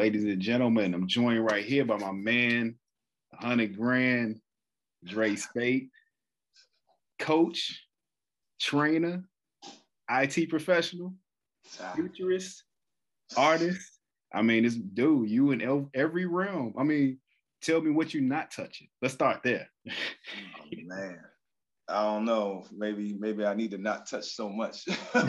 ladies 0.00 0.24
and 0.24 0.40
gentlemen, 0.40 0.94
I'm 0.94 1.06
joined 1.06 1.44
right 1.44 1.62
here 1.62 1.84
by 1.84 1.98
my 1.98 2.10
man, 2.10 2.74
100 3.38 3.76
grand, 3.76 4.40
Dre 5.04 5.36
Spate, 5.36 5.90
coach, 7.18 7.84
trainer, 8.58 9.22
IT 10.10 10.48
professional, 10.48 11.12
futurist, 11.94 12.64
artist. 13.36 13.98
I 14.32 14.40
mean, 14.40 14.64
this 14.64 14.76
dude, 14.76 15.28
you 15.28 15.50
in 15.50 15.90
every 15.92 16.24
realm. 16.24 16.72
I 16.78 16.82
mean, 16.82 17.18
tell 17.60 17.82
me 17.82 17.90
what 17.90 18.14
you're 18.14 18.22
not 18.22 18.50
touching. 18.50 18.88
Let's 19.02 19.12
start 19.12 19.42
there. 19.42 19.68
oh, 19.86 20.64
man. 20.86 21.18
I 21.90 22.04
don't 22.04 22.24
know. 22.24 22.64
Maybe 22.72 23.16
maybe 23.18 23.44
I 23.44 23.54
need 23.54 23.72
to 23.72 23.78
not 23.78 24.08
touch 24.08 24.26
so 24.26 24.48
much. 24.48 24.86
yeah, 25.14 25.24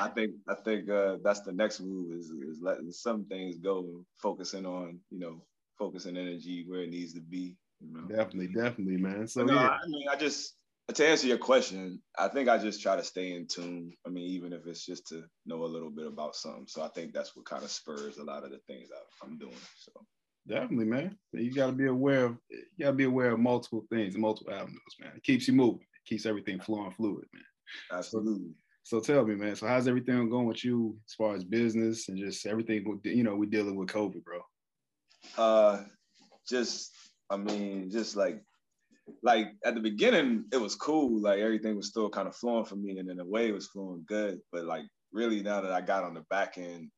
I 0.00 0.08
think 0.14 0.32
I 0.48 0.54
think 0.64 0.88
uh, 0.90 1.16
that's 1.22 1.40
the 1.40 1.52
next 1.52 1.80
move 1.80 2.12
is 2.12 2.30
is 2.30 2.60
letting 2.62 2.90
some 2.90 3.26
things 3.26 3.58
go 3.58 3.80
and 3.80 4.04
focusing 4.20 4.66
on 4.66 4.98
you 5.10 5.18
know 5.18 5.42
focusing 5.78 6.16
energy 6.16 6.64
where 6.66 6.82
it 6.82 6.90
needs 6.90 7.12
to 7.14 7.20
be. 7.20 7.56
You 7.80 7.92
know? 7.92 8.08
Definitely, 8.08 8.48
definitely, 8.48 8.96
man. 8.96 9.26
So 9.26 9.44
no, 9.44 9.54
yeah. 9.54 9.68
I 9.68 9.86
mean, 9.86 10.08
I 10.10 10.16
just 10.16 10.54
to 10.94 11.06
answer 11.06 11.26
your 11.26 11.38
question, 11.38 12.00
I 12.16 12.28
think 12.28 12.48
I 12.48 12.58
just 12.58 12.80
try 12.80 12.96
to 12.96 13.04
stay 13.04 13.32
in 13.32 13.46
tune. 13.46 13.92
I 14.06 14.10
mean, 14.10 14.24
even 14.24 14.52
if 14.52 14.66
it's 14.66 14.86
just 14.86 15.08
to 15.08 15.24
know 15.44 15.64
a 15.64 15.66
little 15.66 15.90
bit 15.90 16.06
about 16.06 16.36
something. 16.36 16.66
So 16.68 16.82
I 16.82 16.88
think 16.88 17.12
that's 17.12 17.34
what 17.34 17.44
kind 17.44 17.64
of 17.64 17.70
spurs 17.70 18.18
a 18.18 18.24
lot 18.24 18.44
of 18.44 18.50
the 18.50 18.60
things 18.66 18.88
I'm 19.22 19.36
doing. 19.36 19.56
So 19.78 19.92
Definitely, 20.48 20.86
man. 20.86 21.16
You 21.32 21.52
got 21.52 21.66
to 21.66 21.72
be 21.72 21.86
aware 21.86 22.26
of 22.26 22.36
you 22.50 22.84
got 22.84 22.90
to 22.90 22.96
be 22.96 23.04
aware 23.04 23.32
of 23.32 23.40
multiple 23.40 23.84
things, 23.90 24.16
multiple 24.16 24.54
avenues, 24.54 24.80
man. 25.00 25.12
It 25.16 25.24
keeps 25.24 25.48
you 25.48 25.54
moving. 25.54 25.80
It 25.80 26.08
keeps 26.08 26.26
everything 26.26 26.60
flowing 26.60 26.92
fluid, 26.92 27.26
man. 27.34 27.98
Absolutely. 27.98 28.54
So, 28.84 29.00
so, 29.00 29.14
tell 29.14 29.26
me, 29.26 29.34
man. 29.34 29.56
So 29.56 29.66
how's 29.66 29.88
everything 29.88 30.30
going 30.30 30.46
with 30.46 30.64
you 30.64 30.96
as 31.08 31.14
far 31.14 31.34
as 31.34 31.42
business 31.42 32.08
and 32.08 32.16
just 32.16 32.46
everything? 32.46 33.00
You 33.02 33.24
know, 33.24 33.34
we're 33.34 33.50
dealing 33.50 33.74
with 33.74 33.88
COVID, 33.88 34.22
bro. 34.22 34.40
Uh, 35.36 35.82
just 36.48 36.92
I 37.28 37.36
mean, 37.36 37.90
just 37.90 38.16
like 38.16 38.40
like 39.22 39.48
at 39.64 39.74
the 39.74 39.80
beginning, 39.80 40.44
it 40.52 40.60
was 40.60 40.76
cool. 40.76 41.20
Like 41.20 41.40
everything 41.40 41.76
was 41.76 41.88
still 41.88 42.08
kind 42.08 42.28
of 42.28 42.36
flowing 42.36 42.64
for 42.64 42.76
me, 42.76 42.98
and 42.98 43.10
in 43.10 43.20
a 43.20 43.24
way, 43.24 43.48
it 43.48 43.54
was 43.54 43.66
flowing 43.66 44.04
good. 44.06 44.40
But 44.52 44.64
like 44.64 44.84
really, 45.12 45.42
now 45.42 45.60
that 45.60 45.72
I 45.72 45.80
got 45.80 46.04
on 46.04 46.14
the 46.14 46.24
back 46.30 46.56
end, 46.56 46.90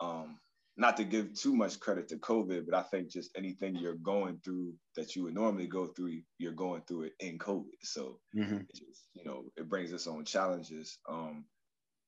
um, 0.00 0.38
not 0.78 0.96
to 0.96 1.04
give 1.04 1.34
too 1.34 1.54
much 1.54 1.80
credit 1.80 2.08
to 2.08 2.16
COVID, 2.18 2.64
but 2.64 2.78
I 2.78 2.82
think 2.82 3.10
just 3.10 3.36
anything 3.36 3.74
you're 3.74 3.96
going 3.96 4.40
through 4.44 4.74
that 4.94 5.16
you 5.16 5.24
would 5.24 5.34
normally 5.34 5.66
go 5.66 5.88
through, 5.88 6.20
you're 6.38 6.52
going 6.52 6.82
through 6.86 7.02
it 7.02 7.12
in 7.18 7.36
COVID. 7.36 7.64
So, 7.82 8.20
mm-hmm. 8.36 8.58
just, 8.72 9.08
you 9.14 9.24
know, 9.24 9.42
it 9.56 9.68
brings 9.68 9.92
its 9.92 10.06
own 10.06 10.24
challenges. 10.24 11.00
Um, 11.08 11.46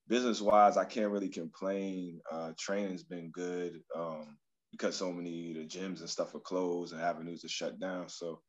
business 0.07 0.41
wise, 0.41 0.77
I 0.77 0.85
can't 0.85 1.11
really 1.11 1.29
complain. 1.29 2.21
Uh, 2.31 2.53
training's 2.57 3.03
been 3.03 3.31
good 3.33 3.81
um, 3.97 4.39
because 4.71 4.95
so 4.95 5.13
many 5.13 5.53
the 5.53 5.67
gyms 5.67 5.99
and 5.99 6.09
stuff 6.09 6.33
are 6.37 6.41
closed 6.41 6.93
and 6.93 7.03
avenues 7.03 7.45
are 7.45 7.49
shut 7.49 7.81
down. 7.81 8.09
So, 8.09 8.41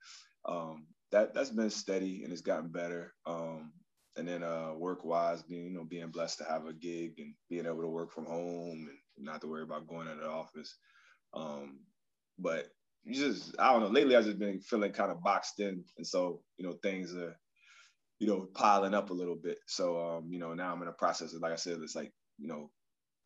um, 0.48 0.86
that 1.12 1.34
that's 1.34 1.50
been 1.50 1.72
steady 1.72 2.24
and 2.24 2.32
it's 2.32 2.44
gotten 2.44 2.70
better. 2.70 3.12
Um, 3.26 3.72
and 4.18 4.28
then 4.28 4.44
uh, 4.44 4.74
work 4.78 5.04
wise, 5.04 5.42
being 5.42 5.66
you 5.66 5.74
know 5.74 5.84
being 5.84 6.12
blessed 6.12 6.38
to 6.40 6.44
have 6.44 6.68
a 6.68 6.74
gig 6.74 7.14
and 7.18 7.34
being 7.50 7.66
able 7.66 7.82
to 7.82 7.88
work 7.88 8.12
from 8.12 8.26
home 8.26 8.88
and 8.88 8.98
not 9.18 9.42
to 9.42 9.48
worry 9.48 9.64
about 9.64 9.88
going 9.88 10.08
to 10.08 10.16
the 10.16 10.28
office. 10.28 10.76
Um, 11.34 11.82
but 12.40 12.68
you 13.04 13.16
just 13.16 13.56
I 13.60 13.72
don't 13.72 13.82
know. 13.82 13.90
Lately, 13.90 14.16
I've 14.16 14.26
just 14.26 14.40
been 14.40 14.60
feeling 14.62 14.92
kind 14.94 15.12
of 15.12 15.24
boxed 15.24 15.60
in, 15.60 15.84
and 15.98 16.08
so 16.08 16.42
you 16.58 16.68
know 16.68 16.76
things 16.84 17.16
are 17.16 17.36
you 18.20 18.28
know 18.28 18.48
piling 18.54 18.94
up 18.94 19.10
a 19.10 19.14
little 19.16 19.38
bit. 19.38 19.58
So 19.68 20.00
um, 20.02 20.30
you 20.32 20.40
know 20.40 20.54
now 20.54 20.74
I'm 20.74 20.82
in 20.82 20.88
a 20.88 20.94
process 20.94 21.34
of 21.34 21.42
like 21.42 21.54
I 21.54 21.58
said, 21.58 21.80
it's 21.82 21.96
like 21.96 22.12
you 22.40 22.48
know 22.48 22.72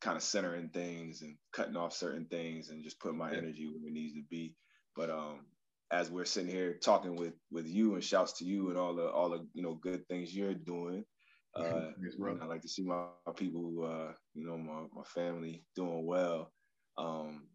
kind 0.00 0.16
of 0.16 0.22
centering 0.22 0.70
things 0.70 1.22
and 1.22 1.36
cutting 1.52 1.76
off 1.76 1.92
certain 1.94 2.26
things 2.26 2.70
and 2.70 2.84
just 2.84 3.00
putting 3.00 3.18
my 3.18 3.32
energy 3.32 3.66
where 3.66 3.88
it 3.88 3.94
needs 3.94 4.14
to 4.14 4.22
be. 4.30 4.54
But 4.96 5.10
um, 5.10 5.46
as 5.90 6.10
we're 6.10 6.24
sitting 6.24 6.50
here 6.50 6.74
talking 6.82 7.16
with 7.16 7.34
with 7.50 7.66
you 7.66 7.94
and 7.94 8.04
shouts 8.04 8.34
to 8.38 8.44
you 8.44 8.70
and 8.70 8.78
all 8.78 8.94
the 8.94 9.08
all 9.08 9.30
the 9.30 9.46
you 9.54 9.62
know 9.62 9.74
good 9.74 10.06
things 10.08 10.34
you're 10.34 10.54
doing. 10.54 11.04
Uh, 11.56 11.90
I 12.42 12.46
like 12.46 12.62
to 12.62 12.68
see 12.68 12.82
my, 12.82 13.04
my 13.26 13.32
people, 13.32 13.84
uh, 13.84 14.12
you 14.34 14.46
know, 14.46 14.56
my, 14.56 14.82
my 14.94 15.04
family 15.04 15.64
doing 15.74 16.06
well. 16.06 16.52
Um, 16.98 17.48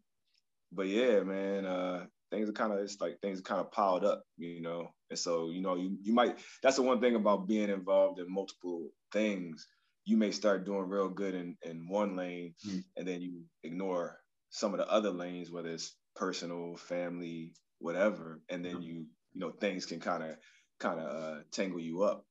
but 0.71 0.87
yeah, 0.87 1.21
man, 1.21 1.65
uh, 1.65 2.05
things 2.31 2.49
are 2.49 2.53
kind 2.53 2.73
of 2.73 2.79
it's 2.79 2.99
like 3.01 3.19
things 3.21 3.41
kind 3.41 3.59
of 3.59 3.71
piled 3.71 4.05
up, 4.05 4.23
you 4.37 4.61
know. 4.61 4.89
And 5.09 5.19
so, 5.19 5.49
you 5.49 5.61
know, 5.61 5.75
you 5.75 5.97
you 6.01 6.13
might 6.13 6.37
that's 6.63 6.77
the 6.77 6.81
one 6.81 7.01
thing 7.01 7.15
about 7.15 7.47
being 7.47 7.69
involved 7.69 8.19
in 8.19 8.33
multiple 8.33 8.89
things. 9.11 9.67
You 10.05 10.17
may 10.17 10.31
start 10.31 10.65
doing 10.65 10.89
real 10.89 11.09
good 11.09 11.35
in, 11.35 11.55
in 11.61 11.87
one 11.87 12.15
lane 12.15 12.55
mm-hmm. 12.65 12.79
and 12.97 13.07
then 13.07 13.21
you 13.21 13.43
ignore 13.63 14.17
some 14.49 14.73
of 14.73 14.79
the 14.79 14.89
other 14.89 15.11
lanes, 15.11 15.51
whether 15.51 15.69
it's 15.69 15.95
personal, 16.15 16.75
family, 16.75 17.53
whatever, 17.79 18.41
and 18.49 18.63
then 18.63 18.81
you 18.81 19.05
you 19.33 19.39
know 19.39 19.51
things 19.51 19.85
can 19.85 19.99
kind 19.99 20.23
of 20.23 20.37
kind 20.79 20.99
of 20.99 21.07
uh, 21.07 21.39
tangle 21.51 21.79
you 21.79 22.03
up. 22.03 22.25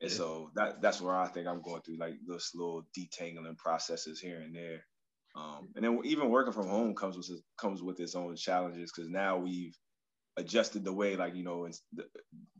And 0.00 0.10
yeah. 0.10 0.16
so 0.16 0.50
that 0.54 0.80
that's 0.80 1.00
where 1.00 1.14
I 1.14 1.28
think 1.28 1.46
I'm 1.46 1.62
going 1.62 1.82
through 1.82 1.98
like 1.98 2.14
those 2.26 2.50
little 2.54 2.86
detangling 2.96 3.58
processes 3.58 4.20
here 4.20 4.40
and 4.40 4.54
there. 4.54 4.84
Um, 5.36 5.68
and 5.76 5.84
then 5.84 6.00
even 6.04 6.30
working 6.30 6.52
from 6.52 6.68
home 6.68 6.94
comes 6.94 7.16
with 7.16 7.30
comes 7.56 7.82
with 7.82 8.00
its 8.00 8.14
own 8.14 8.34
challenges 8.36 8.90
because 8.92 9.08
now 9.10 9.36
we've 9.36 9.76
adjusted 10.36 10.84
the 10.84 10.92
way 10.92 11.16
like 11.16 11.34
you 11.34 11.44
know 11.44 11.68
the, 11.92 12.04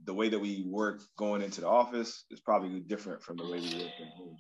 the 0.04 0.14
way 0.14 0.28
that 0.28 0.38
we 0.38 0.64
work 0.66 1.00
going 1.16 1.40
into 1.40 1.60
the 1.60 1.68
office 1.68 2.24
is 2.30 2.40
probably 2.40 2.80
different 2.80 3.22
from 3.22 3.36
the 3.36 3.44
way 3.44 3.58
we 3.58 3.74
work 3.74 3.92
from 3.96 4.08
home. 4.16 4.36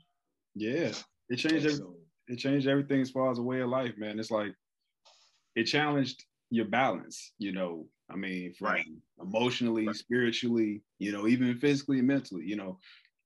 Yeah, 0.54 0.92
it 1.28 1.36
changed. 1.36 1.66
Every, 1.66 1.76
so, 1.76 1.94
it 2.28 2.36
changed 2.38 2.68
everything 2.68 3.00
as 3.00 3.10
far 3.10 3.30
as 3.30 3.38
a 3.38 3.42
way 3.42 3.60
of 3.60 3.70
life, 3.70 3.94
man. 3.96 4.18
It's 4.20 4.30
like 4.30 4.54
it 5.56 5.64
challenged 5.64 6.24
your 6.50 6.66
balance, 6.66 7.32
you 7.38 7.52
know. 7.52 7.86
I 8.10 8.16
mean, 8.16 8.52
from 8.54 8.68
right. 8.68 8.86
emotionally, 9.20 9.86
right. 9.86 9.96
spiritually, 9.96 10.82
you 10.98 11.12
know, 11.12 11.26
even 11.26 11.58
physically 11.58 11.98
and 11.98 12.08
mentally, 12.08 12.44
you 12.44 12.56
know. 12.56 12.78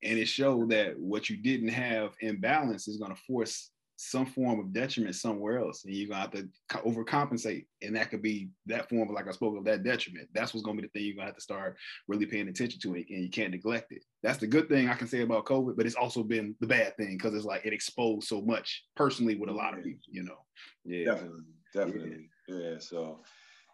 And 0.03 0.19
it 0.19 0.27
showed 0.27 0.71
that 0.71 0.99
what 0.99 1.31
you 1.31 1.37
didn't 1.39 1.69
have 1.69 2.15
in 2.21 2.41
balance 2.41 2.89
is 2.89 2.99
going 2.99 3.15
to 3.15 3.23
force 3.23 3.71
some 3.97 4.27
form 4.27 4.59
of 4.59 4.73
detriment 4.73 5.15
somewhere 5.15 5.59
else, 5.59 5.85
and 5.85 5.95
you're 5.95 6.09
gonna 6.09 6.21
have 6.21 6.33
to 6.33 6.49
overcompensate, 6.79 7.67
and 7.83 7.95
that 7.95 8.11
could 8.11 8.23
be 8.23 8.49
that 8.67 8.89
form 8.89 9.09
of 9.09 9.15
like 9.15 9.29
I 9.29 9.33
spoke 9.33 9.57
of 9.57 9.65
that 9.65 9.85
detriment. 9.85 10.29
That's 10.35 10.53
what's 10.53 10.65
gonna 10.65 10.81
be 10.81 10.83
the 10.83 10.89
thing 10.89 11.05
you're 11.05 11.15
gonna 11.15 11.27
have 11.27 11.37
to 11.37 11.41
start 11.41 11.77
really 12.09 12.27
paying 12.27 12.49
attention 12.49 12.81
to, 12.81 12.95
and 12.95 13.07
you 13.09 13.31
can't 13.31 13.53
neglect 13.53 13.93
it. 13.93 14.05
That's 14.23 14.39
the 14.39 14.47
good 14.47 14.69
thing 14.69 14.89
I 14.89 14.95
can 14.95 15.07
say 15.07 15.21
about 15.21 15.47
COVID, 15.47 15.77
but 15.77 15.87
it's 15.87 15.95
also 15.95 16.23
been 16.23 16.57
the 16.61 16.67
bad 16.67 16.97
thing 16.97 17.17
because 17.17 17.35
it's 17.35 17.45
like 17.45 17.65
it 17.65 17.73
exposed 17.73 18.27
so 18.27 18.41
much 18.41 18.85
personally 18.97 19.37
with 19.37 19.51
a 19.51 19.55
lot 19.55 19.79
of 19.79 19.85
people, 19.85 20.01
you 20.11 20.25
know. 20.25 20.39
Yeah, 20.85 21.05
definitely, 21.05 21.43
definitely. 21.73 22.31
Yeah, 22.49 22.79
so 22.79 23.21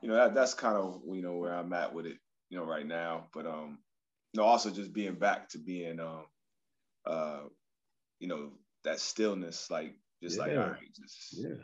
you 0.03 0.09
know 0.09 0.15
that 0.15 0.35
that's 0.35 0.55
kind 0.55 0.77
of 0.77 1.01
you 1.07 1.23
know 1.23 1.37
where 1.37 1.55
I'm 1.55 1.73
at 1.73 1.95
with 1.95 2.07
it, 2.07 2.19
you 2.49 2.59
know, 2.59 2.65
right 2.65 2.87
now. 2.87 3.27
But 3.33 3.47
um, 3.47 3.79
you 4.33 4.41
know, 4.41 4.47
also 4.47 4.71
just 4.71 4.93
being 4.93 5.15
back 5.15 5.49
to 5.51 5.59
being 5.59 6.01
um, 6.01 6.25
uh, 7.07 7.41
you 8.19 8.29
know, 8.29 8.51
that 8.85 9.01
stillness, 9.01 9.71
like 9.71 9.95
just 10.23 10.37
yeah. 10.37 10.43
like 10.43 10.53
all 10.53 10.59
right, 10.59 10.95
just 10.97 11.37
yeah, 11.37 11.63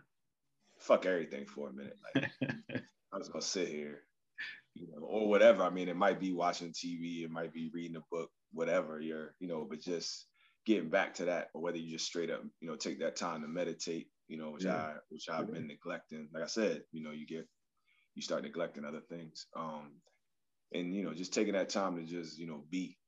fuck 0.79 1.07
everything 1.07 1.47
for 1.47 1.69
a 1.69 1.73
minute. 1.73 1.97
Like 2.15 2.31
I'm 3.13 3.21
just 3.21 3.33
gonna 3.33 3.43
sit 3.43 3.69
here, 3.69 4.01
you 4.75 4.89
know, 4.89 5.07
or 5.07 5.29
whatever. 5.29 5.63
I 5.63 5.71
mean, 5.71 5.89
it 5.89 5.97
might 5.97 6.21
be 6.21 6.33
watching 6.33 6.73
TV, 6.73 7.25
it 7.25 7.31
might 7.31 7.53
be 7.53 7.71
reading 7.73 7.97
a 7.97 8.03
book, 8.11 8.31
whatever 8.53 9.01
you're, 9.01 9.35
you 9.41 9.49
know, 9.49 9.67
but 9.69 9.81
just 9.81 10.27
getting 10.67 10.91
back 10.91 11.15
to 11.15 11.27
that, 11.27 11.49
or 11.55 11.63
whether 11.63 11.79
you 11.79 11.93
just 11.93 12.07
straight 12.07 12.31
up, 12.31 12.43
you 12.61 12.69
know, 12.69 12.77
take 12.77 12.99
that 13.01 13.17
time 13.17 13.43
to 13.43 13.49
meditate 13.49 14.09
you 14.29 14.37
know, 14.37 14.51
which 14.51 14.65
yeah. 14.65 14.75
I 14.75 14.93
which 15.09 15.29
I've 15.29 15.49
yeah. 15.49 15.55
been 15.55 15.67
neglecting. 15.67 16.29
Like 16.33 16.43
I 16.43 16.47
said, 16.47 16.83
you 16.93 17.03
know, 17.03 17.12
you 17.12 17.27
get 17.27 17.47
you 18.17 18.23
start 18.23 18.43
neglecting 18.43 18.85
other 18.85 19.03
things. 19.09 19.47
Um, 19.55 19.93
and 20.73 20.93
you 20.93 21.05
know, 21.05 21.15
just 21.15 21.33
taking 21.33 21.53
that 21.53 21.69
time 21.69 21.97
to 21.97 22.03
just, 22.03 22.39
you 22.39 22.49
know, 22.49 22.65
be, 22.71 22.99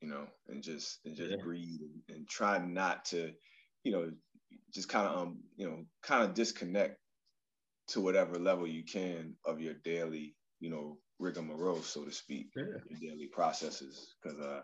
you 0.00 0.08
know, 0.08 0.26
and 0.48 0.62
just 0.62 1.00
and 1.04 1.14
just 1.14 1.30
yeah. 1.30 1.36
breathe 1.42 1.80
and, 1.82 2.16
and 2.16 2.28
try 2.28 2.56
not 2.58 3.04
to, 3.06 3.32
you 3.84 3.92
know, 3.92 4.10
just 4.72 4.88
kind 4.88 5.06
of 5.06 5.18
um, 5.18 5.38
you 5.56 5.66
know, 5.66 5.84
kind 6.02 6.24
of 6.24 6.34
disconnect 6.34 6.96
to 7.88 8.00
whatever 8.00 8.38
level 8.38 8.66
you 8.66 8.84
can 8.84 9.34
of 9.44 9.60
your 9.60 9.74
daily, 9.74 10.34
you 10.60 10.70
know, 10.70 10.98
rigmarole, 11.18 11.82
so 11.82 12.04
to 12.04 12.12
speak, 12.12 12.46
yeah. 12.56 12.64
your 12.88 13.10
daily 13.10 13.26
processes. 13.26 14.14
Cause 14.22 14.38
uh 14.40 14.60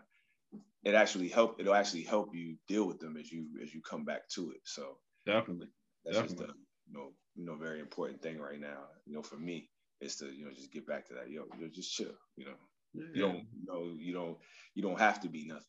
it 0.83 0.93
actually 0.93 1.27
help 1.27 1.59
it'll 1.59 1.73
actually 1.73 2.03
help 2.03 2.29
you 2.33 2.55
deal 2.67 2.85
with 2.85 2.99
them 2.99 3.17
as 3.17 3.29
you 3.29 3.47
as 3.61 3.73
you 3.73 3.81
come 3.81 4.05
back 4.05 4.29
to 4.29 4.51
it. 4.51 4.61
So 4.63 4.97
Definitely. 5.25 5.67
That's 6.05 6.17
Definitely. 6.17 6.45
just 6.45 6.55
a 6.55 6.57
you 6.87 6.93
know, 6.93 7.09
you 7.35 7.45
know, 7.45 7.55
very 7.55 7.79
important 7.79 8.21
thing 8.21 8.39
right 8.39 8.59
now. 8.59 8.85
You 9.05 9.15
know, 9.15 9.21
for 9.21 9.37
me, 9.37 9.69
is 10.01 10.15
to, 10.17 10.25
you 10.25 10.45
know, 10.45 10.51
just 10.51 10.71
get 10.71 10.87
back 10.87 11.07
to 11.07 11.13
that. 11.15 11.29
Yo, 11.29 11.43
yo, 11.59 11.67
just 11.73 11.93
chill, 11.93 12.13
you 12.35 12.45
know. 12.45 12.55
Yeah. 12.93 13.03
You 13.13 13.21
don't 13.21 13.35
you 13.35 13.65
know, 13.67 13.95
you 13.99 14.13
don't 14.13 14.37
you 14.73 14.81
don't 14.81 14.99
have 14.99 15.21
to 15.21 15.29
be 15.29 15.45
nothing. 15.45 15.63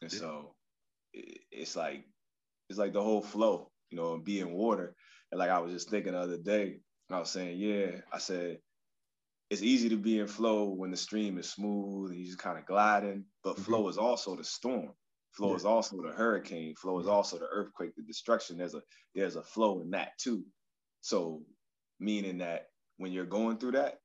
And 0.00 0.12
yeah. 0.12 0.18
so 0.18 0.54
it, 1.12 1.40
it's 1.50 1.76
like 1.76 2.04
it's 2.68 2.78
like 2.78 2.92
the 2.92 3.02
whole 3.02 3.22
flow, 3.22 3.70
you 3.90 3.98
know, 3.98 4.14
and 4.14 4.24
being 4.24 4.52
water. 4.52 4.94
And 5.30 5.38
like 5.38 5.50
I 5.50 5.58
was 5.58 5.72
just 5.72 5.90
thinking 5.90 6.12
the 6.12 6.20
other 6.20 6.38
day, 6.38 6.80
I 7.10 7.18
was 7.18 7.30
saying, 7.30 7.58
yeah, 7.58 8.00
I 8.12 8.18
said 8.18 8.58
it's 9.50 9.62
easy 9.62 9.88
to 9.90 9.96
be 9.96 10.18
in 10.18 10.26
flow 10.26 10.70
when 10.70 10.90
the 10.90 10.96
stream 10.96 11.36
is 11.38 11.50
smooth 11.50 12.10
and 12.10 12.18
you 12.18 12.26
just 12.26 12.38
kind 12.38 12.58
of 12.58 12.66
gliding, 12.66 13.24
but 13.44 13.54
mm-hmm. 13.54 13.62
flow 13.64 13.88
is 13.88 13.98
also 13.98 14.36
the 14.36 14.44
storm. 14.44 14.92
Flow 15.32 15.50
yeah. 15.50 15.56
is 15.56 15.64
also 15.64 15.96
the 15.96 16.12
hurricane. 16.12 16.74
Flow 16.74 16.98
is 17.00 17.06
also 17.06 17.38
the 17.38 17.48
earthquake, 17.50 17.94
the 17.96 18.02
destruction. 18.02 18.58
There's 18.58 18.74
a 18.74 18.82
there's 19.14 19.36
a 19.36 19.42
flow 19.42 19.80
in 19.80 19.90
that 19.90 20.10
too. 20.18 20.44
So 21.02 21.42
meaning 22.00 22.38
that 22.38 22.68
when 22.96 23.12
you're 23.12 23.26
going 23.26 23.58
through 23.58 23.72
that, 23.72 23.98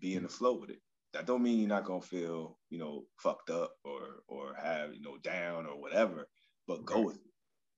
be 0.00 0.14
in 0.14 0.22
the 0.22 0.28
flow 0.28 0.58
with 0.58 0.70
it. 0.70 0.80
That 1.12 1.26
don't 1.26 1.42
mean 1.42 1.60
you're 1.60 1.68
not 1.68 1.84
gonna 1.84 2.00
feel, 2.00 2.58
you 2.70 2.78
know, 2.78 3.04
fucked 3.18 3.50
up 3.50 3.72
or 3.84 4.22
or 4.26 4.54
have, 4.60 4.94
you 4.94 5.02
know, 5.02 5.16
down 5.18 5.66
or 5.66 5.80
whatever, 5.80 6.26
but 6.66 6.84
go 6.84 7.02
with 7.02 7.16
it. 7.16 7.22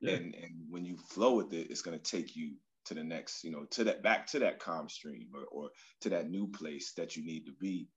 Yeah. 0.00 0.14
And 0.14 0.34
and 0.34 0.52
when 0.70 0.84
you 0.84 0.96
flow 0.96 1.36
with 1.36 1.52
it, 1.52 1.70
it's 1.70 1.82
gonna 1.82 1.98
take 1.98 2.36
you 2.36 2.54
to 2.86 2.94
the 2.94 3.04
next, 3.04 3.44
you 3.44 3.50
know, 3.50 3.64
to 3.72 3.84
that 3.84 4.02
back 4.02 4.26
to 4.28 4.38
that 4.38 4.58
calm 4.58 4.88
stream 4.88 5.28
or, 5.34 5.44
or 5.50 5.70
to 6.00 6.10
that 6.10 6.30
new 6.30 6.48
place 6.48 6.92
that 6.96 7.16
you 7.16 7.26
need 7.26 7.44
to 7.46 7.52
be. 7.60 7.88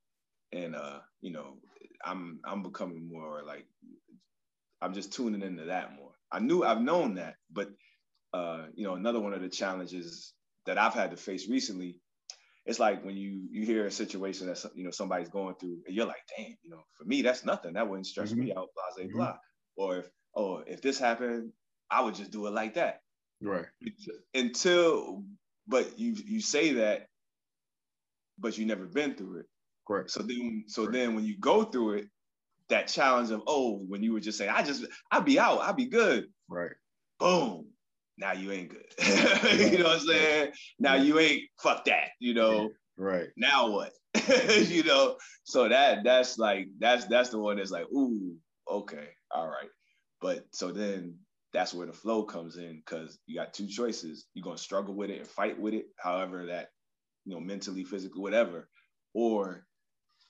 And 0.52 0.76
uh, 0.76 1.00
you 1.22 1.32
know, 1.32 1.58
I'm 2.04 2.40
I'm 2.46 2.64
becoming 2.64 3.08
more 3.10 3.44
like 3.46 3.66
I'm 4.82 4.94
just 4.94 5.14
tuning 5.14 5.42
into 5.42 5.66
that 5.66 5.96
more. 5.96 6.12
I 6.32 6.40
knew 6.40 6.64
I've 6.64 6.82
known 6.82 7.16
that, 7.16 7.36
but 7.52 7.70
uh, 8.34 8.66
you 8.76 8.84
know, 8.84 8.96
another 8.96 9.20
one 9.20 9.34
of 9.34 9.42
the 9.42 9.50
challenges 9.50 10.34
that 10.66 10.78
I've 10.78 10.94
had 10.94 11.12
to 11.12 11.18
face 11.18 11.48
recently, 11.48 12.00
it's 12.66 12.80
like 12.80 13.04
when 13.04 13.18
you 13.18 13.48
you 13.52 13.66
hear 13.66 13.86
a 13.88 13.92
situation 13.92 14.48
that 14.48 14.64
you 14.76 14.84
know 14.84 14.92
somebody's 14.92 15.30
going 15.30 15.56
through, 15.56 15.80
and 15.88 15.96
you're 15.96 16.06
like, 16.06 16.24
damn, 16.38 16.56
you 16.62 16.70
know, 16.70 16.84
for 16.96 17.06
me 17.06 17.22
that's 17.22 17.46
nothing. 17.46 17.74
That 17.74 17.88
wouldn't 17.88 18.08
stress 18.08 18.32
mm-hmm. 18.32 18.42
me 18.42 18.52
out, 18.52 18.68
blah 18.76 18.84
blah 18.96 19.06
mm-hmm. 19.06 19.18
blah. 19.18 19.38
Or 19.76 19.98
if 19.98 20.10
oh, 20.36 20.64
if 20.68 20.82
this 20.82 21.00
happened, 21.00 21.52
I 21.90 22.02
would 22.02 22.16
just 22.16 22.32
do 22.32 22.46
it 22.48 22.52
like 22.52 22.76
that. 22.76 23.00
Right. 23.42 23.66
Until, 24.34 25.24
but 25.68 25.98
you 25.98 26.16
you 26.26 26.42
say 26.42 26.74
that, 26.74 27.08
but 28.38 28.58
you 28.58 28.66
never 28.66 28.86
been 28.86 29.16
through 29.16 29.40
it. 29.40 29.46
Correct. 29.88 30.12
So 30.12 30.22
then, 30.22 30.66
so 30.68 30.84
right. 30.84 30.94
then 30.94 31.16
when 31.16 31.26
you 31.26 31.38
go 31.40 31.64
through 31.64 31.94
it, 31.94 32.08
that 32.70 32.88
challenge 32.88 33.32
of 33.32 33.42
oh, 33.48 33.78
when 33.88 34.04
you 34.04 34.14
were 34.14 34.20
just 34.20 34.38
saying, 34.38 34.52
I 34.54 34.62
just 34.62 34.86
I'll 35.12 35.22
be 35.22 35.40
out, 35.40 35.62
I'll 35.62 35.74
be 35.74 35.88
good. 35.88 36.28
Right. 36.48 36.72
Boom. 37.20 37.69
Now 38.20 38.34
you 38.34 38.52
ain't 38.52 38.70
good. 38.70 38.86
you 39.72 39.80
know 39.80 39.86
what 39.86 40.02
I'm 40.02 40.08
saying? 40.08 40.52
Now 40.78 40.96
you 40.96 41.20
ain't 41.20 41.44
fuck 41.62 41.86
that. 41.86 42.10
You 42.20 42.34
know. 42.34 42.70
Right. 42.98 43.30
Now 43.38 43.70
what? 43.70 43.94
you 44.68 44.84
know. 44.84 45.18
So 45.46 45.70
that 45.70 46.04
that's 46.04 46.38
like 46.38 46.68
that's 46.80 47.06
that's 47.06 47.30
the 47.30 47.40
one 47.40 47.58
that's 47.58 47.72
like 47.72 47.86
ooh 47.94 48.36
okay 48.70 49.08
all 49.32 49.48
right. 49.48 49.70
But 50.22 50.46
so 50.52 50.72
then 50.72 51.16
that's 51.54 51.74
where 51.74 51.88
the 51.88 51.94
flow 51.94 52.24
comes 52.24 52.58
in 52.58 52.82
because 52.86 53.20
you 53.26 53.36
got 53.36 53.54
two 53.54 53.68
choices. 53.68 54.28
You're 54.34 54.44
gonna 54.44 54.58
struggle 54.58 54.96
with 54.96 55.10
it 55.10 55.20
and 55.20 55.28
fight 55.28 55.60
with 55.60 55.74
it, 55.74 55.88
however 55.98 56.46
that, 56.48 56.70
you 57.26 57.34
know, 57.34 57.40
mentally, 57.40 57.84
physically, 57.84 58.22
whatever, 58.22 58.68
or 59.14 59.66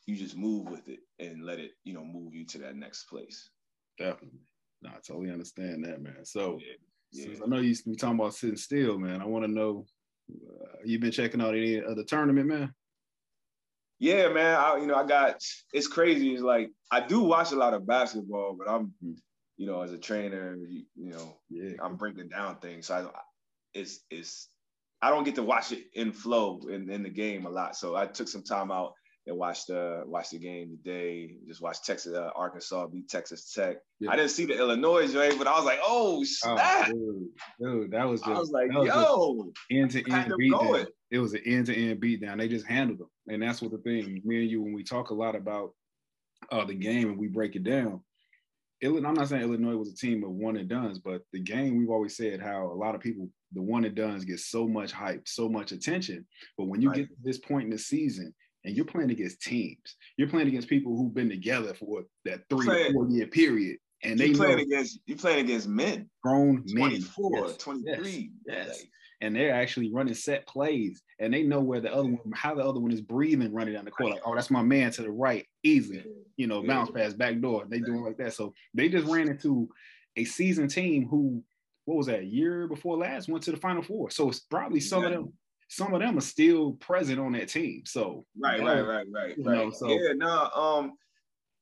you 0.06 0.16
just 0.16 0.38
move 0.38 0.70
with 0.70 0.88
it 0.88 1.00
and 1.20 1.44
let 1.46 1.60
it, 1.60 1.72
you 1.84 1.94
know, 1.94 2.04
move 2.04 2.34
you 2.34 2.46
to 2.46 2.58
that 2.60 2.76
next 2.76 3.06
place. 3.06 3.50
Definitely. 3.98 4.40
No, 4.82 4.90
I 4.90 5.00
totally 5.06 5.32
understand 5.32 5.84
that, 5.86 6.02
man. 6.02 6.24
So 6.24 6.60
yeah. 6.60 6.76
Yeah. 7.12 7.36
I 7.44 7.48
know 7.48 7.58
you 7.58 7.76
be 7.86 7.96
talking 7.96 8.20
about 8.20 8.36
sitting 8.36 8.58
still, 8.58 9.00
man. 9.00 9.22
I 9.22 9.26
want 9.26 9.46
to 9.46 9.52
know 9.52 9.86
uh, 10.32 10.78
you've 10.86 11.02
been 11.02 11.12
checking 11.12 11.42
out 11.42 11.56
any 11.56 11.84
other 11.84 12.04
tournament, 12.04 12.48
man? 12.48 12.74
Yeah, 13.98 14.30
man. 14.30 14.56
I, 14.56 14.78
you 14.78 14.88
know, 14.88 14.96
I 14.96 15.06
got 15.06 15.42
it's 15.74 15.88
crazy. 15.88 16.34
It's 16.34 16.44
like 16.44 16.72
I 16.92 17.02
do 17.02 17.22
watch 17.22 17.52
a 17.52 17.56
lot 17.56 17.74
of 17.74 17.88
basketball, 17.88 18.56
but 18.58 18.72
I'm 18.72 18.94
mm 19.04 19.16
you 19.60 19.66
know, 19.66 19.82
as 19.82 19.92
a 19.92 19.98
trainer, 19.98 20.56
you, 20.56 20.86
you 20.96 21.12
know, 21.12 21.36
yeah. 21.50 21.74
I'm 21.84 21.98
breaking 21.98 22.30
down 22.30 22.56
things. 22.60 22.88
So 22.88 23.12
I, 23.14 23.20
it's 23.74 24.00
it's 24.10 24.48
I 25.02 25.10
don't 25.10 25.26
get 25.26 25.36
to 25.36 25.44
watch 25.44 25.74
it 25.74 25.84
in 25.94 26.14
flow 26.14 26.62
in, 26.70 26.90
in 26.90 27.04
the 27.04 27.10
game 27.10 27.46
a 27.46 27.50
lot. 27.50 27.76
So 27.76 27.96
I 27.96 28.06
took 28.06 28.30
some 28.30 28.42
time 28.42 28.72
out 28.72 28.94
and 29.30 29.38
watched 29.38 29.70
uh 29.70 30.02
watched 30.06 30.31
the 30.31 30.40
game 30.40 30.78
today. 30.84 31.36
Just 31.48 31.62
watched 31.62 31.86
Texas 31.86 32.16
uh, 32.16 32.31
Arkansas 32.36 32.88
beat 32.88 33.08
Texas 33.08 33.54
Tech. 33.54 33.78
Yeah. 34.00 34.12
I 34.12 34.16
didn't 34.16 34.31
see 34.31 34.46
the 34.46 34.58
Illinois 34.58 35.12
joint, 35.12 35.38
but 35.38 35.48
I 35.48 35.56
was 35.56 35.66
like, 35.66 35.80
oh 35.86 36.24
snap, 36.24 36.90
oh, 36.90 36.92
dude, 36.92 37.30
dude, 37.62 37.92
that 37.92 38.08
was 38.08 38.22
just 38.22 38.31
I 38.31 38.40
was 38.40 38.50
like, 38.50 38.72
was 38.74 38.88
yo, 38.88 39.52
end 39.72 39.92
to 39.92 40.12
end 40.12 40.34
beatdown. 40.34 40.88
It 41.12 41.20
was 41.20 41.34
an 41.34 41.42
end 41.46 41.68
to 41.68 41.76
end 41.76 42.02
beatdown. 42.02 42.38
They 42.38 42.48
just 42.48 42.68
handled 42.68 43.00
them, 43.00 43.10
and 43.28 43.42
that's 43.42 43.62
what 43.62 43.72
the 43.72 43.78
thing. 43.78 44.22
Me 44.26 44.42
and 44.42 44.52
you, 44.52 44.62
when 44.62 44.74
we 44.74 44.84
talk 44.84 45.12
a 45.12 45.16
lot 45.16 45.36
about 45.36 45.74
uh, 46.52 46.66
the 46.66 46.76
game 46.76 47.10
and 47.10 47.18
we 47.18 47.28
break 47.28 47.56
it 47.56 47.64
down, 47.64 48.02
I'm 48.84 49.14
not 49.14 49.28
saying 49.28 49.44
Illinois 49.44 49.76
was 49.76 49.92
a 49.92 49.96
team 49.96 50.24
of 50.24 50.31
one 50.31 50.58
and 50.58 50.70
dones, 50.70 51.00
but 51.00 51.22
the 51.34 51.40
game 51.40 51.78
we've 51.78 51.90
always 51.90 52.16
said 52.16 52.42
how 52.42 52.66
a 52.66 52.74
lot 52.74 52.96
of 52.96 53.02
people, 53.02 53.30
the 53.54 53.62
one 53.62 53.86
and 53.86 53.96
dones 53.96 54.26
get 54.26 54.40
so 54.40 54.68
much 54.68 54.92
hype, 54.92 55.28
so 55.28 55.50
much 55.50 55.72
attention. 55.72 56.26
But 56.58 56.68
when 56.68 56.81
you 56.81 56.90
right. 56.90 56.98
get 56.98 57.10
to 57.10 57.16
this 57.22 57.38
point 57.38 57.66
in 57.66 57.72
the 57.72 57.78
season 57.78 58.34
and 58.66 58.76
you're 58.76 58.86
playing 58.86 59.12
against 59.12 59.42
teams, 59.42 59.96
you're 60.18 60.30
playing 60.30 60.48
against 60.48 60.68
people 60.68 60.96
who've 60.96 61.14
been 61.14 61.30
together 61.30 61.74
for 61.74 62.04
that 62.26 62.42
three 62.50 62.66
playing, 62.66 62.94
four 62.94 63.08
year 63.10 63.28
period. 63.28 63.78
And 64.04 64.18
they 64.18 64.32
playing 64.32 64.60
against 64.60 65.00
you 65.06 65.16
playing 65.16 65.46
against 65.46 65.68
men, 65.68 66.10
grown 66.24 66.64
24, 66.74 67.32
men, 67.32 67.44
yes, 67.44 67.58
23. 67.58 68.32
Yes. 68.48 68.68
yes. 68.68 68.84
And 69.22 69.36
they're 69.36 69.54
actually 69.54 69.92
running 69.92 70.14
set 70.14 70.48
plays 70.48 71.02
and 71.20 71.34
they 71.34 71.44
know 71.44 71.60
where 71.60 71.82
the 71.82 71.94
other 71.94 72.08
one, 72.08 72.20
how 72.34 72.56
the 72.56 72.64
other 72.64 72.80
one 72.80 72.92
is 72.92 73.02
breathing 73.02 73.54
running 73.54 73.74
down 73.74 73.84
the 73.84 73.92
court. 73.92 74.14
Like, 74.14 74.22
oh, 74.26 74.34
that's 74.34 74.50
my 74.50 74.62
man 74.62 74.92
to 74.92 75.02
the 75.02 75.12
right, 75.12 75.46
easy, 75.64 76.06
you 76.38 76.48
know, 76.48 76.64
bounce 76.64 76.90
pass, 76.92 77.14
back 77.14 77.42
door. 77.42 77.66
They 77.68 77.80
doing 77.80 78.02
like 78.02 78.18
that. 78.18 78.34
So 78.34 78.54
they 78.74 78.88
just 78.88 79.08
ran 79.08 79.28
into 79.28 79.68
a 80.16 80.24
seasoned 80.24 80.70
team 80.70 81.06
who, 81.10 81.44
what 81.84 81.98
was 81.98 82.08
that, 82.08 82.28
year 82.28 82.68
before 82.68 82.98
last, 82.98 83.28
went 83.28 83.44
to 83.44 83.52
the 83.52 83.58
final 83.58 83.82
four. 83.82 84.10
So 84.10 84.30
it's 84.30 84.40
probably 84.40 84.80
some 84.80 85.02
yeah. 85.02 85.10
of 85.10 85.14
them, 85.16 85.34
some 85.69 85.94
of 85.94 86.01
them 86.01 86.18
are 86.18 86.21
still 86.21 86.74
present 86.74 87.19
on 87.19 87.33
that 87.33 87.48
team. 87.48 87.83
So 87.86 88.25
right, 88.38 88.60
right, 88.60 88.81
right, 88.81 89.06
right, 89.12 89.36
right. 89.38 89.38
Know, 89.38 89.71
so, 89.71 89.88
yeah, 89.88 90.13
no, 90.16 90.50
um, 90.50 90.94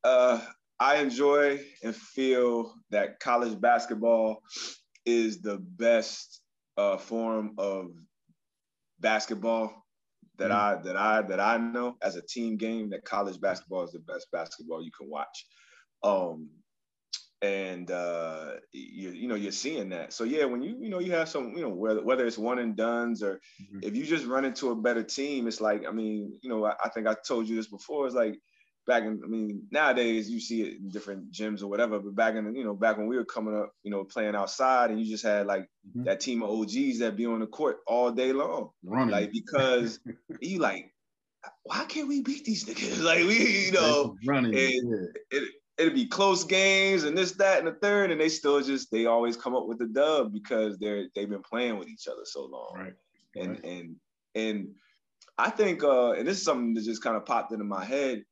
uh, 0.04 0.42
I 0.80 0.98
enjoy 0.98 1.60
and 1.84 1.96
feel 1.96 2.74
that 2.90 3.20
college 3.20 3.60
basketball 3.60 4.42
is 5.06 5.42
the 5.42 5.58
best 5.58 6.42
uh, 6.78 6.98
form 6.98 7.54
of 7.58 7.88
basketball 9.00 9.74
that 10.38 10.52
mm-hmm. 10.52 10.80
I 10.80 10.84
that 10.84 10.96
I 10.96 11.22
that 11.24 11.40
I 11.40 11.58
know 11.58 11.98
as 12.02 12.16
a 12.16 12.22
team 12.22 12.58
game 12.58 12.90
that 12.92 13.04
college 13.04 13.40
basketball 13.42 13.84
is 13.84 13.92
the 13.92 14.00
best 14.00 14.28
basketball 14.32 14.84
you 14.84 14.92
can 14.98 15.10
watch. 15.10 15.46
Um 16.04 16.50
and 17.42 17.92
uh 17.92 18.54
you 18.72 19.12
you 19.12 19.28
know 19.28 19.36
you're 19.36 19.52
seeing 19.52 19.90
that. 19.90 20.14
So 20.14 20.24
yeah, 20.24 20.46
when 20.46 20.62
you 20.62 20.76
you 20.80 20.90
know 20.90 21.00
you 21.00 21.12
have 21.12 21.30
some 21.30 21.54
you 21.56 21.62
know 21.62 21.70
whether 21.70 22.04
whether 22.04 22.26
it's 22.26 22.38
one 22.38 22.60
and 22.60 22.76
dones 22.76 23.22
or 23.22 23.40
mm-hmm. 23.62 23.80
if 23.84 23.96
you 23.96 24.06
just 24.06 24.26
run 24.26 24.46
into 24.46 24.72
a 24.72 24.76
better 24.76 25.04
team, 25.04 25.48
it's 25.48 25.62
like 25.62 25.86
I 25.88 25.92
mean, 25.92 26.34
you 26.42 26.50
know, 26.50 26.66
I, 26.66 26.74
I 26.84 26.90
think 26.90 27.08
I 27.08 27.16
told 27.28 27.48
you 27.48 27.56
this 27.56 27.68
before, 27.68 28.08
it's 28.08 28.16
like 28.16 28.40
back 28.88 29.04
in, 29.04 29.22
I 29.24 29.28
mean, 29.28 29.64
nowadays 29.70 30.30
you 30.30 30.40
see 30.40 30.62
it 30.62 30.78
in 30.80 30.90
different 30.90 31.32
gyms 31.32 31.62
or 31.62 31.68
whatever, 31.68 32.00
but 32.00 32.16
back 32.16 32.36
in, 32.36 32.56
you 32.56 32.64
know, 32.64 32.74
back 32.74 32.98
when 32.98 33.08
we 33.08 33.18
were 33.18 33.26
coming 33.26 33.56
up, 33.56 33.72
you 33.84 33.92
know, 33.92 34.06
playing 34.06 34.36
outside 34.36 34.90
and 34.90 35.00
you 35.00 35.06
just 35.06 35.26
had 35.26 35.46
like 35.46 35.64
mm-hmm. 35.64 36.06
that 36.06 36.22
team 36.22 36.42
of 36.42 36.50
OGs 36.50 37.00
that 37.00 37.18
be 37.18 37.26
on 37.26 37.42
the 37.42 37.48
court 37.48 37.80
all 37.86 38.12
day 38.12 38.32
long. 38.32 38.70
Running. 38.84 39.12
Like, 39.12 39.32
because 39.32 40.00
you 40.42 40.60
like, 40.60 40.92
why 41.64 41.86
can't 41.86 42.08
we 42.08 42.22
beat 42.22 42.46
these 42.46 42.66
niggas? 42.66 43.04
Like, 43.04 43.20
we, 43.20 43.66
you 43.68 43.72
know, 43.74 44.16
running. 44.26 44.56
And 44.56 45.10
it, 45.32 45.54
it'd 45.78 45.94
be 45.94 46.08
close 46.08 46.44
games 46.44 47.04
and 47.04 47.18
this, 47.18 47.34
that, 47.34 47.60
and 47.60 47.68
the 47.68 47.74
third, 47.74 48.12
and 48.12 48.20
they 48.20 48.30
still 48.30 48.62
just, 48.62 48.92
they 48.92 49.06
always 49.06 49.38
come 49.38 49.56
up 49.56 49.68
with 49.68 49.78
the 49.78 49.88
dub 49.88 50.34
because 50.34 50.78
they're, 50.78 51.06
they've 51.16 51.30
been 51.30 51.44
playing 51.44 51.78
with 51.78 51.88
each 51.88 52.08
other 52.08 52.24
so 52.24 52.46
long. 52.46 52.74
Right. 52.76 52.94
And, 53.36 53.50
right. 53.50 53.64
and, 53.64 53.96
and, 54.36 54.68
I 55.40 55.52
think, 55.52 55.84
uh, 55.84 56.14
and 56.14 56.28
this 56.28 56.40
is 56.40 56.44
something 56.44 56.74
that 56.74 56.84
just 56.84 57.04
kind 57.04 57.16
of 57.16 57.24
popped 57.24 57.52
into 57.52 57.64
my 57.64 57.86
head 57.86 58.24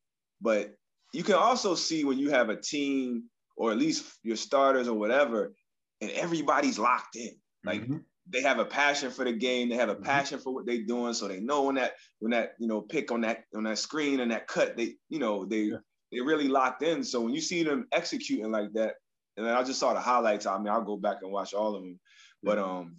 but 0.41 0.75
you 1.13 1.23
can 1.23 1.35
also 1.35 1.75
see 1.75 2.03
when 2.03 2.17
you 2.17 2.29
have 2.29 2.49
a 2.49 2.55
team 2.55 3.23
or 3.55 3.71
at 3.71 3.77
least 3.77 4.05
your 4.23 4.35
starters 4.35 4.87
or 4.87 4.97
whatever, 4.97 5.53
and 6.01 6.11
everybody's 6.11 6.77
locked 6.77 7.15
in. 7.15 7.35
Like 7.63 7.81
mm-hmm. 7.81 7.97
they 8.29 8.41
have 8.41 8.59
a 8.59 8.65
passion 8.65 9.11
for 9.11 9.23
the 9.23 9.33
game, 9.33 9.69
they 9.69 9.75
have 9.75 9.89
a 9.89 9.95
mm-hmm. 9.95 10.03
passion 10.03 10.39
for 10.39 10.53
what 10.53 10.65
they're 10.65 10.83
doing. 10.83 11.13
So 11.13 11.27
they 11.27 11.39
know 11.39 11.63
when 11.63 11.75
that 11.75 11.93
when 12.19 12.31
that 12.31 12.53
you 12.59 12.67
know 12.67 12.81
pick 12.81 13.11
on 13.11 13.21
that 13.21 13.45
on 13.55 13.63
that 13.63 13.79
screen 13.79 14.19
and 14.19 14.31
that 14.31 14.47
cut, 14.47 14.75
they 14.77 14.95
you 15.09 15.19
know 15.19 15.45
they 15.45 15.61
yeah. 15.61 15.77
They 16.15 16.21
really 16.21 16.47
locked 16.47 16.81
in. 16.81 17.03
So 17.03 17.21
when 17.21 17.33
you 17.33 17.41
see 17.41 17.63
them 17.63 17.87
executing 17.91 18.51
like 18.51 18.73
that, 18.73 18.95
and 19.37 19.45
then 19.45 19.53
I 19.53 19.63
just 19.63 19.79
saw 19.79 19.93
the 19.93 19.99
highlights. 19.99 20.45
I 20.45 20.57
mean, 20.57 20.69
I'll 20.69 20.81
go 20.81 20.97
back 20.97 21.17
and 21.21 21.31
watch 21.31 21.53
all 21.53 21.75
of 21.75 21.83
them, 21.83 21.99
but 22.41 22.57
um. 22.57 22.97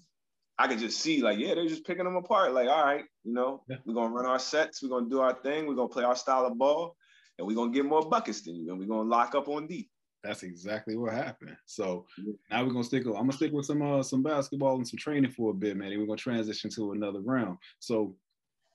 I 0.59 0.69
could 0.69 0.79
just 0.79 1.01
see 1.01 1.21
like, 1.21 1.39
yeah, 1.39 1.55
they're 1.55 1.69
just 1.69 1.87
picking 1.87 2.05
them 2.05 2.17
apart. 2.17 2.55
Like, 2.55 2.67
all 2.67 2.83
right, 2.83 3.05
you 3.25 3.35
know, 3.35 3.63
yeah. 3.69 3.77
we're 3.85 3.93
gonna 3.93 4.15
run 4.15 4.25
our 4.25 4.39
sets, 4.39 4.83
we're 4.83 4.89
gonna 4.89 5.11
do 5.11 5.21
our 5.21 5.35
thing, 5.35 5.67
we're 5.67 5.75
gonna 5.75 5.91
play 5.91 6.03
our 6.03 6.17
style 6.17 6.47
of 6.47 6.57
ball, 6.57 6.97
and 7.37 7.47
we're 7.47 7.55
gonna 7.55 7.73
get 7.73 7.85
more 7.85 8.09
buckets 8.09 8.41
than 8.41 8.57
you, 8.57 8.71
and 8.71 8.79
we're 8.79 8.89
gonna 8.89 9.07
lock 9.07 9.35
up 9.35 9.49
on 9.49 9.67
D. 9.67 9.91
That's 10.25 10.43
exactly 10.45 10.97
what 10.97 11.13
happened. 11.13 11.57
So 11.67 12.07
now 12.51 12.65
we're 12.65 12.73
gonna 12.73 12.85
stick. 12.85 13.05
I'm 13.07 13.13
gonna 13.13 13.33
stick 13.33 13.53
with 13.53 13.67
some 13.67 13.83
uh, 13.83 14.03
some 14.03 14.23
basketball 14.23 14.77
and 14.77 14.89
some 14.89 14.99
training 14.99 15.31
for 15.31 15.51
a 15.51 15.55
bit, 15.55 15.77
man. 15.77 15.93
And 15.93 16.01
we're 16.01 16.07
gonna 16.07 16.17
transition 16.17 16.71
to 16.71 16.93
another 16.93 17.21
round. 17.21 17.59
So, 17.79 18.17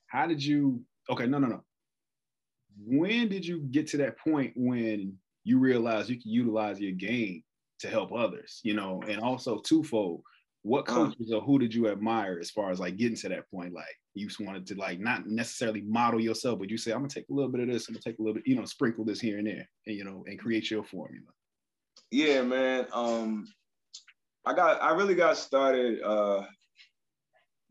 how 0.08 0.28
did 0.28 0.44
you? 0.44 0.82
Okay, 1.10 1.26
no, 1.26 1.40
no, 1.40 1.48
no. 1.48 1.64
When 2.78 3.30
did 3.30 3.46
you 3.46 3.62
get 3.72 3.88
to 3.88 3.98
that 3.98 4.18
point 4.18 4.54
when 4.56 5.18
you 5.44 5.60
realized 5.60 6.10
you 6.10 6.22
can 6.22 6.32
utilize 6.32 6.80
your 6.80 6.94
game 6.94 7.44
to 7.80 7.88
help 7.88 8.12
others? 8.14 8.60
You 8.64 8.74
know, 8.74 9.02
and 9.08 9.20
also 9.20 9.60
twofold 9.60 10.24
what 10.64 10.88
uh-huh. 10.88 11.06
coaches 11.06 11.32
or 11.32 11.42
who 11.42 11.58
did 11.60 11.74
you 11.74 11.90
admire 11.90 12.38
as 12.40 12.52
far 12.52 12.72
as 12.72 12.80
like 12.80 12.98
getting 12.98 13.18
to 13.18 13.30
that 13.30 13.50
point? 13.50 13.74
Like 13.74 13.86
you 14.14 14.28
just 14.28 14.40
wanted 14.40 14.68
to 14.68 14.76
like 14.76 15.00
not 15.00 15.28
necessarily 15.28 15.82
model 15.82 16.20
yourself, 16.20 16.60
but 16.60 16.70
you 16.70 16.78
say, 16.78 16.92
I'm 16.92 17.00
gonna 17.00 17.10
take 17.10 17.30
a 17.30 17.34
little 17.34 17.52
bit 17.52 17.62
of 17.62 17.68
this, 17.68 17.88
I'm 17.88 17.94
gonna 17.94 18.02
take 18.04 18.20
a 18.20 18.22
little 18.22 18.36
bit, 18.36 18.48
you 18.48 18.56
know, 18.56 18.66
sprinkle 18.66 19.06
this 19.06 19.20
here 19.20 19.38
and 19.38 19.48
there, 19.48 19.68
and 19.88 19.96
you 19.96 20.04
know, 20.04 20.24
and 20.28 20.40
create 20.40 20.70
your 20.70 20.84
formula. 20.84 21.28
Yeah, 22.12 22.42
man. 22.42 22.88
Um, 22.94 23.48
I 24.46 24.54
got 24.54 24.82
I 24.82 24.94
really 24.94 25.16
got 25.16 25.38
started 25.38 26.02
uh 26.02 26.44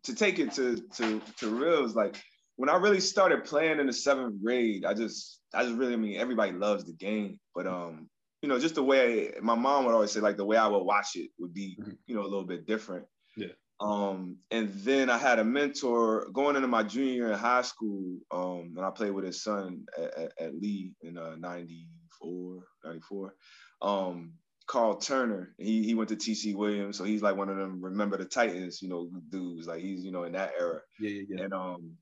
to 0.04 0.14
take 0.14 0.38
it 0.38 0.52
to 0.52 0.76
to 0.96 1.20
to 1.38 1.50
real 1.50 1.84
is 1.84 1.94
like 1.94 2.20
when 2.60 2.68
I 2.68 2.76
really 2.76 3.00
started 3.00 3.46
playing 3.46 3.80
in 3.80 3.86
the 3.86 3.92
seventh 3.92 4.34
grade, 4.44 4.84
I 4.84 4.92
just 4.92 5.40
I 5.54 5.62
just 5.62 5.76
really 5.76 5.94
I 5.94 5.96
mean 5.96 6.20
everybody 6.20 6.52
loves 6.52 6.84
the 6.84 6.92
game, 6.92 7.40
but 7.54 7.66
um 7.66 8.10
you 8.42 8.50
know 8.50 8.60
just 8.60 8.74
the 8.74 8.82
way 8.82 9.32
my 9.40 9.54
mom 9.54 9.86
would 9.86 9.94
always 9.94 10.10
say 10.10 10.20
like 10.20 10.36
the 10.36 10.44
way 10.44 10.58
I 10.58 10.66
would 10.66 10.84
watch 10.84 11.12
it 11.14 11.30
would 11.38 11.54
be 11.54 11.78
mm-hmm. 11.80 11.92
you 12.06 12.14
know 12.14 12.20
a 12.20 12.28
little 12.28 12.44
bit 12.44 12.66
different. 12.66 13.06
Yeah. 13.34 13.54
Um 13.80 14.36
and 14.50 14.68
then 14.74 15.08
I 15.08 15.16
had 15.16 15.38
a 15.38 15.44
mentor 15.44 16.28
going 16.34 16.54
into 16.54 16.68
my 16.68 16.82
junior 16.82 17.14
year 17.14 17.32
in 17.32 17.38
high 17.38 17.62
school. 17.62 18.18
Um 18.30 18.74
and 18.76 18.84
I 18.84 18.90
played 18.90 19.12
with 19.12 19.24
his 19.24 19.42
son 19.42 19.86
at, 19.96 20.18
at, 20.18 20.32
at 20.38 20.54
Lee 20.54 20.92
in 21.00 21.16
uh 21.16 21.36
94, 21.36 22.62
94. 22.84 23.34
Um 23.80 24.34
Carl 24.66 24.96
Turner. 24.96 25.54
He 25.56 25.82
he 25.82 25.94
went 25.94 26.10
to 26.10 26.16
TC 26.16 26.54
Williams, 26.54 26.98
so 26.98 27.04
he's 27.04 27.22
like 27.22 27.36
one 27.36 27.48
of 27.48 27.56
them. 27.56 27.80
Remember 27.80 28.18
the 28.18 28.26
Titans, 28.26 28.82
you 28.82 28.90
know, 28.90 29.08
dudes. 29.30 29.66
Like 29.66 29.80
he's 29.80 30.04
you 30.04 30.12
know 30.12 30.24
in 30.24 30.32
that 30.32 30.52
era. 30.60 30.80
Yeah, 31.00 31.10
yeah, 31.10 31.22
yeah. 31.28 31.44
And 31.44 31.54
um, 31.54 31.96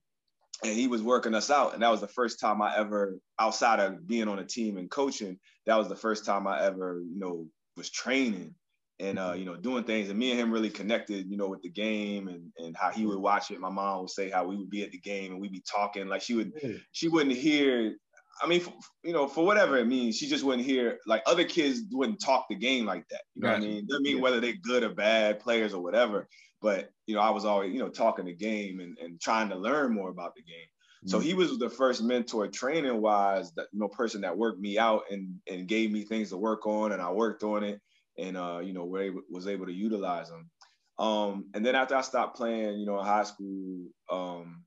and 0.65 0.73
he 0.73 0.87
was 0.89 1.03
working 1.03 1.35
us 1.35 1.51
out, 1.51 1.75
and 1.75 1.83
that 1.83 1.91
was 1.91 2.01
the 2.01 2.09
first 2.09 2.41
time 2.41 2.61
I 2.61 2.77
ever, 2.77 3.19
outside 3.39 3.81
of 3.81 4.07
being 4.07 4.29
on 4.29 4.39
a 4.39 4.45
team 4.45 4.77
and 4.77 4.91
coaching, 4.91 5.39
that 5.67 5.77
was 5.77 5.89
the 5.89 5.97
first 5.97 6.25
time 6.25 6.47
I 6.47 6.63
ever, 6.63 7.01
you 7.01 7.19
know, 7.19 7.47
was 7.77 7.91
training 7.91 8.55
and 9.01 9.19
uh, 9.19 9.31
mm-hmm. 9.31 9.39
you 9.39 9.45
know, 9.45 9.57
doing 9.57 9.85
things. 9.85 10.09
And 10.09 10.19
me 10.19 10.31
and 10.31 10.41
him 10.41 10.51
really 10.51 10.71
connected, 10.71 11.31
you 11.31 11.37
know, 11.37 11.49
with 11.49 11.63
the 11.63 11.71
game 11.71 12.29
and 12.29 12.51
and 12.59 12.77
how 12.77 12.91
he 12.91 13.07
would 13.07 13.19
watch 13.19 13.51
it. 13.51 13.61
My 13.61 13.71
mom 13.71 14.01
would 14.01 14.11
say 14.11 14.31
how 14.31 14.47
we 14.47 14.57
would 14.57 14.71
be 14.71 14.83
at 14.83 14.91
the 14.91 14.99
game 14.99 15.33
and 15.33 15.41
we'd 15.41 15.53
be 15.53 15.63
talking. 15.71 16.09
Like 16.09 16.23
she 16.23 16.35
would, 16.35 16.53
she 16.93 17.09
wouldn't 17.09 17.37
hear 17.37 17.95
I 18.43 18.47
mean, 18.47 18.61
for, 18.61 18.73
you 19.03 19.13
know, 19.13 19.27
for 19.27 19.45
whatever 19.45 19.79
it 19.79 19.87
means, 19.87 20.17
she 20.17 20.29
just 20.29 20.45
wouldn't 20.45 20.67
hear 20.67 20.99
like 21.07 21.23
other 21.27 21.45
kids 21.45 21.83
wouldn't 21.91 22.21
talk 22.21 22.47
the 22.49 22.55
game 22.55 22.87
like 22.87 23.07
that. 23.09 23.23
You 23.35 23.43
know 23.43 23.49
gotcha. 23.49 23.61
what 23.61 23.67
I 23.67 23.71
mean? 23.71 23.87
Doesn't 23.87 24.03
mean 24.03 24.17
yeah. 24.17 24.23
whether 24.23 24.41
they're 24.41 24.55
good 24.63 24.85
or 24.85 24.91
bad 24.91 25.41
players 25.41 25.75
or 25.75 25.83
whatever. 25.83 26.29
But 26.61 26.91
you 27.07 27.15
know, 27.15 27.21
I 27.21 27.31
was 27.31 27.45
always 27.45 27.73
you 27.73 27.79
know 27.79 27.89
talking 27.89 28.27
the 28.27 28.35
game 28.35 28.81
and, 28.81 28.97
and 28.99 29.21
trying 29.21 29.49
to 29.51 29.57
learn 29.57 29.95
more 29.95 30.11
about 30.11 30.35
the 30.35 30.43
game. 30.43 30.59
Mm-hmm. 30.59 31.11
So 31.11 31.21
he 31.21 31.35
was 31.35 31.59
the 31.59 31.71
first 31.71 32.03
mentor 32.03 32.49
training 32.49 33.01
wise 33.01 33.53
that 33.53 33.67
you 33.73 33.81
know 33.81 33.89
person 33.89 34.21
that 34.23 34.37
worked 34.37 34.61
me 34.61 34.79
out 34.79 35.03
and 35.11 35.35
and 35.49 35.69
gave 35.69 35.91
me 35.91 36.05
things 36.05 36.31
to 36.31 36.37
work 36.37 36.67
on, 36.67 36.93
and 36.93 37.03
I 37.03 37.11
worked 37.13 37.43
on 37.43 37.65
it, 37.65 37.81
and 38.19 38.37
uh, 38.37 38.61
you 38.63 38.73
know, 38.73 38.85
where 38.85 39.13
was 39.31 39.47
able 39.47 39.67
to 39.67 39.73
utilize 39.73 40.29
them. 40.29 40.51
Um, 40.99 41.45
and 41.55 41.65
then 41.65 41.77
after 41.77 41.95
I 41.95 42.01
stopped 42.01 42.37
playing, 42.37 42.81
you 42.81 42.87
know, 42.87 42.99
in 42.99 43.07
high 43.07 43.23
school, 43.23 43.87
um, 44.11 44.65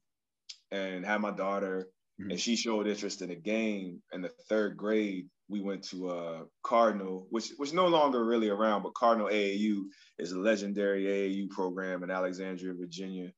and 0.71 1.05
had 1.05 1.19
my 1.19 1.31
daughter 1.31 1.89
mm-hmm. 2.19 2.31
and 2.31 2.39
she 2.39 2.55
showed 2.55 2.87
interest 2.87 3.21
in 3.21 3.29
the 3.29 3.35
game. 3.35 4.01
In 4.13 4.21
the 4.21 4.31
third 4.49 4.77
grade, 4.77 5.27
we 5.51 5.59
went 5.59 5.83
to 5.83 6.09
uh, 6.09 6.39
Cardinal, 6.63 7.27
which 7.29 7.51
which 7.57 7.73
no 7.73 7.87
longer 7.87 8.23
really 8.23 8.47
around, 8.47 8.83
but 8.83 8.93
Cardinal 8.93 9.27
AAU 9.27 9.83
is 10.17 10.31
a 10.31 10.39
legendary 10.39 11.03
AAU 11.03 11.49
program 11.49 12.03
in 12.03 12.09
Alexandria, 12.09 12.73
Virginia, 12.73 13.31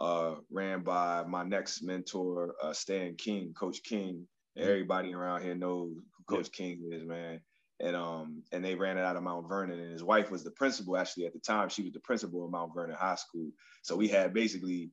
uh, 0.00 0.34
ran 0.50 0.82
by 0.82 1.22
my 1.22 1.44
next 1.44 1.82
mentor, 1.82 2.56
uh, 2.60 2.72
Stan 2.72 3.14
King, 3.14 3.54
Coach 3.54 3.82
King. 3.84 4.26
Mm-hmm. 4.58 4.68
Everybody 4.68 5.14
around 5.14 5.42
here 5.42 5.54
knows 5.54 5.94
who 5.94 6.24
Coach 6.36 6.50
yeah. 6.52 6.66
King 6.66 6.90
is, 6.92 7.04
man. 7.04 7.40
And 7.78 7.94
um, 7.94 8.42
and 8.50 8.64
they 8.64 8.74
ran 8.74 8.98
it 8.98 9.04
out 9.04 9.16
of 9.16 9.22
Mount 9.22 9.48
Vernon, 9.48 9.78
and 9.78 9.92
his 9.92 10.04
wife 10.04 10.30
was 10.30 10.42
the 10.42 10.50
principal. 10.50 10.98
Actually, 10.98 11.26
at 11.26 11.32
the 11.32 11.38
time, 11.38 11.68
she 11.68 11.84
was 11.84 11.92
the 11.92 12.00
principal 12.00 12.44
of 12.44 12.50
Mount 12.50 12.74
Vernon 12.74 12.96
High 12.98 13.14
School. 13.14 13.48
So 13.82 13.96
we 13.96 14.08
had 14.08 14.34
basically 14.34 14.90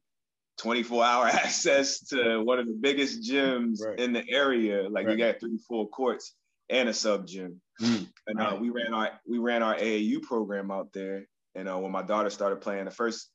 24 0.60 1.04
hour 1.04 1.26
access 1.26 2.00
to 2.10 2.44
one 2.44 2.60
of 2.60 2.68
the 2.68 2.78
biggest 2.80 3.28
gyms 3.28 3.80
right. 3.84 4.00
in 4.00 4.14
the 4.14 4.24
area. 4.30 4.88
Like 4.88 5.08
right. 5.08 5.18
you 5.18 5.26
got 5.26 5.40
three 5.40 5.58
full 5.68 5.88
courts 5.88 6.36
and 6.70 6.90
a 6.90 6.94
sub 6.94 7.28
gym. 7.28 7.62
Mm. 7.82 8.08
And 8.28 8.42
uh, 8.42 8.58
we 8.60 8.70
ran 8.70 8.94
our 8.94 9.12
we 9.28 9.38
ran 9.38 9.64
our 9.64 9.76
AAU 9.76 10.22
program 10.22 10.72
out 10.72 10.94
there. 10.94 11.28
And 11.56 11.68
uh, 11.68 11.78
when 11.78 11.92
my 11.92 12.04
daughter 12.04 12.30
started 12.30 12.62
playing, 12.62 12.86
the 12.86 12.92
first 12.92 13.30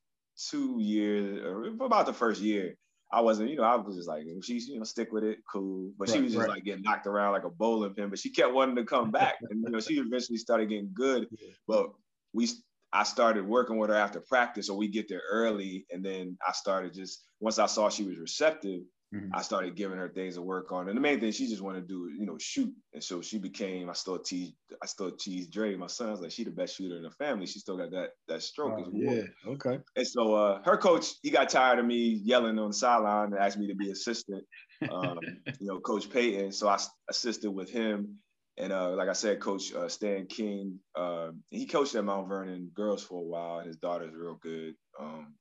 two 0.51 0.77
years, 0.81 1.43
or 1.43 1.67
about 1.85 2.07
the 2.07 2.13
first 2.13 2.41
year, 2.41 2.77
I 3.13 3.21
wasn't, 3.21 3.51
you 3.51 3.57
know, 3.57 3.65
I 3.65 3.77
was 3.77 3.97
just 3.97 4.09
like, 4.09 4.25
she's, 4.43 4.69
you 4.69 4.79
know, 4.79 4.85
stick 4.85 5.13
with 5.13 5.25
it, 5.25 5.39
cool. 5.51 5.93
But 5.99 6.09
right, 6.09 6.17
she 6.17 6.23
was 6.23 6.33
just 6.33 6.49
like 6.49 6.65
getting 6.65 6.83
knocked 6.83 7.07
around 7.07 7.33
like 7.33 7.45
a 7.45 7.51
bowling 7.51 7.95
pin. 7.95 8.09
But 8.09 8.19
she 8.19 8.31
kept 8.31 8.55
wanting 8.55 8.77
to 8.77 8.85
come 8.85 9.11
back, 9.11 9.35
and 9.51 9.63
you 9.63 9.71
know, 9.71 9.81
she 9.81 9.95
eventually 9.95 10.39
started 10.39 10.69
getting 10.69 10.91
good. 10.95 11.27
Yeah. 11.31 11.49
But 11.69 11.91
we 12.33 12.49
I 12.93 13.05
started 13.05 13.47
working 13.47 13.79
with 13.79 13.91
her 13.91 13.97
after 13.97 14.21
practice, 14.21 14.67
so 14.67 14.75
we 14.75 14.89
get 14.89 15.09
there 15.09 15.23
early, 15.31 15.87
and 15.91 16.05
then 16.05 16.39
I 16.47 16.53
started 16.53 16.95
just 16.95 17.23
once 17.41 17.59
I 17.59 17.67
saw 17.67 17.89
she 17.89 18.05
was 18.05 18.19
receptive, 18.19 18.83
mm-hmm. 19.15 19.35
I 19.35 19.43
started 19.43 19.77
giving 19.77 19.99
her 19.99 20.09
things 20.09 20.35
to 20.35 20.43
work 20.43 20.73
on. 20.73 20.89
And 20.89 20.97
the 20.97 21.01
main 21.01 21.21
thing 21.21 21.33
she 21.33 21.49
just 21.49 21.63
wanted 21.63 21.83
to 21.83 21.87
do, 21.87 22.11
you 22.19 22.27
know, 22.27 22.37
shoot. 22.39 22.73
And 22.93 23.03
so 23.03 23.21
she 23.21 23.39
became. 23.39 23.91
I 23.91 23.93
still 23.93 24.19
tease. 24.19 24.53
I 24.83 24.87
still 24.87 25.13
tease 25.13 25.49
Dre, 25.49 25.77
my 25.77 25.87
son's 25.87 26.21
like 26.21 26.31
she 26.31 26.45
the 26.45 26.51
best 26.51 26.77
shooter 26.77 26.97
in 26.97 27.03
the 27.03 27.11
family. 27.11 27.47
She 27.47 27.59
still 27.59 27.77
got 27.77 27.91
that 27.91 28.11
that 28.29 28.43
stroke 28.43 28.81
as 28.81 28.87
well. 28.91 29.15
Yeah. 29.15 29.23
Okay. 29.47 29.79
And 29.97 30.07
so 30.07 30.35
uh, 30.35 30.63
her 30.65 30.77
coach, 30.77 31.07
he 31.23 31.31
got 31.31 31.49
tired 31.49 31.79
of 31.79 31.85
me 31.85 32.21
yelling 32.25 32.59
on 32.59 32.69
the 32.69 32.75
sideline 32.75 33.33
and 33.33 33.39
asked 33.39 33.59
me 33.59 33.69
to 33.69 33.75
be 33.75 33.91
assistant. 33.91 34.45
Um, 34.91 35.19
you 35.61 35.69
know, 35.69 35.81
Coach 35.81 36.11
Payton. 36.11 36.53
So 36.53 36.69
I 36.69 36.79
assisted 37.09 37.51
with 37.51 37.71
him 37.71 38.19
and 38.59 38.73
uh, 38.73 38.91
like 38.91 39.09
I 39.09 39.15
said, 39.15 39.41
Coach 39.41 39.73
uh, 39.73 39.89
Stan 39.89 40.27
King, 40.27 40.79
uh, 40.95 41.29
he 41.51 41.67
coached 41.67 41.95
at 41.95 42.05
Mount 42.05 42.29
Vernon 42.29 42.71
girls 42.75 43.03
for 43.03 43.19
a 43.19 43.25
while, 43.25 43.59
and 43.59 43.67
his 43.67 43.77
daughter's 43.77 44.15
real 44.15 44.39
good. 44.43 44.75
Um, 45.01 45.35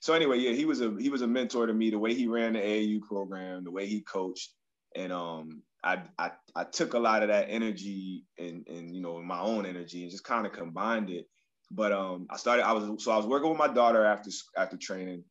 so 0.00 0.14
anyway, 0.14 0.38
yeah, 0.38 0.52
he 0.52 0.64
was 0.64 0.80
a 0.80 0.94
he 0.98 1.10
was 1.10 1.22
a 1.22 1.26
mentor 1.26 1.66
to 1.66 1.72
me. 1.72 1.90
The 1.90 1.98
way 1.98 2.14
he 2.14 2.26
ran 2.26 2.54
the 2.54 2.60
AAU 2.60 3.02
program, 3.02 3.64
the 3.64 3.70
way 3.70 3.86
he 3.86 4.00
coached, 4.00 4.50
and 4.96 5.12
um, 5.12 5.62
I, 5.84 6.02
I 6.18 6.32
I 6.54 6.64
took 6.64 6.94
a 6.94 6.98
lot 6.98 7.22
of 7.22 7.28
that 7.28 7.46
energy 7.48 8.24
and 8.38 8.66
and 8.68 8.94
you 8.94 9.02
know 9.02 9.20
my 9.22 9.40
own 9.40 9.66
energy 9.66 10.02
and 10.02 10.10
just 10.10 10.24
kind 10.24 10.46
of 10.46 10.52
combined 10.52 11.10
it. 11.10 11.26
But 11.70 11.92
um, 11.92 12.26
I 12.30 12.36
started. 12.36 12.66
I 12.66 12.72
was 12.72 13.04
so 13.04 13.12
I 13.12 13.16
was 13.16 13.26
working 13.26 13.50
with 13.50 13.58
my 13.58 13.68
daughter 13.68 14.04
after 14.04 14.30
after 14.56 14.76
training. 14.76 15.22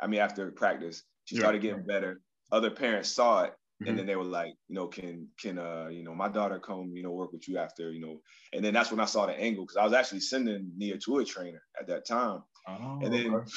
I 0.00 0.06
mean, 0.06 0.20
after 0.20 0.50
practice, 0.50 1.02
she 1.24 1.36
started 1.36 1.62
getting 1.62 1.86
better. 1.86 2.20
Other 2.52 2.70
parents 2.70 3.14
saw 3.14 3.44
it, 3.44 3.54
Mm-hmm. 3.82 3.90
And 3.90 3.98
then 3.98 4.06
they 4.06 4.16
were 4.16 4.24
like, 4.24 4.54
you 4.68 4.74
know, 4.74 4.86
can 4.86 5.28
can 5.38 5.58
uh, 5.58 5.88
you 5.90 6.02
know, 6.02 6.14
my 6.14 6.28
daughter 6.28 6.58
come, 6.58 6.92
you 6.94 7.02
know, 7.02 7.10
work 7.10 7.32
with 7.32 7.46
you 7.46 7.58
after, 7.58 7.92
you 7.92 8.00
know. 8.00 8.20
And 8.54 8.64
then 8.64 8.72
that's 8.72 8.90
when 8.90 9.00
I 9.00 9.04
saw 9.04 9.26
the 9.26 9.38
angle 9.38 9.64
because 9.64 9.76
I 9.76 9.84
was 9.84 9.92
actually 9.92 10.20
sending 10.20 10.70
Nia 10.78 10.96
to 10.96 11.18
a 11.18 11.24
trainer 11.26 11.60
at 11.78 11.86
that 11.88 12.06
time. 12.06 12.42
Oh, 12.66 13.00
and 13.02 13.12
then 13.12 13.34
okay. 13.34 13.50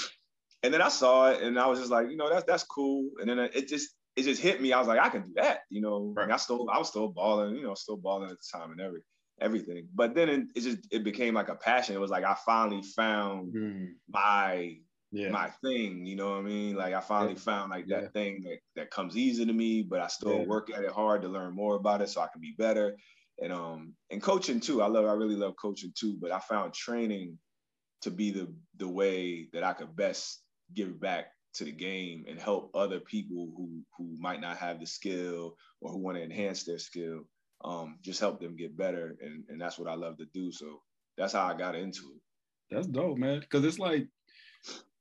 And 0.63 0.73
then 0.73 0.81
I 0.81 0.89
saw 0.89 1.29
it 1.29 1.41
and 1.41 1.57
I 1.59 1.67
was 1.67 1.79
just 1.79 1.91
like, 1.91 2.09
you 2.09 2.17
know, 2.17 2.29
that's 2.29 2.45
that's 2.45 2.63
cool. 2.63 3.09
And 3.19 3.29
then 3.29 3.39
it 3.39 3.67
just 3.67 3.89
it 4.15 4.23
just 4.23 4.41
hit 4.41 4.61
me. 4.61 4.73
I 4.73 4.79
was 4.79 4.87
like, 4.87 4.99
I 4.99 5.09
can 5.09 5.23
do 5.23 5.33
that, 5.35 5.61
you 5.69 5.81
know. 5.81 6.13
Right. 6.15 6.29
I, 6.29 6.37
still 6.37 6.69
I 6.69 6.77
was 6.77 6.89
still 6.89 7.07
balling, 7.07 7.55
you 7.55 7.63
know, 7.63 7.73
still 7.75 7.97
balling 7.97 8.29
at 8.29 8.37
the 8.37 8.57
time 8.57 8.71
and 8.71 8.81
every 8.81 9.01
everything. 9.41 9.87
But 9.93 10.15
then 10.15 10.29
it, 10.29 10.41
it 10.55 10.61
just 10.61 10.79
it 10.91 11.03
became 11.03 11.33
like 11.33 11.49
a 11.49 11.55
passion. 11.55 11.95
It 11.95 11.99
was 11.99 12.11
like 12.11 12.25
I 12.25 12.35
finally 12.45 12.81
found 12.81 13.53
mm. 13.53 13.87
my 14.09 14.75
yeah. 15.11 15.29
my 15.29 15.49
thing. 15.63 16.05
You 16.05 16.17
know 16.17 16.31
what 16.31 16.39
I 16.39 16.41
mean? 16.41 16.75
Like 16.75 16.93
I 16.93 16.99
finally 16.99 17.33
yeah. 17.33 17.39
found 17.39 17.71
like 17.71 17.87
that 17.87 18.03
yeah. 18.03 18.09
thing 18.09 18.41
that, 18.43 18.57
that 18.75 18.91
comes 18.91 19.15
easy 19.15 19.45
to 19.45 19.53
me, 19.53 19.83
but 19.83 20.01
I 20.01 20.07
still 20.07 20.45
work 20.45 20.69
at 20.75 20.83
it 20.83 20.91
hard 20.91 21.21
to 21.21 21.29
learn 21.29 21.55
more 21.55 21.75
about 21.75 22.01
it 22.01 22.09
so 22.09 22.21
I 22.21 22.27
can 22.27 22.41
be 22.41 22.55
better. 22.57 22.97
And 23.41 23.53
um 23.53 23.93
and 24.11 24.21
coaching 24.21 24.59
too. 24.59 24.81
I 24.81 24.87
love 24.87 25.05
I 25.05 25.13
really 25.13 25.37
love 25.37 25.53
coaching 25.61 25.93
too, 25.97 26.17
but 26.21 26.31
I 26.31 26.39
found 26.39 26.73
training 26.73 27.37
to 28.01 28.11
be 28.11 28.31
the 28.31 28.53
the 28.77 28.87
way 28.87 29.47
that 29.53 29.63
I 29.63 29.73
could 29.73 29.95
best 29.95 30.41
give 30.75 30.99
back 30.99 31.27
to 31.53 31.63
the 31.63 31.71
game 31.71 32.25
and 32.27 32.39
help 32.39 32.71
other 32.73 32.99
people 32.99 33.51
who 33.55 33.81
who 33.97 34.15
might 34.19 34.41
not 34.41 34.57
have 34.57 34.79
the 34.79 34.85
skill 34.85 35.55
or 35.81 35.91
who 35.91 35.97
want 35.97 36.17
to 36.17 36.23
enhance 36.23 36.63
their 36.63 36.79
skill. 36.79 37.21
Um, 37.63 37.97
just 38.01 38.19
help 38.19 38.39
them 38.39 38.55
get 38.55 38.77
better. 38.77 39.17
And 39.21 39.43
and 39.49 39.59
that's 39.59 39.77
what 39.77 39.89
I 39.89 39.95
love 39.95 40.17
to 40.17 40.25
do. 40.33 40.51
So 40.51 40.81
that's 41.17 41.33
how 41.33 41.45
I 41.45 41.57
got 41.57 41.75
into 41.75 42.01
it. 42.15 42.21
That's 42.71 42.87
dope, 42.87 43.17
man. 43.17 43.43
Cause 43.49 43.65
it's 43.65 43.79
like 43.79 44.07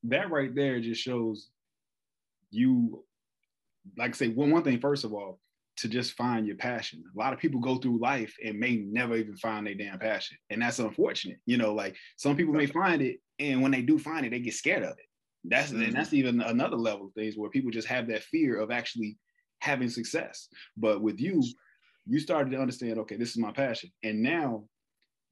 that 0.04 0.30
right 0.30 0.54
there 0.54 0.80
just 0.80 1.02
shows 1.02 1.50
you, 2.50 3.04
like 3.96 4.10
I 4.10 4.14
say, 4.14 4.28
one 4.28 4.50
one 4.50 4.64
thing 4.64 4.80
first 4.80 5.04
of 5.04 5.12
all, 5.12 5.38
to 5.76 5.88
just 5.88 6.14
find 6.14 6.46
your 6.46 6.56
passion. 6.56 7.04
A 7.14 7.18
lot 7.18 7.32
of 7.32 7.38
people 7.38 7.60
go 7.60 7.76
through 7.76 8.00
life 8.00 8.34
and 8.44 8.58
may 8.58 8.76
never 8.76 9.16
even 9.16 9.36
find 9.36 9.66
their 9.66 9.74
damn 9.74 9.98
passion, 9.98 10.38
and 10.50 10.62
that's 10.62 10.78
unfortunate. 10.78 11.38
You 11.46 11.58
know, 11.58 11.74
like 11.74 11.94
some 12.16 12.36
people 12.36 12.54
may 12.54 12.66
find 12.66 13.02
it, 13.02 13.18
and 13.38 13.62
when 13.62 13.70
they 13.70 13.82
do 13.82 13.98
find 13.98 14.24
it, 14.24 14.30
they 14.30 14.40
get 14.40 14.54
scared 14.54 14.82
of 14.82 14.98
it. 14.98 15.07
That's 15.44 15.70
mm-hmm. 15.70 15.82
and 15.82 15.92
that's 15.94 16.12
even 16.12 16.40
another 16.40 16.76
level 16.76 17.06
of 17.06 17.12
things 17.14 17.36
where 17.36 17.50
people 17.50 17.70
just 17.70 17.88
have 17.88 18.06
that 18.08 18.24
fear 18.24 18.60
of 18.60 18.70
actually 18.70 19.18
having 19.60 19.88
success. 19.88 20.48
But 20.76 21.02
with 21.02 21.20
you, 21.20 21.42
you 22.06 22.20
started 22.20 22.50
to 22.50 22.60
understand, 22.60 22.98
okay, 23.00 23.16
this 23.16 23.30
is 23.30 23.38
my 23.38 23.52
passion, 23.52 23.90
and 24.02 24.22
now 24.22 24.64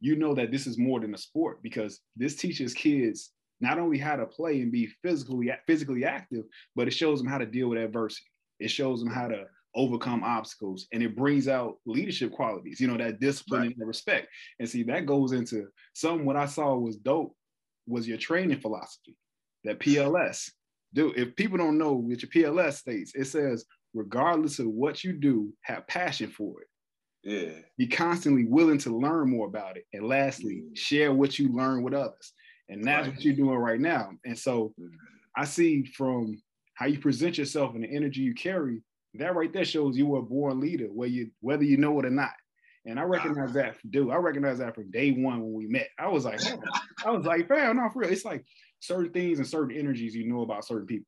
you 0.00 0.16
know 0.16 0.34
that 0.34 0.50
this 0.50 0.66
is 0.66 0.78
more 0.78 1.00
than 1.00 1.14
a 1.14 1.18
sport 1.18 1.62
because 1.62 2.00
this 2.16 2.36
teaches 2.36 2.74
kids 2.74 3.30
not 3.60 3.78
only 3.78 3.98
how 3.98 4.16
to 4.16 4.26
play 4.26 4.60
and 4.60 4.70
be 4.70 4.86
physically 5.02 5.50
physically 5.66 6.04
active, 6.04 6.44
but 6.74 6.86
it 6.86 6.92
shows 6.92 7.18
them 7.18 7.28
how 7.28 7.38
to 7.38 7.46
deal 7.46 7.68
with 7.68 7.78
adversity. 7.78 8.26
It 8.60 8.68
shows 8.68 9.00
them 9.00 9.10
how 9.10 9.28
to 9.28 9.44
overcome 9.74 10.24
obstacles 10.24 10.86
and 10.92 11.02
it 11.02 11.14
brings 11.14 11.48
out 11.48 11.76
leadership 11.84 12.32
qualities, 12.32 12.80
you 12.80 12.88
know, 12.88 12.96
that 12.96 13.20
discipline 13.20 13.62
right. 13.62 13.76
and 13.76 13.86
respect. 13.86 14.28
And 14.58 14.68
see, 14.68 14.82
that 14.84 15.06
goes 15.06 15.32
into 15.32 15.66
some 15.92 16.24
what 16.24 16.36
I 16.36 16.46
saw 16.46 16.74
was 16.76 16.96
dope 16.96 17.36
was 17.86 18.08
your 18.08 18.18
training 18.18 18.60
philosophy, 18.60 19.14
that 19.66 19.80
PLS. 19.80 20.50
Dude, 20.94 21.18
if 21.18 21.36
people 21.36 21.58
don't 21.58 21.78
know 21.78 21.92
what 21.92 22.22
your 22.22 22.30
PLS 22.30 22.74
states, 22.74 23.12
it 23.14 23.26
says, 23.26 23.64
regardless 23.94 24.58
of 24.58 24.66
what 24.66 25.04
you 25.04 25.12
do, 25.12 25.52
have 25.62 25.86
passion 25.86 26.30
for 26.30 26.62
it. 26.62 26.68
Yeah. 27.22 27.58
Be 27.76 27.88
constantly 27.88 28.44
willing 28.44 28.78
to 28.78 28.96
learn 28.96 29.30
more 29.30 29.46
about 29.46 29.76
it. 29.76 29.84
And 29.92 30.06
lastly, 30.06 30.62
yeah. 30.64 30.70
share 30.74 31.12
what 31.12 31.38
you 31.38 31.54
learn 31.54 31.82
with 31.82 31.92
others. 31.92 32.32
And 32.68 32.84
that's 32.84 33.08
right. 33.08 33.14
what 33.14 33.24
you're 33.24 33.34
doing 33.34 33.58
right 33.58 33.80
now. 33.80 34.10
And 34.24 34.38
so 34.38 34.72
mm-hmm. 34.80 34.94
I 35.36 35.44
see 35.44 35.84
from 35.84 36.40
how 36.74 36.86
you 36.86 36.98
present 36.98 37.36
yourself 37.38 37.74
and 37.74 37.84
the 37.84 37.88
energy 37.88 38.20
you 38.20 38.34
carry, 38.34 38.82
that 39.14 39.34
right 39.34 39.52
there 39.52 39.64
shows 39.64 39.96
you 39.96 40.06
were 40.06 40.18
a 40.18 40.22
born 40.22 40.60
leader, 40.60 40.86
where 40.86 41.08
you 41.08 41.30
whether 41.40 41.64
you 41.64 41.78
know 41.78 41.98
it 41.98 42.06
or 42.06 42.10
not. 42.10 42.32
And 42.86 43.00
I 43.00 43.02
recognize 43.02 43.52
that, 43.54 43.76
dude. 43.90 44.10
I 44.10 44.16
recognize 44.16 44.58
that 44.58 44.74
from 44.74 44.90
day 44.90 45.10
one 45.10 45.42
when 45.42 45.52
we 45.52 45.66
met. 45.66 45.88
I 45.98 46.08
was 46.08 46.24
like, 46.24 46.40
oh. 46.46 46.60
I 47.04 47.10
was 47.10 47.26
like, 47.26 47.48
fam, 47.48 47.76
not 47.76 47.92
for 47.92 48.00
real. 48.00 48.10
It's 48.10 48.24
like 48.24 48.44
certain 48.80 49.12
things 49.12 49.38
and 49.38 49.46
certain 49.46 49.76
energies 49.76 50.14
you 50.14 50.28
know 50.28 50.42
about 50.42 50.64
certain 50.64 50.86
people. 50.86 51.06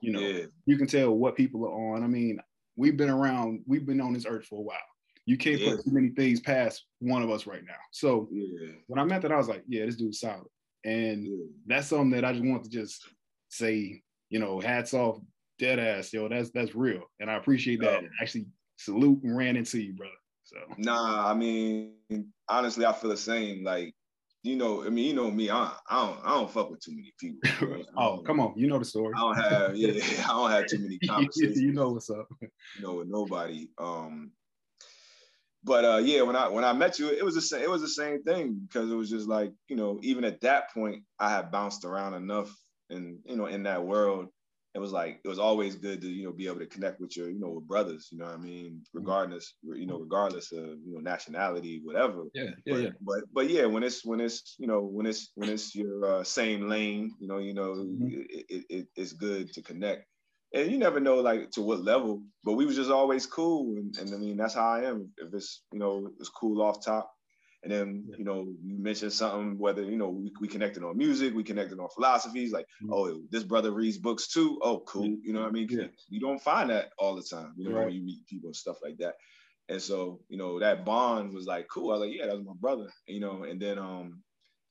You 0.00 0.12
know, 0.12 0.20
yeah. 0.20 0.44
you 0.66 0.76
can 0.76 0.88
tell 0.88 1.12
what 1.12 1.36
people 1.36 1.64
are 1.64 1.94
on. 1.94 2.02
I 2.02 2.08
mean, 2.08 2.40
we've 2.76 2.96
been 2.96 3.10
around, 3.10 3.60
we've 3.66 3.86
been 3.86 4.00
on 4.00 4.12
this 4.12 4.26
earth 4.26 4.46
for 4.46 4.58
a 4.58 4.62
while. 4.62 4.76
You 5.24 5.36
can't 5.36 5.60
yeah. 5.60 5.76
put 5.76 5.84
too 5.84 5.92
many 5.92 6.08
things 6.08 6.40
past 6.40 6.84
one 6.98 7.22
of 7.22 7.30
us 7.30 7.46
right 7.46 7.62
now. 7.64 7.74
So 7.92 8.28
yeah. 8.32 8.72
when 8.88 8.98
I 8.98 9.04
met 9.04 9.22
that, 9.22 9.30
I 9.30 9.36
was 9.36 9.48
like, 9.48 9.62
yeah, 9.68 9.86
this 9.86 9.96
dude's 9.96 10.18
solid. 10.18 10.48
And 10.84 11.28
that's 11.66 11.86
something 11.86 12.10
that 12.10 12.24
I 12.24 12.32
just 12.32 12.44
want 12.44 12.64
to 12.64 12.70
just 12.70 13.06
say, 13.48 14.02
you 14.30 14.40
know, 14.40 14.58
hats 14.58 14.94
off, 14.94 15.18
dead 15.60 15.78
ass, 15.78 16.12
yo, 16.12 16.28
that's 16.28 16.50
that's 16.50 16.74
real. 16.74 17.02
And 17.20 17.30
I 17.30 17.34
appreciate 17.34 17.80
that. 17.82 18.02
Oh. 18.02 18.08
Actually 18.20 18.46
salute 18.78 19.22
and 19.22 19.36
ran 19.36 19.56
into 19.56 19.80
you, 19.80 19.92
brother. 19.92 20.12
So 20.44 20.56
nah, 20.78 21.30
I 21.30 21.34
mean, 21.34 21.94
honestly, 22.48 22.84
I 22.84 22.92
feel 22.92 23.10
the 23.10 23.16
same. 23.16 23.64
Like, 23.64 23.94
you 24.42 24.56
know, 24.56 24.84
I 24.84 24.88
mean, 24.88 25.06
you 25.06 25.14
know 25.14 25.30
me, 25.30 25.50
I, 25.50 25.72
I 25.88 26.06
don't 26.06 26.18
I 26.24 26.30
don't 26.30 26.50
fuck 26.50 26.70
with 26.70 26.80
too 26.80 26.94
many 26.94 27.12
people. 27.18 27.84
oh, 27.96 28.18
come 28.18 28.40
on, 28.40 28.54
you 28.56 28.66
know 28.66 28.78
the 28.78 28.84
story. 28.84 29.14
I 29.16 29.20
don't 29.20 29.38
have, 29.38 29.76
yeah, 29.76 30.02
I 30.24 30.28
don't 30.28 30.50
have 30.50 30.66
too 30.66 30.80
many 30.80 30.98
conversations. 31.06 31.60
you 31.60 31.72
know 31.72 31.90
what's 31.90 32.10
up. 32.10 32.28
You 32.40 32.82
know, 32.82 32.94
with 32.94 33.08
nobody. 33.08 33.68
Um, 33.78 34.32
but 35.64 35.84
uh, 35.84 35.98
yeah, 35.98 36.22
when 36.22 36.36
I 36.36 36.48
when 36.48 36.64
I 36.64 36.72
met 36.72 36.98
you, 36.98 37.08
it 37.10 37.24
was 37.24 37.36
the 37.36 37.40
same. 37.40 37.62
It 37.62 37.70
was 37.70 37.82
the 37.82 37.88
same 37.88 38.22
thing 38.22 38.66
because 38.66 38.90
it 38.90 38.94
was 38.94 39.08
just 39.08 39.28
like 39.28 39.52
you 39.68 39.76
know, 39.76 40.00
even 40.02 40.24
at 40.24 40.40
that 40.40 40.72
point, 40.74 41.04
I 41.20 41.30
had 41.30 41.52
bounced 41.52 41.84
around 41.84 42.14
enough, 42.14 42.52
and 42.90 43.18
you 43.24 43.36
know, 43.36 43.46
in 43.46 43.62
that 43.64 43.84
world 43.84 44.28
it 44.74 44.78
was 44.78 44.92
like 44.92 45.20
it 45.24 45.28
was 45.28 45.38
always 45.38 45.74
good 45.74 46.00
to 46.00 46.08
you 46.08 46.24
know 46.24 46.32
be 46.32 46.46
able 46.46 46.58
to 46.58 46.66
connect 46.66 47.00
with 47.00 47.16
your 47.16 47.30
you 47.30 47.38
know 47.38 47.50
with 47.50 47.66
brothers 47.66 48.08
you 48.10 48.18
know 48.18 48.24
what 48.24 48.34
i 48.34 48.38
mean 48.38 48.66
mm-hmm. 48.66 48.98
regardless 48.98 49.54
you 49.62 49.86
know 49.86 49.98
regardless 49.98 50.52
of 50.52 50.64
you 50.84 50.94
know 50.94 51.00
nationality 51.00 51.80
whatever 51.84 52.24
yeah 52.34 52.50
yeah 52.64 52.74
but, 52.74 52.80
yeah. 52.82 52.90
but 53.02 53.20
but 53.32 53.50
yeah 53.50 53.64
when 53.64 53.82
it's 53.82 54.04
when 54.04 54.20
it's 54.20 54.56
you 54.58 54.66
know 54.66 54.80
when 54.80 55.06
it's 55.06 55.30
when 55.34 55.48
it's 55.48 55.74
your 55.74 56.04
uh, 56.06 56.24
same 56.24 56.68
lane 56.68 57.12
you 57.20 57.28
know 57.28 57.38
you 57.38 57.54
know 57.54 57.74
mm-hmm. 57.74 58.08
it, 58.28 58.64
it, 58.68 58.86
it's 58.96 59.12
good 59.12 59.52
to 59.52 59.62
connect 59.62 60.04
and 60.54 60.70
you 60.70 60.78
never 60.78 61.00
know 61.00 61.16
like 61.16 61.50
to 61.50 61.62
what 61.62 61.82
level 61.82 62.22
but 62.44 62.52
we 62.52 62.66
was 62.66 62.76
just 62.76 62.90
always 62.90 63.26
cool 63.26 63.74
and, 63.76 63.96
and 63.98 64.14
i 64.14 64.18
mean 64.18 64.36
that's 64.36 64.54
how 64.54 64.68
i 64.68 64.82
am 64.82 65.08
if 65.18 65.32
it's 65.34 65.62
you 65.72 65.78
know 65.78 66.08
it's 66.18 66.28
cool 66.28 66.62
off 66.62 66.84
top 66.84 67.12
and 67.62 67.72
then, 67.72 68.04
yeah. 68.08 68.16
you 68.18 68.24
know, 68.24 68.46
you 68.62 68.78
mentioned 68.78 69.12
something, 69.12 69.58
whether, 69.58 69.82
you 69.82 69.96
know, 69.96 70.08
we, 70.08 70.32
we 70.40 70.48
connected 70.48 70.82
on 70.82 70.98
music, 70.98 71.34
we 71.34 71.44
connected 71.44 71.78
on 71.78 71.88
philosophies, 71.94 72.52
like, 72.52 72.66
mm-hmm. 72.82 72.92
oh, 72.92 73.20
this 73.30 73.44
brother 73.44 73.70
reads 73.70 73.98
books 73.98 74.28
too. 74.28 74.58
Oh, 74.62 74.80
cool. 74.80 75.06
Yeah. 75.06 75.16
You 75.22 75.32
know 75.32 75.40
what 75.42 75.48
I 75.48 75.52
mean? 75.52 75.68
Yeah. 75.70 75.86
You 76.08 76.20
don't 76.20 76.42
find 76.42 76.70
that 76.70 76.90
all 76.98 77.14
the 77.14 77.22
time, 77.22 77.52
you 77.56 77.68
know, 77.68 77.76
right. 77.76 77.86
when 77.86 77.94
you 77.94 78.02
meet 78.02 78.26
people 78.26 78.48
and 78.48 78.56
stuff 78.56 78.78
like 78.82 78.98
that. 78.98 79.14
And 79.68 79.80
so, 79.80 80.20
you 80.28 80.36
know, 80.36 80.58
that 80.58 80.84
bond 80.84 81.32
was 81.32 81.46
like, 81.46 81.68
cool. 81.72 81.90
I 81.90 81.98
was 81.98 82.00
like, 82.00 82.18
yeah, 82.18 82.26
that 82.26 82.36
was 82.36 82.44
my 82.44 82.52
brother, 82.60 82.88
you 83.06 83.20
know, 83.20 83.44
and 83.44 83.60
then 83.60 83.78
um 83.78 84.22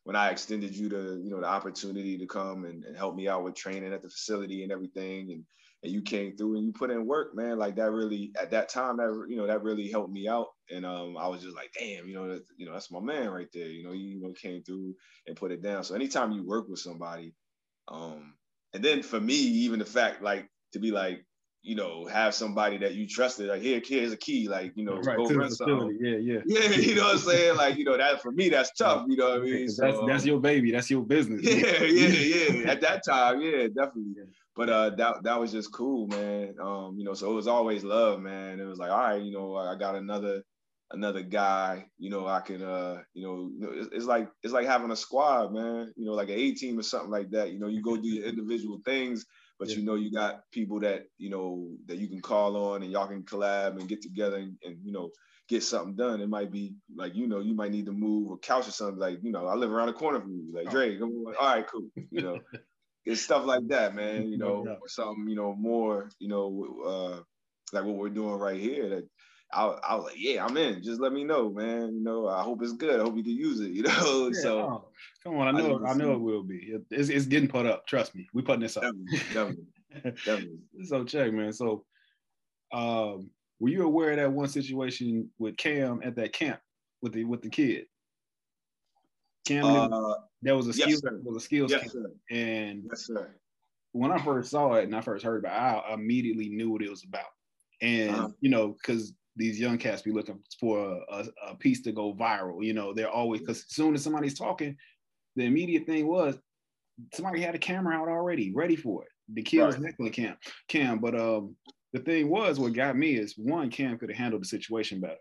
when 0.03 0.15
I 0.15 0.29
extended 0.29 0.75
you 0.75 0.89
to, 0.89 1.21
you 1.23 1.29
know, 1.29 1.39
the 1.39 1.47
opportunity 1.47 2.17
to 2.17 2.25
come 2.25 2.65
and, 2.65 2.83
and 2.83 2.97
help 2.97 3.15
me 3.15 3.27
out 3.27 3.43
with 3.43 3.55
training 3.55 3.93
at 3.93 4.01
the 4.01 4.09
facility 4.09 4.63
and 4.63 4.71
everything 4.71 5.31
and 5.31 5.45
and 5.83 5.91
you 5.91 6.01
came 6.01 6.35
through 6.37 6.57
and 6.57 6.65
you 6.65 6.73
put 6.73 6.91
in 6.91 7.07
work, 7.07 7.35
man. 7.35 7.57
Like 7.57 7.75
that 7.77 7.91
really 7.91 8.31
at 8.39 8.51
that 8.51 8.69
time 8.69 8.97
that 8.97 9.25
you 9.29 9.37
know 9.37 9.47
that 9.47 9.63
really 9.63 9.89
helped 9.89 10.11
me 10.11 10.27
out. 10.27 10.47
And 10.71 10.85
um, 10.85 11.17
I 11.17 11.27
was 11.27 11.41
just 11.41 11.55
like, 11.55 11.71
damn, 11.77 12.07
you 12.07 12.15
know, 12.15 12.27
that, 12.27 12.43
you 12.57 12.65
know, 12.65 12.73
that's 12.73 12.91
my 12.91 12.99
man 12.99 13.29
right 13.29 13.47
there. 13.53 13.67
You 13.67 13.83
know, 13.83 13.91
you, 13.91 14.09
you 14.09 14.21
know 14.21 14.33
came 14.33 14.63
through 14.63 14.95
and 15.27 15.35
put 15.35 15.51
it 15.51 15.61
down. 15.61 15.83
So 15.83 15.95
anytime 15.95 16.31
you 16.31 16.45
work 16.45 16.67
with 16.69 16.79
somebody, 16.79 17.33
um, 17.87 18.33
and 18.73 18.83
then 18.83 19.03
for 19.03 19.19
me, 19.19 19.35
even 19.35 19.79
the 19.79 19.85
fact 19.85 20.21
like 20.21 20.47
to 20.73 20.79
be 20.79 20.91
like, 20.91 21.25
you 21.63 21.75
know, 21.75 22.05
have 22.05 22.33
somebody 22.33 22.77
that 22.79 22.95
you 22.95 23.07
trusted, 23.07 23.47
like 23.47 23.61
here, 23.61 23.81
here's 23.85 24.11
a 24.11 24.17
key, 24.17 24.47
like, 24.47 24.71
you 24.75 24.83
know, 24.83 24.97
right, 24.97 25.17
go 25.17 25.25
run 25.25 25.51
something. 25.51 25.99
Yeah, 26.01 26.17
yeah. 26.17 26.39
Yeah, 26.45 26.69
you 26.71 26.95
know 26.95 27.03
what 27.03 27.15
I'm 27.15 27.19
saying? 27.19 27.55
Like, 27.55 27.77
you 27.77 27.83
know, 27.83 27.97
that 27.97 28.21
for 28.21 28.31
me, 28.31 28.49
that's 28.49 28.71
tough, 28.71 29.05
you 29.07 29.15
know 29.15 29.29
what 29.29 29.41
I 29.41 29.43
mean? 29.43 29.69
So, 29.69 29.85
that's 29.85 29.99
that's 30.07 30.25
your 30.25 30.39
baby, 30.39 30.71
that's 30.71 30.89
your 30.89 31.03
business. 31.03 31.41
Yeah, 31.43 31.83
yeah, 31.83 32.07
yeah. 32.07 32.71
At 32.71 32.81
that 32.81 33.05
time, 33.07 33.41
yeah, 33.41 33.67
definitely. 33.67 34.13
Yeah 34.17 34.23
but 34.55 34.69
uh, 34.69 34.89
that 34.91 35.23
that 35.23 35.39
was 35.39 35.51
just 35.51 35.71
cool, 35.71 36.07
man. 36.07 36.55
Um, 36.61 36.95
you 36.97 37.05
know, 37.05 37.13
so 37.13 37.31
it 37.31 37.35
was 37.35 37.47
always 37.47 37.83
love, 37.83 38.19
man. 38.19 38.59
It 38.59 38.65
was 38.65 38.79
like, 38.79 38.91
all 38.91 38.97
right, 38.97 39.21
you 39.21 39.31
know, 39.31 39.55
I 39.55 39.75
got 39.75 39.95
another 39.95 40.43
another 40.93 41.21
guy. 41.21 41.85
You 41.97 42.09
know, 42.09 42.27
I 42.27 42.41
can, 42.41 42.61
uh, 42.61 43.01
you 43.13 43.23
know, 43.23 43.51
it's, 43.73 43.89
it's 43.91 44.05
like 44.05 44.29
it's 44.43 44.53
like 44.53 44.65
having 44.65 44.91
a 44.91 44.95
squad, 44.95 45.53
man. 45.53 45.93
You 45.95 46.05
know, 46.05 46.13
like 46.13 46.29
an 46.29 46.35
A 46.35 46.51
team 46.53 46.79
or 46.79 46.83
something 46.83 47.11
like 47.11 47.31
that. 47.31 47.51
You 47.51 47.59
know, 47.59 47.67
you 47.67 47.81
go 47.81 47.97
do 47.97 48.07
your 48.07 48.25
individual 48.25 48.79
things, 48.85 49.25
but 49.59 49.69
yeah. 49.69 49.77
you 49.77 49.83
know, 49.83 49.95
you 49.95 50.11
got 50.11 50.41
people 50.51 50.79
that 50.81 51.05
you 51.17 51.29
know 51.29 51.69
that 51.87 51.97
you 51.97 52.07
can 52.07 52.21
call 52.21 52.55
on, 52.55 52.83
and 52.83 52.91
y'all 52.91 53.07
can 53.07 53.23
collab 53.23 53.79
and 53.79 53.89
get 53.89 54.01
together, 54.01 54.37
and, 54.37 54.57
and 54.63 54.77
you 54.83 54.91
know, 54.91 55.09
get 55.47 55.63
something 55.63 55.95
done. 55.95 56.21
It 56.21 56.29
might 56.29 56.51
be 56.51 56.75
like, 56.95 57.15
you 57.15 57.27
know, 57.27 57.39
you 57.39 57.53
might 57.53 57.71
need 57.71 57.85
to 57.87 57.91
move 57.91 58.31
a 58.31 58.37
couch 58.37 58.67
or 58.67 58.71
something. 58.71 58.99
Like, 58.99 59.19
you 59.21 59.31
know, 59.31 59.47
I 59.47 59.55
live 59.55 59.71
around 59.71 59.87
the 59.87 59.93
corner 59.93 60.21
from 60.21 60.31
you. 60.31 60.53
Like, 60.53 60.67
oh. 60.67 60.71
Dre, 60.71 60.97
all 60.99 61.33
right, 61.41 61.67
cool. 61.67 61.89
You 62.09 62.21
know, 62.21 62.39
it's 63.05 63.21
stuff 63.21 63.45
like 63.45 63.67
that, 63.67 63.95
man. 63.95 64.27
You 64.27 64.37
know, 64.37 64.63
yeah. 64.65 64.75
something 64.87 65.27
you 65.27 65.35
know 65.35 65.53
more, 65.55 66.09
you 66.19 66.27
know, 66.27 66.67
uh, 66.85 67.19
like 67.73 67.85
what 67.85 67.97
we're 67.97 68.09
doing 68.09 68.35
right 68.35 68.59
here. 68.59 68.89
That 68.89 69.07
I, 69.53 69.65
I 69.65 69.95
was 69.95 70.05
like, 70.05 70.15
yeah, 70.17 70.45
I'm 70.45 70.55
in. 70.55 70.81
Just 70.81 71.01
let 71.01 71.11
me 71.11 71.23
know, 71.23 71.49
man. 71.49 71.93
You 71.95 72.03
know, 72.03 72.27
I 72.27 72.41
hope 72.41 72.61
it's 72.61 72.73
good. 72.73 72.99
I 72.99 73.03
hope 73.03 73.17
you 73.17 73.23
can 73.23 73.35
use 73.35 73.59
it. 73.59 73.71
You 73.81 73.83
know, 73.83 74.29
yeah, 74.31 74.41
so 74.41 74.59
oh, 74.59 74.87
come 75.23 75.37
on, 75.37 75.47
I 75.47 75.59
know, 75.59 75.83
I, 75.85 75.91
I 75.91 75.93
know 75.93 76.13
it 76.13 76.21
will 76.21 76.43
be. 76.43 76.73
It's, 76.91 77.09
it's 77.09 77.25
getting 77.25 77.49
put 77.49 77.65
up. 77.65 77.87
Trust 77.87 78.13
me, 78.13 78.27
we 78.33 78.41
putting 78.41 78.61
this 78.61 78.77
up. 78.77 78.83
Definitely, 78.83 79.17
definitely, 79.93 80.13
definitely. 80.25 80.59
so 80.85 81.03
check, 81.03 81.33
man. 81.33 81.51
So, 81.51 81.85
um, 82.71 83.31
were 83.59 83.69
you 83.69 83.83
aware 83.83 84.11
of 84.11 84.17
that 84.17 84.31
one 84.31 84.49
situation 84.49 85.29
with 85.39 85.57
Cam 85.57 86.01
at 86.03 86.15
that 86.17 86.33
camp 86.33 86.59
with 87.01 87.13
the 87.13 87.23
with 87.23 87.41
the 87.41 87.49
kid? 87.49 87.85
Cam, 89.45 89.65
uh, 89.65 90.13
that 90.43 90.55
was 90.55 90.67
a 90.67 90.77
yes, 90.77 90.97
skill, 90.97 91.19
was 91.23 91.37
a 91.37 91.45
skills 91.45 91.71
yes, 91.71 91.91
sir. 91.91 92.11
and 92.29 92.83
yes, 92.89 93.07
sir. 93.07 93.35
When 93.93 94.11
I 94.11 94.23
first 94.23 94.51
saw 94.51 94.73
it 94.73 94.85
and 94.85 94.95
I 94.95 95.01
first 95.01 95.25
heard 95.25 95.43
about 95.43 95.85
it, 95.85 95.89
I 95.89 95.93
immediately 95.93 96.49
knew 96.49 96.69
what 96.69 96.83
it 96.83 96.89
was 96.89 97.03
about. 97.03 97.25
And 97.81 98.11
uh-huh. 98.11 98.29
you 98.39 98.49
know, 98.49 98.69
because 98.69 99.13
these 99.35 99.59
young 99.59 99.77
cats 99.77 100.01
be 100.01 100.11
looking 100.11 100.39
for 100.59 100.99
a, 101.09 101.25
a, 101.47 101.55
piece 101.55 101.81
to 101.83 101.91
go 101.91 102.13
viral. 102.13 102.63
You 102.63 102.73
know, 102.73 102.93
they're 102.93 103.09
always 103.09 103.41
because 103.41 103.59
as 103.59 103.73
soon 103.73 103.95
as 103.95 104.03
somebody's 104.03 104.37
talking, 104.37 104.75
the 105.35 105.45
immediate 105.45 105.85
thing 105.85 106.07
was 106.07 106.37
somebody 107.13 107.41
had 107.41 107.55
a 107.55 107.59
camera 107.59 107.95
out 107.95 108.09
already, 108.09 108.51
ready 108.53 108.75
for 108.75 109.03
it. 109.03 109.09
The 109.33 109.41
kid 109.41 109.59
right. 109.59 109.67
was 109.67 109.75
heckling 109.77 110.11
Cam, 110.11 110.37
Cam. 110.67 110.99
But 110.99 111.19
um, 111.19 111.55
the 111.93 111.99
thing 111.99 112.29
was, 112.29 112.59
what 112.59 112.73
got 112.73 112.97
me 112.97 113.15
is 113.15 113.35
one, 113.37 113.69
Cam 113.69 113.97
could 113.97 114.09
have 114.09 114.17
handled 114.17 114.41
the 114.41 114.47
situation 114.47 114.99
better, 114.99 115.15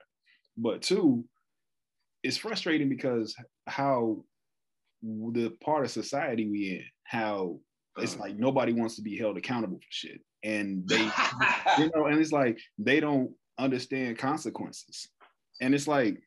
but 0.56 0.82
two, 0.82 1.24
it's 2.22 2.36
frustrating 2.36 2.88
because 2.88 3.34
how 3.66 4.24
the 5.02 5.56
part 5.62 5.84
of 5.84 5.90
society 5.90 6.50
we 6.50 6.70
in, 6.70 6.84
how 7.04 7.58
it's 7.98 8.18
like 8.18 8.36
nobody 8.36 8.72
wants 8.72 8.96
to 8.96 9.02
be 9.02 9.16
held 9.16 9.36
accountable 9.36 9.78
for 9.78 9.90
shit. 9.90 10.20
And 10.42 10.86
they, 10.86 11.00
you 11.78 11.90
know, 11.94 12.06
and 12.06 12.18
it's 12.18 12.32
like 12.32 12.58
they 12.78 13.00
don't 13.00 13.30
understand 13.60 14.18
consequences. 14.18 15.08
And 15.60 15.74
it's 15.74 15.86
like, 15.86 16.20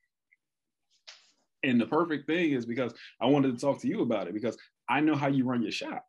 and 1.63 1.79
the 1.79 1.85
perfect 1.85 2.27
thing 2.27 2.51
is 2.51 2.65
because 2.65 2.93
I 3.21 3.25
wanted 3.25 3.57
to 3.57 3.65
talk 3.65 3.79
to 3.81 3.87
you 3.87 4.01
about 4.01 4.27
it 4.27 4.33
because 4.33 4.57
I 4.89 4.99
know 4.99 5.15
how 5.15 5.27
you 5.27 5.45
run 5.45 5.61
your 5.61 5.71
shop. 5.71 6.05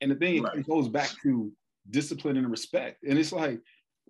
And 0.00 0.10
the 0.10 0.16
thing 0.16 0.42
right. 0.42 0.58
it 0.58 0.68
goes 0.68 0.88
back 0.88 1.10
to 1.22 1.50
discipline 1.90 2.36
and 2.36 2.50
respect. 2.50 3.04
And 3.04 3.18
it's 3.18 3.32
like, 3.32 3.60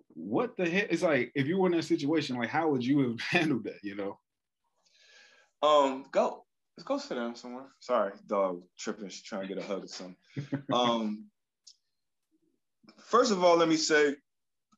what 0.09 0.57
the 0.57 0.69
heck? 0.69 0.91
It's 0.91 1.03
like 1.03 1.31
if 1.35 1.47
you 1.47 1.57
were 1.57 1.67
in 1.67 1.73
that 1.73 1.83
situation, 1.83 2.37
like 2.37 2.49
how 2.49 2.69
would 2.69 2.83
you 2.83 2.99
have 3.09 3.19
handled 3.29 3.63
that, 3.65 3.79
you 3.83 3.95
know? 3.95 4.19
Um, 5.61 6.05
go. 6.11 6.45
Let's 6.77 6.87
go 6.87 6.97
sit 6.97 7.15
down 7.15 7.35
somewhere. 7.35 7.65
Sorry, 7.81 8.13
dog 8.25 8.61
tripping. 8.77 9.09
She's 9.09 9.23
trying 9.23 9.47
to 9.47 9.53
get 9.53 9.63
a 9.63 9.67
hug 9.67 9.83
or 9.83 9.87
something. 9.87 10.15
um, 10.73 11.25
first 13.03 13.33
of 13.33 13.43
all, 13.43 13.57
let 13.57 13.67
me 13.67 13.75
say, 13.75 14.15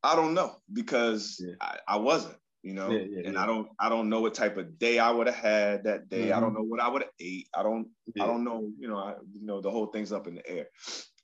I 0.04 0.16
don't 0.16 0.34
know 0.34 0.56
because 0.72 1.42
yeah. 1.46 1.54
I, 1.62 1.78
I, 1.88 1.98
wasn't, 1.98 2.36
you 2.64 2.74
know, 2.74 2.90
yeah, 2.90 3.06
yeah, 3.10 3.28
and 3.28 3.38
I 3.38 3.46
don't, 3.46 3.68
I 3.80 3.90
don't 3.90 4.10
know 4.10 4.22
what 4.22 4.34
type 4.34 4.58
of 4.58 4.80
day 4.80 5.00
I 5.00 5.12
would 5.12 5.28
have 5.28 5.36
had 5.36 5.84
that 5.84 6.10
day. 6.10 6.26
Mm-hmm. 6.28 6.38
I 6.38 6.40
don't 6.40 6.50
mm-hmm. 6.50 6.58
know 6.58 6.68
what 6.68 6.82
I 6.82 6.90
would 6.90 7.04
have 7.04 7.12
ate. 7.20 7.48
I 7.56 7.64
don't, 7.64 7.88
I 8.20 8.26
don't 8.26 8.44
know, 8.44 8.70
you 8.80 8.88
know, 8.88 8.98
I, 8.98 9.14
you 9.34 9.46
know, 9.46 9.62
the 9.62 9.72
whole 9.72 9.88
thing's 9.88 10.12
up 10.12 10.28
in 10.28 10.36
the 10.36 10.50
air. 10.50 10.68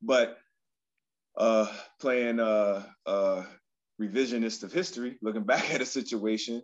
But 0.01 0.37
uh, 1.37 1.67
playing 1.99 2.39
uh, 2.39 2.83
uh, 3.05 3.43
revisionist 4.01 4.63
of 4.63 4.71
history, 4.71 5.17
looking 5.21 5.43
back 5.45 5.73
at 5.73 5.81
a 5.81 5.85
situation, 5.85 6.61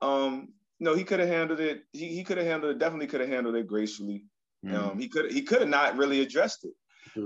um, 0.00 0.48
no, 0.80 0.94
he 0.94 1.04
could 1.04 1.20
have 1.20 1.28
handled 1.28 1.60
it. 1.60 1.82
He, 1.92 2.08
he 2.08 2.24
could 2.24 2.38
have 2.38 2.46
handled 2.46 2.76
it. 2.76 2.78
Definitely 2.78 3.06
could 3.06 3.20
have 3.20 3.30
handled 3.30 3.54
it 3.54 3.66
gracefully. 3.66 4.24
Mm. 4.64 4.74
Um, 4.74 4.98
he 4.98 5.08
could 5.08 5.30
he 5.30 5.42
could 5.42 5.60
have 5.60 5.68
not 5.68 5.96
really 5.96 6.20
addressed 6.20 6.64
it. 6.64 6.72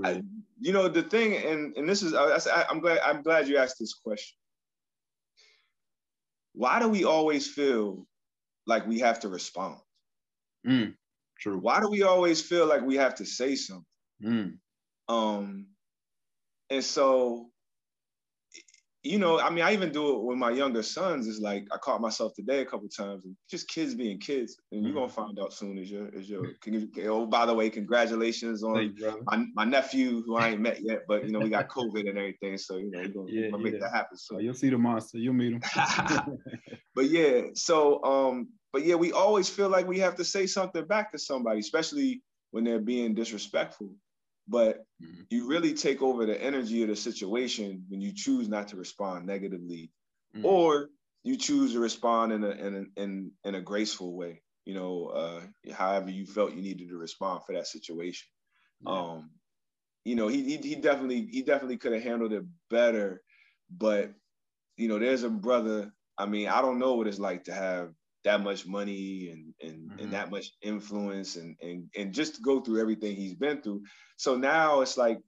I, 0.03 0.21
you 0.59 0.73
know 0.73 0.87
the 0.87 1.03
thing, 1.03 1.35
and 1.35 1.75
and 1.75 1.87
this 1.87 2.03
is 2.03 2.13
I, 2.13 2.65
am 2.69 2.79
glad 2.79 2.99
I'm 2.99 3.21
glad 3.21 3.47
you 3.47 3.57
asked 3.57 3.79
this 3.79 3.93
question. 3.93 4.37
why 6.53 6.79
do 6.79 6.87
we 6.89 7.05
always 7.05 7.47
feel 7.47 8.05
like 8.67 8.85
we 8.85 8.99
have 8.99 9.19
to 9.21 9.29
respond? 9.29 9.77
Mm, 10.67 10.93
true. 11.39 11.57
Why 11.57 11.79
do 11.79 11.89
we 11.89 12.03
always 12.03 12.41
feel 12.41 12.67
like 12.67 12.81
we 12.81 12.95
have 12.97 13.15
to 13.15 13.25
say 13.25 13.55
something? 13.55 13.85
Mm. 14.23 14.57
Um, 15.07 15.67
and 16.69 16.83
so 16.83 17.49
you 19.03 19.17
know, 19.17 19.39
I 19.39 19.49
mean, 19.49 19.63
I 19.63 19.71
even 19.71 19.93
do 19.93 20.15
it 20.15 20.23
with 20.23 20.37
my 20.37 20.51
younger 20.51 20.83
sons. 20.83 21.27
It's 21.27 21.39
like 21.39 21.65
I 21.71 21.77
caught 21.77 22.01
myself 22.01 22.33
today 22.35 22.59
a 22.61 22.65
couple 22.65 22.89
times, 22.89 23.23
and 23.23 23.35
just 23.49 23.69
kids 23.69 23.95
being 23.95 24.19
kids, 24.19 24.57
and 24.73 24.83
you're 24.83 24.93
gonna 24.93 25.07
mm-hmm. 25.07 25.15
find 25.15 25.39
out 25.39 25.53
soon 25.53 25.77
as 25.77 25.89
your 25.89 26.09
as 26.13 26.29
your. 26.29 26.43
oh, 27.07 27.25
by 27.25 27.45
the 27.45 27.53
way, 27.53 27.69
congratulations 27.69 28.61
on 28.61 28.93
you, 28.97 29.23
my, 29.25 29.45
my 29.55 29.63
nephew 29.63 30.21
who 30.23 30.35
I 30.35 30.49
ain't 30.49 30.61
met 30.61 30.81
yet, 30.81 31.03
but 31.07 31.23
you 31.23 31.31
know 31.31 31.39
we 31.39 31.49
got 31.49 31.69
COVID 31.69 32.09
and 32.09 32.17
everything, 32.17 32.57
so 32.57 32.75
you 32.75 32.91
know 32.91 32.99
we're 32.99 33.07
gonna, 33.07 33.31
yeah, 33.31 33.49
gonna 33.49 33.63
make 33.63 33.79
that 33.79 33.93
happen. 33.93 34.17
So 34.17 34.35
oh, 34.35 34.39
you'll 34.39 34.53
see 34.53 34.69
the 34.69 34.77
monster, 34.77 35.17
you'll 35.17 35.33
meet 35.33 35.53
him. 35.53 35.61
but 36.95 37.09
yeah, 37.09 37.43
so 37.53 38.03
um, 38.03 38.49
but 38.73 38.83
yeah, 38.83 38.95
we 38.95 39.13
always 39.13 39.47
feel 39.47 39.69
like 39.69 39.87
we 39.87 39.99
have 39.99 40.15
to 40.15 40.25
say 40.25 40.45
something 40.45 40.85
back 40.85 41.13
to 41.13 41.19
somebody, 41.19 41.59
especially 41.59 42.21
when 42.51 42.65
they're 42.65 42.79
being 42.79 43.13
disrespectful 43.13 43.91
but 44.49 44.85
mm-hmm. 45.01 45.21
you 45.29 45.47
really 45.47 45.73
take 45.73 46.01
over 46.01 46.25
the 46.25 46.41
energy 46.41 46.81
of 46.81 46.89
the 46.89 46.95
situation 46.95 47.85
when 47.87 48.01
you 48.01 48.11
choose 48.13 48.49
not 48.49 48.67
to 48.69 48.75
respond 48.75 49.25
negatively 49.25 49.91
mm-hmm. 50.35 50.45
or 50.45 50.89
you 51.23 51.37
choose 51.37 51.73
to 51.73 51.79
respond 51.79 52.31
in 52.31 52.43
a 52.43 52.49
in 52.49 52.75
a, 52.75 53.01
in, 53.01 53.31
in 53.43 53.55
a 53.55 53.61
graceful 53.61 54.15
way 54.15 54.41
you 54.65 54.73
know 54.73 55.07
uh, 55.07 55.41
however 55.73 56.09
you 56.09 56.25
felt 56.25 56.53
you 56.53 56.61
needed 56.61 56.89
to 56.89 56.97
respond 56.97 57.41
for 57.45 57.53
that 57.53 57.67
situation 57.67 58.27
yeah. 58.85 58.91
um 58.91 59.29
you 60.03 60.15
know 60.15 60.27
he, 60.27 60.43
he 60.43 60.57
he 60.57 60.75
definitely 60.75 61.27
he 61.31 61.41
definitely 61.41 61.77
could 61.77 61.93
have 61.93 62.03
handled 62.03 62.33
it 62.33 62.43
better 62.69 63.21
but 63.69 64.11
you 64.77 64.87
know 64.87 64.97
there's 64.97 65.23
a 65.23 65.29
brother 65.29 65.91
i 66.17 66.25
mean 66.25 66.47
i 66.47 66.61
don't 66.61 66.79
know 66.79 66.95
what 66.95 67.07
it's 67.07 67.19
like 67.19 67.43
to 67.43 67.53
have 67.53 67.93
that 68.23 68.41
much 68.41 68.65
money 68.65 69.29
and 69.31 69.53
and, 69.61 69.89
mm-hmm. 69.89 69.99
and 69.99 70.11
that 70.11 70.31
much 70.31 70.51
influence 70.61 71.35
and, 71.35 71.55
and 71.61 71.89
and 71.95 72.13
just 72.13 72.41
go 72.41 72.59
through 72.59 72.81
everything 72.81 73.15
he's 73.15 73.35
been 73.35 73.61
through. 73.61 73.83
So 74.17 74.35
now 74.35 74.81
it's 74.81 74.97
like 74.97 75.19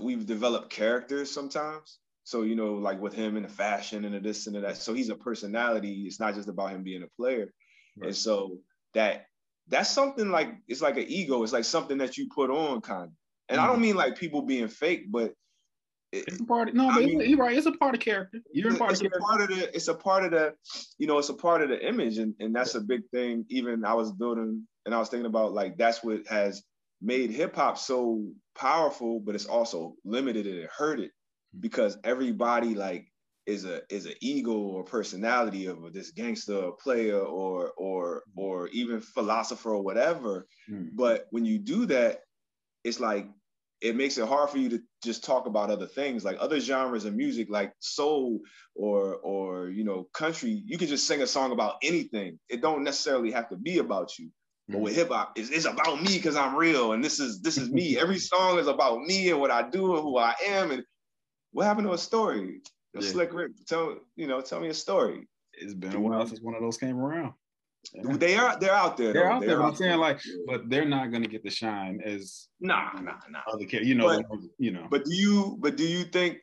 we've 0.00 0.26
developed 0.26 0.70
characters 0.70 1.30
sometimes. 1.30 1.98
So 2.24 2.42
you 2.42 2.54
know, 2.54 2.74
like 2.74 3.00
with 3.00 3.14
him 3.14 3.36
and 3.36 3.44
the 3.44 3.50
fashion 3.50 4.04
and 4.04 4.14
the 4.14 4.20
this 4.20 4.46
and 4.46 4.56
the 4.56 4.60
that. 4.60 4.76
So 4.76 4.94
he's 4.94 5.08
a 5.08 5.16
personality. 5.16 6.04
It's 6.06 6.20
not 6.20 6.34
just 6.34 6.48
about 6.48 6.70
him 6.70 6.82
being 6.82 7.02
a 7.02 7.20
player. 7.20 7.52
Right. 7.96 8.08
And 8.08 8.16
so 8.16 8.58
that 8.94 9.26
that's 9.68 9.90
something 9.90 10.30
like 10.30 10.54
it's 10.68 10.82
like 10.82 10.96
an 10.96 11.06
ego. 11.08 11.42
It's 11.42 11.52
like 11.52 11.64
something 11.64 11.98
that 11.98 12.16
you 12.16 12.28
put 12.34 12.50
on 12.50 12.80
kind 12.80 13.04
of. 13.04 13.10
And 13.48 13.58
mm-hmm. 13.58 13.64
I 13.64 13.66
don't 13.66 13.76
mm-hmm. 13.76 13.82
mean 13.82 13.96
like 13.96 14.18
people 14.18 14.42
being 14.42 14.68
fake, 14.68 15.10
but 15.10 15.32
it's 16.12 16.40
a 16.40 16.44
part 16.44 16.68
of 16.68 16.74
no, 16.74 16.88
but 16.88 17.04
mean, 17.04 17.20
you're 17.20 17.38
right. 17.38 17.56
It's 17.56 17.66
a 17.66 17.72
part 17.72 17.94
of 17.94 18.00
character. 18.00 18.38
You're 18.52 18.76
part 18.76 18.92
it's 18.92 19.00
of 19.00 19.06
a 19.06 19.18
part 19.18 19.40
of 19.40 19.48
the. 19.48 19.74
It's 19.74 19.88
a 19.88 19.94
part 19.94 20.24
of 20.24 20.32
the. 20.32 20.54
You 20.98 21.06
know, 21.06 21.18
it's 21.18 21.30
a 21.30 21.34
part 21.34 21.62
of 21.62 21.70
the 21.70 21.86
image, 21.86 22.18
and 22.18 22.34
and 22.38 22.54
that's 22.54 22.74
a 22.74 22.80
big 22.80 23.02
thing. 23.12 23.46
Even 23.48 23.84
I 23.84 23.94
was 23.94 24.12
building, 24.12 24.66
and 24.84 24.94
I 24.94 24.98
was 24.98 25.08
thinking 25.08 25.26
about 25.26 25.52
like 25.52 25.78
that's 25.78 26.04
what 26.04 26.26
has 26.28 26.62
made 27.00 27.30
hip 27.30 27.56
hop 27.56 27.78
so 27.78 28.30
powerful, 28.54 29.20
but 29.20 29.34
it's 29.34 29.46
also 29.46 29.94
limited 30.04 30.46
and 30.46 30.56
it 30.56 30.70
hurt 30.70 31.00
it 31.00 31.10
mm-hmm. 31.10 31.60
because 31.60 31.98
everybody 32.04 32.74
like 32.74 33.06
is 33.46 33.64
a 33.64 33.80
is 33.90 34.06
an 34.06 34.14
ego 34.20 34.52
or 34.52 34.84
personality 34.84 35.66
of 35.66 35.92
this 35.92 36.12
gangster 36.12 36.56
or 36.56 36.76
player 36.76 37.18
or 37.18 37.72
or 37.76 38.18
mm-hmm. 38.18 38.40
or 38.40 38.68
even 38.68 39.00
philosopher 39.00 39.70
or 39.70 39.82
whatever. 39.82 40.46
Mm. 40.70 40.90
But 40.92 41.26
when 41.30 41.44
you 41.44 41.58
do 41.58 41.86
that, 41.86 42.20
it's 42.84 43.00
like 43.00 43.28
it 43.82 43.96
makes 43.96 44.16
it 44.16 44.28
hard 44.28 44.48
for 44.48 44.58
you 44.58 44.68
to 44.70 44.80
just 45.02 45.24
talk 45.24 45.46
about 45.46 45.68
other 45.68 45.86
things 45.86 46.24
like 46.24 46.36
other 46.38 46.60
genres 46.60 47.04
of 47.04 47.14
music 47.14 47.48
like 47.50 47.72
soul 47.80 48.40
or 48.76 49.16
or 49.16 49.68
you 49.68 49.84
know 49.84 50.08
country. 50.14 50.62
You 50.64 50.78
can 50.78 50.86
just 50.86 51.06
sing 51.06 51.20
a 51.20 51.26
song 51.26 51.52
about 51.52 51.74
anything. 51.82 52.38
It 52.48 52.62
don't 52.62 52.84
necessarily 52.84 53.32
have 53.32 53.48
to 53.50 53.56
be 53.56 53.78
about 53.78 54.18
you. 54.18 54.30
But 54.68 54.80
with 54.80 54.92
mm-hmm. 54.92 55.00
hip 55.00 55.08
hop 55.10 55.32
it's, 55.36 55.50
it's 55.50 55.64
about 55.64 56.00
me 56.00 56.16
because 56.16 56.36
i'm 56.36 56.54
real 56.54 56.92
and 56.92 57.04
this 57.04 57.18
is 57.18 57.42
this 57.42 57.58
is 57.58 57.68
me. 57.70 57.98
Every 58.00 58.18
song 58.18 58.58
is 58.58 58.68
about 58.68 59.00
me 59.02 59.30
and 59.30 59.40
what 59.40 59.50
i 59.50 59.68
do 59.68 59.94
and 59.94 60.02
who 60.02 60.16
i 60.16 60.34
am 60.46 60.70
and 60.70 60.84
what 61.50 61.66
happened 61.66 61.86
to 61.88 61.92
a 61.92 61.98
story? 61.98 62.62
A 62.96 63.02
yeah. 63.02 63.10
slick 63.10 63.34
Rick, 63.34 63.52
tell 63.66 63.96
you 64.14 64.28
know 64.28 64.40
tell 64.40 64.60
me 64.60 64.68
a 64.68 64.74
story. 64.74 65.26
It's 65.54 65.74
been 65.74 65.94
a 65.94 66.00
while 66.00 66.26
since 66.26 66.40
one 66.40 66.54
of 66.54 66.62
those 66.62 66.78
came 66.78 66.98
around 66.98 67.34
they 67.94 68.36
are 68.36 68.58
they're 68.58 68.74
out 68.74 68.96
there. 68.96 69.12
They're 69.12 69.24
though. 69.24 69.30
out 69.30 69.40
they're 69.40 69.50
there. 69.50 69.58
But 69.58 69.66
I'm 69.66 69.74
saying 69.74 69.98
like, 69.98 70.20
but 70.46 70.68
they're 70.68 70.84
not 70.84 71.10
going 71.10 71.22
to 71.22 71.28
get 71.28 71.42
the 71.42 71.50
shine 71.50 72.00
as 72.04 72.48
nah 72.60 72.92
nah 73.00 73.14
nah. 73.28 73.40
Other 73.52 73.64
you 73.64 73.94
know, 73.94 74.06
but, 74.06 74.38
you 74.58 74.70
know. 74.70 74.86
But 74.90 75.04
do 75.04 75.14
you 75.14 75.56
but 75.60 75.76
do 75.76 75.84
you 75.84 76.04
think 76.04 76.38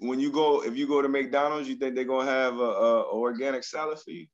when 0.00 0.20
you 0.20 0.30
go 0.30 0.62
if 0.62 0.76
you 0.76 0.86
go 0.86 1.00
to 1.00 1.08
McDonald's, 1.08 1.68
you 1.68 1.76
think 1.76 1.94
they're 1.94 2.04
gonna 2.04 2.30
have 2.30 2.58
a, 2.58 2.62
a 2.62 3.12
organic 3.12 3.64
salad 3.64 3.98
for 3.98 4.10
you? 4.10 4.26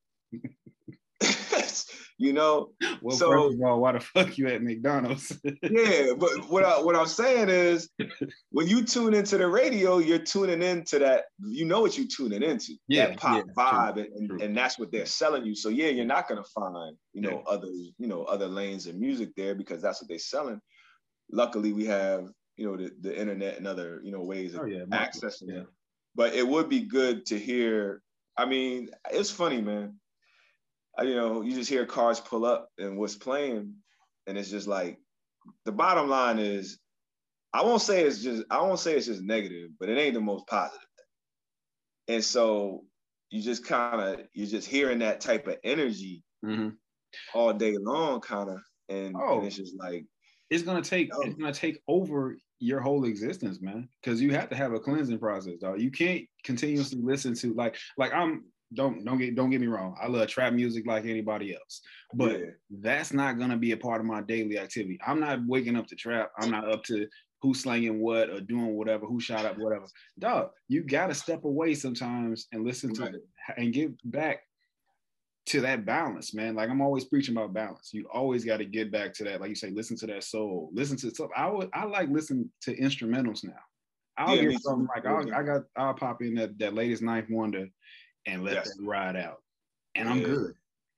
You 2.21 2.33
know. 2.33 2.71
Well, 3.03 3.17
so, 3.17 3.31
first 3.31 3.55
of 3.55 3.63
all, 3.63 3.81
why 3.81 3.93
the 3.93 4.01
fuck 4.01 4.37
you 4.37 4.49
at 4.49 4.63
McDonald's? 4.63 5.33
yeah, 5.63 6.13
but 6.19 6.51
what 6.51 6.65
I, 6.65 6.83
what 6.83 6.95
I'm 6.97 7.07
saying 7.07 7.49
is, 7.49 7.89
when 8.51 8.69
you 8.69 8.85
tune 8.85 9.15
into 9.15 9.39
the 9.39 9.49
radio, 9.49 9.99
you're 9.99 10.19
tuning 10.19 10.63
into 10.63 10.99
that. 10.99 11.25
You 11.43 11.65
know 11.65 11.81
what 11.81 11.97
you're 11.97 12.07
tuning 12.07 12.43
into. 12.43 12.75
Yeah, 12.89 13.07
that 13.07 13.17
pop 13.17 13.47
yeah, 13.47 13.53
vibe, 13.57 13.95
true, 13.95 14.07
and, 14.15 14.29
true. 14.29 14.39
and 14.43 14.55
that's 14.55 14.79
what 14.79 14.93
they're 14.93 15.07
selling 15.07 15.47
you. 15.47 15.55
So 15.55 15.71
yeah, 15.71 15.89
you're 15.89 16.05
not 16.05 16.29
gonna 16.29 16.45
find 16.45 16.95
you 17.15 17.23
know 17.23 17.43
yeah. 17.47 17.53
other 17.53 17.69
you 17.69 18.07
know 18.07 18.25
other 18.25 18.49
lanes 18.49 18.87
of 18.87 18.97
music 18.97 19.31
there 19.35 19.55
because 19.55 19.81
that's 19.81 20.03
what 20.03 20.09
they're 20.11 20.19
selling. 20.19 20.61
Luckily, 21.33 21.73
we 21.73 21.87
have 21.87 22.29
you 22.59 22.67
know 22.67 22.77
the, 22.77 22.91
the 23.01 23.19
internet 23.19 23.57
and 23.57 23.67
other 23.67 24.03
you 24.05 24.13
know 24.13 24.21
ways 24.21 24.53
of 24.53 24.61
oh, 24.61 24.65
yeah, 24.67 24.85
accessing 24.93 25.49
it. 25.49 25.67
But 26.15 26.35
it 26.35 26.47
would 26.47 26.69
be 26.69 26.81
good 26.81 27.25
to 27.27 27.39
hear. 27.39 28.03
I 28.37 28.45
mean, 28.45 28.91
it's 29.11 29.31
funny, 29.31 29.63
man 29.63 30.00
you 31.03 31.15
know, 31.15 31.43
you 31.43 31.55
just 31.55 31.71
hear 31.71 31.87
cars 31.87 32.21
pull 32.21 32.45
up 32.45 32.69
and 32.79 32.99
what's 32.99 33.17
playing, 33.17 33.75
and 34.27 34.37
it's 34.37 34.51
just 34.51 34.67
like 34.67 34.99
the 35.65 35.73
bottom 35.73 36.09
line 36.09 36.39
is, 36.39 36.79
I 37.53 37.63
won't 37.63 37.83
say 37.83 38.03
it's 38.03 38.23
just 38.23 38.45
I 38.51 38.61
won't 38.61 38.79
say 38.79 38.97
it's 38.97 39.07
just 39.07 39.23
negative, 39.23 39.71
but 39.79 39.89
it 39.89 39.99
ain't 39.99 40.15
the 40.15 40.21
most 40.21 40.47
positive 40.47 40.81
thing. 40.81 42.17
And 42.17 42.25
so 42.25 42.85
you 43.31 43.43
just 43.43 43.65
kind 43.65 44.01
of 44.01 44.27
you're 44.33 44.47
just 44.47 44.69
hearing 44.69 44.99
that 45.01 45.21
type 45.21 45.47
of 45.47 45.57
energy 45.65 46.23
mm-hmm. 46.45 46.71
all 47.35 47.53
day 47.53 47.77
long, 47.79 48.21
kind 48.21 48.51
of, 48.51 48.59
and, 48.89 49.15
oh, 49.19 49.39
and, 49.39 49.47
it's 49.47 49.57
just 49.57 49.77
like 49.79 50.05
it's 50.51 50.63
gonna 50.63 50.83
take 50.83 51.11
it's 51.23 51.37
gonna 51.37 51.53
take 51.53 51.81
over 51.89 52.37
your 52.59 52.81
whole 52.81 53.05
existence, 53.05 53.61
man. 53.61 53.89
Because 54.03 54.21
you 54.21 54.33
have 54.35 54.51
to 54.51 54.57
have 54.57 54.73
a 54.73 54.81
cleansing 54.81 55.19
process, 55.19 55.59
dog. 55.61 55.81
You 55.81 55.91
can't 55.91 56.25
continuously 56.45 57.01
listen 57.03 57.35
to 57.37 57.55
like 57.55 57.77
like 57.97 58.13
I'm 58.13 58.45
don't 58.75 59.05
don't 59.05 59.19
get 59.19 59.35
don't 59.35 59.51
get 59.51 59.61
me 59.61 59.67
wrong. 59.67 59.97
I 60.01 60.07
love 60.07 60.29
trap 60.29 60.53
music 60.53 60.87
like 60.87 61.05
anybody 61.05 61.55
else, 61.55 61.81
but 62.15 62.39
yeah. 62.39 62.47
that's 62.71 63.13
not 63.13 63.39
gonna 63.39 63.57
be 63.57 63.73
a 63.73 63.77
part 63.77 64.01
of 64.01 64.07
my 64.07 64.21
daily 64.23 64.59
activity. 64.59 64.99
I'm 65.07 65.21
not 65.21 65.41
waking 65.47 65.77
up 65.77 65.87
to 65.89 65.97
trap. 65.97 66.31
I'm 66.39 66.51
not 66.51 66.71
up 66.71 66.85
to 66.85 67.09
who's 67.43 67.61
slanging 67.61 68.01
what 68.01 68.31
or 68.31 68.41
doing 68.41 68.77
whatever, 68.77 69.07
who 69.07 69.19
shot 69.21 69.45
up 69.45 69.59
whatever. 69.59 69.87
Dog, 70.19 70.51
you 70.69 70.83
gotta 70.83 71.15
step 71.15 71.45
away 71.45 71.75
sometimes 71.75 72.47
and 72.53 72.65
listen 72.65 72.95
to 72.95 73.03
right. 73.03 73.15
it 73.15 73.23
and 73.57 73.73
get 73.73 73.93
back 74.05 74.43
to 75.47 75.61
that 75.63 75.85
balance, 75.85 76.33
man. 76.33 76.55
Like 76.55 76.71
I'm 76.71 76.81
always 76.81 77.05
preaching 77.05 77.37
about 77.37 77.53
balance. 77.53 77.91
You 77.93 78.07
always 78.13 78.45
got 78.45 78.59
to 78.59 78.65
get 78.65 78.93
back 78.93 79.13
to 79.15 79.25
that. 79.25 79.41
Like 79.41 79.49
you 79.49 79.57
say, 79.57 79.71
listen 79.71 79.97
to 79.99 80.07
that 80.07 80.23
soul. 80.23 80.71
Listen 80.73 80.97
to 80.99 81.11
stuff. 81.11 81.31
I 81.37 81.49
would 81.49 81.71
I 81.73 81.87
like 81.87 82.09
listening 82.09 82.51
to 82.63 82.77
instrumentals 82.77 83.43
now. 83.43 83.53
I'll 84.17 84.37
yeah, 84.37 84.43
hear 84.43 84.59
something 84.59 84.87
like 84.95 85.07
I'll, 85.07 85.35
I 85.35 85.43
got 85.43 85.63
I'll 85.77 85.95
pop 85.95 86.23
in 86.23 86.35
that 86.35 86.59
that 86.59 86.75
latest 86.75 87.03
Ninth 87.03 87.31
Wonder 87.31 87.67
and 88.27 88.45
let 88.45 88.55
yes. 88.55 88.77
that 88.77 88.83
ride 88.85 89.17
out. 89.17 89.43
And 89.95 90.09
I'm 90.09 90.23
good. 90.23 90.55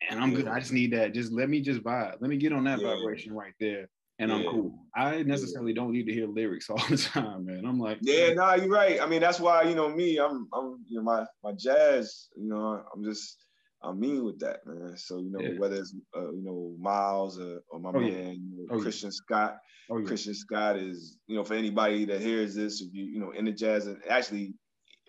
And 0.08 0.20
I'm 0.20 0.30
yeah. 0.30 0.36
good. 0.38 0.48
I 0.48 0.60
just 0.60 0.72
need 0.72 0.92
that. 0.92 1.14
Just 1.14 1.32
let 1.32 1.48
me 1.48 1.60
just 1.60 1.82
vibe. 1.82 2.16
Let 2.20 2.28
me 2.28 2.36
get 2.36 2.52
on 2.52 2.64
that 2.64 2.80
yeah. 2.80 2.94
vibration 2.94 3.32
right 3.32 3.54
there. 3.60 3.88
And 4.18 4.32
I'm 4.32 4.44
cool. 4.44 4.78
I 4.94 5.22
necessarily 5.24 5.72
don't 5.72 5.90
need 5.90 6.06
to 6.06 6.12
hear 6.12 6.28
lyrics 6.28 6.70
all 6.70 6.82
the 6.88 6.96
time, 6.96 7.46
man. 7.46 7.64
I'm 7.64 7.80
like, 7.80 7.98
yeah, 8.02 8.28
no, 8.28 8.34
nah, 8.34 8.54
you're 8.54 8.68
right. 8.68 9.00
I 9.00 9.06
mean, 9.06 9.20
that's 9.20 9.40
why 9.40 9.62
you 9.62 9.74
know 9.74 9.88
me. 9.88 10.18
I'm, 10.18 10.48
I'm, 10.52 10.84
you 10.86 10.98
know, 10.98 11.02
my 11.02 11.24
my 11.42 11.52
jazz. 11.52 12.28
You 12.36 12.48
know, 12.48 12.84
I'm 12.94 13.02
just, 13.02 13.44
I'm 13.82 13.98
mean 13.98 14.24
with 14.24 14.38
that, 14.40 14.60
man. 14.64 14.96
So 14.96 15.18
you 15.18 15.32
know, 15.32 15.40
yeah. 15.40 15.58
whether 15.58 15.76
it's 15.76 15.94
uh, 16.16 16.30
you 16.30 16.42
know 16.44 16.76
Miles 16.78 17.40
or, 17.40 17.62
or 17.70 17.80
my 17.80 17.90
oh, 17.90 18.00
man 18.00 18.36
you 18.56 18.66
know, 18.68 18.76
oh, 18.76 18.80
Christian 18.80 19.10
Scott. 19.10 19.56
Oh, 19.90 20.00
Christian 20.02 20.34
Scott 20.34 20.76
is, 20.76 21.18
you 21.26 21.34
know, 21.34 21.42
for 21.42 21.54
anybody 21.54 22.04
that 22.04 22.20
hears 22.20 22.54
this, 22.54 22.80
if 22.80 22.94
you, 22.94 23.04
you 23.04 23.18
know, 23.18 23.32
in 23.32 23.44
the 23.44 23.52
jazz, 23.52 23.88
and 23.88 23.98
actually, 24.08 24.54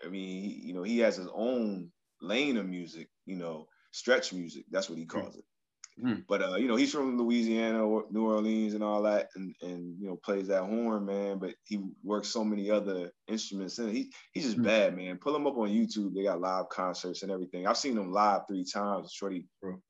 I 0.04 0.08
mean, 0.08 0.42
he, 0.42 0.60
you 0.66 0.74
know, 0.74 0.82
he 0.82 0.98
has 0.98 1.16
his 1.16 1.28
own 1.32 1.90
lane 2.24 2.56
of 2.56 2.66
music, 2.66 3.08
you 3.26 3.36
know, 3.36 3.68
stretch 3.92 4.32
music. 4.32 4.64
That's 4.70 4.88
what 4.88 4.98
he 4.98 5.06
calls 5.06 5.36
it. 5.36 5.44
Mm. 6.02 6.24
But 6.28 6.42
uh, 6.42 6.56
you 6.56 6.66
know, 6.66 6.74
he's 6.74 6.92
from 6.92 7.16
Louisiana, 7.16 7.86
or 7.86 8.06
New 8.10 8.26
Orleans, 8.26 8.74
and 8.74 8.82
all 8.82 9.02
that, 9.02 9.28
and 9.36 9.54
and 9.62 9.96
you 10.00 10.08
know, 10.08 10.16
plays 10.16 10.48
that 10.48 10.64
horn, 10.64 11.06
man. 11.06 11.38
But 11.38 11.54
he 11.64 11.80
works 12.02 12.28
so 12.28 12.42
many 12.42 12.70
other 12.70 13.12
instruments, 13.28 13.78
and 13.78 13.94
he 13.94 14.10
he's 14.32 14.44
just 14.44 14.58
mm. 14.58 14.64
bad, 14.64 14.96
man. 14.96 15.18
Pull 15.18 15.36
him 15.36 15.46
up 15.46 15.56
on 15.56 15.68
YouTube. 15.68 16.14
They 16.14 16.24
got 16.24 16.40
live 16.40 16.68
concerts 16.68 17.22
and 17.22 17.30
everything. 17.30 17.66
I've 17.66 17.76
seen 17.76 17.96
him 17.96 18.12
live 18.12 18.42
three 18.48 18.64
times. 18.64 19.12
Shorty, 19.12 19.46
Bro. 19.62 19.80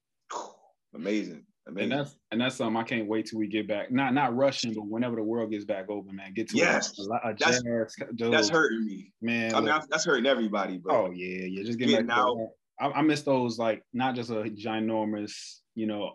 amazing. 0.94 1.46
Amazing. 1.66 1.92
And 1.92 2.00
that's 2.00 2.16
and 2.30 2.40
that's 2.40 2.56
something 2.56 2.76
I 2.76 2.82
can't 2.82 3.08
wait 3.08 3.26
till 3.26 3.38
we 3.38 3.46
get 3.46 3.66
back. 3.66 3.90
Not 3.90 4.12
not 4.12 4.36
rushing, 4.36 4.74
but 4.74 4.86
whenever 4.86 5.16
the 5.16 5.22
world 5.22 5.50
gets 5.50 5.64
back 5.64 5.88
open, 5.88 6.14
man, 6.14 6.34
get 6.34 6.50
to 6.50 6.56
yes. 6.58 6.98
A, 6.98 7.28
a 7.28 7.34
that's, 7.38 7.62
jazz, 7.62 7.96
that's 8.18 8.48
hurting 8.50 8.84
me, 8.84 9.12
man. 9.22 9.54
I 9.54 9.60
mean, 9.60 9.72
look, 9.72 9.88
that's 9.88 10.04
hurting 10.04 10.26
everybody. 10.26 10.76
But 10.76 10.92
oh 10.92 11.10
yeah, 11.10 11.46
yeah, 11.46 11.62
just 11.64 11.78
getting, 11.78 11.94
getting 11.94 12.10
out. 12.10 12.36
I, 12.78 12.88
I 12.88 13.02
miss 13.02 13.22
those 13.22 13.58
like 13.58 13.82
not 13.94 14.14
just 14.14 14.28
a 14.28 14.44
ginormous, 14.44 15.60
you 15.74 15.86
know, 15.86 16.12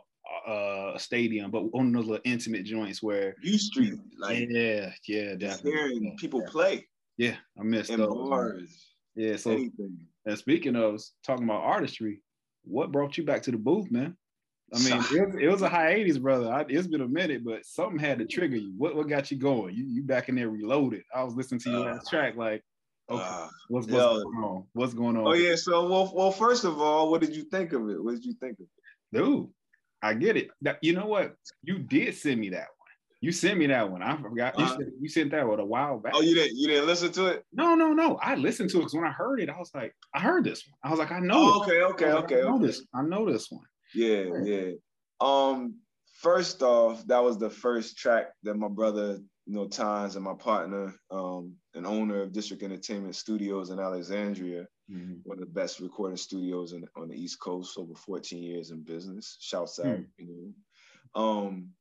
uh 0.48 0.96
stadium, 1.00 1.50
but 1.50 1.64
on 1.74 1.92
those 1.94 2.06
little 2.06 2.22
intimate 2.26 2.64
joints 2.66 3.02
where 3.02 3.34
U 3.42 3.58
Street, 3.58 3.96
like 4.20 4.46
yeah, 4.52 4.92
yeah, 5.08 5.34
definitely. 5.34 5.72
Hearing 5.72 6.18
people 6.20 6.42
yeah. 6.42 6.52
play. 6.52 6.88
Yeah, 7.18 7.36
I 7.60 7.64
miss 7.64 7.90
in 7.90 8.00
those. 8.02 8.30
bars. 8.30 8.94
Yeah, 9.16 9.36
so 9.36 9.52
anything. 9.52 9.98
and 10.28 10.38
speaking 10.38 10.76
of 10.76 11.02
talking 11.26 11.46
about 11.46 11.64
artistry, 11.64 12.22
what 12.66 12.92
brought 12.92 13.18
you 13.18 13.24
back 13.26 13.42
to 13.44 13.52
the 13.52 13.58
booth, 13.58 13.90
man? 13.90 14.16
I 14.74 14.80
mean, 14.80 14.94
it 15.12 15.26
was, 15.28 15.36
it 15.42 15.48
was 15.48 15.62
a 15.62 15.70
hiatus, 15.70 16.18
brother. 16.18 16.52
I, 16.52 16.66
it's 16.68 16.88
been 16.88 17.02
a 17.02 17.08
minute, 17.08 17.44
but 17.44 17.66
something 17.66 17.98
had 18.00 18.20
to 18.20 18.26
trigger 18.26 18.56
you. 18.58 18.74
What 18.78 18.96
what 18.96 19.08
got 19.08 19.32
you 19.32 19.38
going? 19.38 19.74
You 19.76 19.86
you 19.86 20.04
back 20.04 20.30
in 20.30 20.36
there 20.36 20.50
reloaded. 20.50 21.04
I 21.14 21.24
was 21.24 21.34
listening 21.36 21.60
to 21.62 21.70
your 21.72 21.90
Uh, 21.90 21.94
last 21.94 22.10
track, 22.10 22.36
like, 22.36 22.64
okay, 23.10 23.24
Uh, 23.24 23.48
what's, 23.70 23.88
what's 23.88 23.92
yo. 24.04 24.24
going 24.24 24.44
on? 24.44 24.64
What's 24.74 24.94
going 24.94 25.18
on? 25.18 25.28
oh 25.28 25.34
yeah. 25.34 25.56
So 25.56 25.88
well, 25.90 26.12
well, 26.16 26.32
first 26.32 26.66
of 26.66 26.80
all, 26.80 27.10
what 27.10 27.22
did 27.22 27.36
you 27.36 27.44
think 27.44 27.74
of 27.74 27.90
it? 27.90 28.04
What 28.04 28.16
did 28.16 28.26
you 28.26 28.34
think 28.34 28.60
of 28.60 28.66
it? 28.66 29.18
dude, 29.18 29.48
I 30.04 30.14
get 30.14 30.38
it. 30.38 30.50
That, 30.62 30.78
you 30.84 30.94
know 30.94 31.08
what? 31.08 31.36
You 31.64 31.80
did 31.80 32.14
send 32.16 32.40
me 32.40 32.50
that 32.50 32.68
one. 32.68 32.76
You 33.22 33.32
sent 33.32 33.58
me 33.58 33.66
that 33.68 33.92
one. 33.92 34.02
I 34.04 34.16
forgot. 34.16 34.58
You, 34.58 34.66
Uh-huh. 34.66 34.78
sent, 34.78 34.90
you 35.02 35.10
sent 35.10 35.32
that 35.32 35.48
one 35.48 35.60
a 35.60 35.66
while 35.66 35.98
back. 36.00 36.14
Oh, 36.16 36.22
you 36.22 36.36
didn't 36.36 36.56
you 36.58 36.68
didn't 36.68 36.86
listen 36.86 37.12
to 37.14 37.26
it? 37.26 37.44
no, 37.52 37.74
no, 37.74 37.92
no. 37.92 38.18
I 38.22 38.36
listened 38.36 38.70
to 38.70 38.78
it 38.78 38.82
because 38.82 38.94
when 38.94 39.04
I 39.04 39.12
heard 39.12 39.42
it, 39.42 39.50
I 39.50 39.58
was 39.58 39.72
like, 39.74 39.96
I 40.14 40.20
heard 40.20 40.44
this 40.44 40.64
one. 40.68 40.78
I 40.84 40.90
was 40.92 41.00
like, 41.00 41.12
I 41.12 41.20
know. 41.20 41.36
Oh, 41.38 41.64
okay, 41.64 41.80
I 41.82 41.84
okay, 41.86 42.14
like, 42.14 42.24
okay, 42.26 42.40
I 42.42 42.44
know 42.44 42.56
okay. 42.58 42.68
this. 42.68 42.86
I 42.94 43.02
know 43.02 43.30
this 43.30 43.50
one. 43.50 43.66
Yeah, 43.94 44.26
yeah. 44.44 44.72
Um, 45.20 45.80
first 46.22 46.62
off, 46.64 47.06
that 47.08 47.24
was 47.24 47.38
the 47.38 47.50
first 47.50 47.98
track 47.98 48.28
that 48.44 48.56
my 48.56 48.68
brother, 48.68 49.20
you 49.46 49.54
know, 49.56 49.68
Tines 49.68 50.16
and 50.16 50.24
my 50.24 50.36
partner, 50.36 50.94
um, 51.12 51.56
an 51.74 51.86
owner 51.86 52.22
of 52.22 52.32
District 52.32 52.64
Entertainment 52.64 53.16
Studios 53.16 53.70
in 53.70 53.80
Alexandria, 53.80 54.68
Mhm. 54.90 55.22
one 55.24 55.38
of 55.38 55.46
the 55.46 55.52
best 55.54 55.80
recording 55.80 56.18
studios 56.18 56.74
in, 56.74 56.88
on 56.96 57.10
the 57.10 57.16
East 57.16 57.40
Coast, 57.40 57.78
over 57.78 57.94
14 57.96 58.42
years 58.44 58.72
in 58.72 58.84
business. 58.84 59.38
Shouts 59.40 59.80
out, 59.80 59.86
Hmm. 59.98 60.04
you 60.18 60.54
know. 61.16 61.22
Um, 61.22 61.74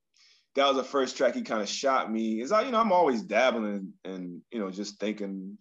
that 0.55 0.67
was 0.67 0.77
the 0.77 0.85
first 0.85 1.17
track 1.17 1.35
he 1.35 1.43
kind 1.43 1.63
of 1.63 1.69
shot 1.69 2.11
me. 2.11 2.41
Is 2.41 2.53
I, 2.53 2.63
you 2.63 2.73
know, 2.73 2.81
I'm 2.81 2.93
always 2.93 3.23
dabbling 3.23 3.95
and 4.05 4.43
you 4.51 4.59
know, 4.59 4.71
just 4.71 4.99
thinking 4.99 5.59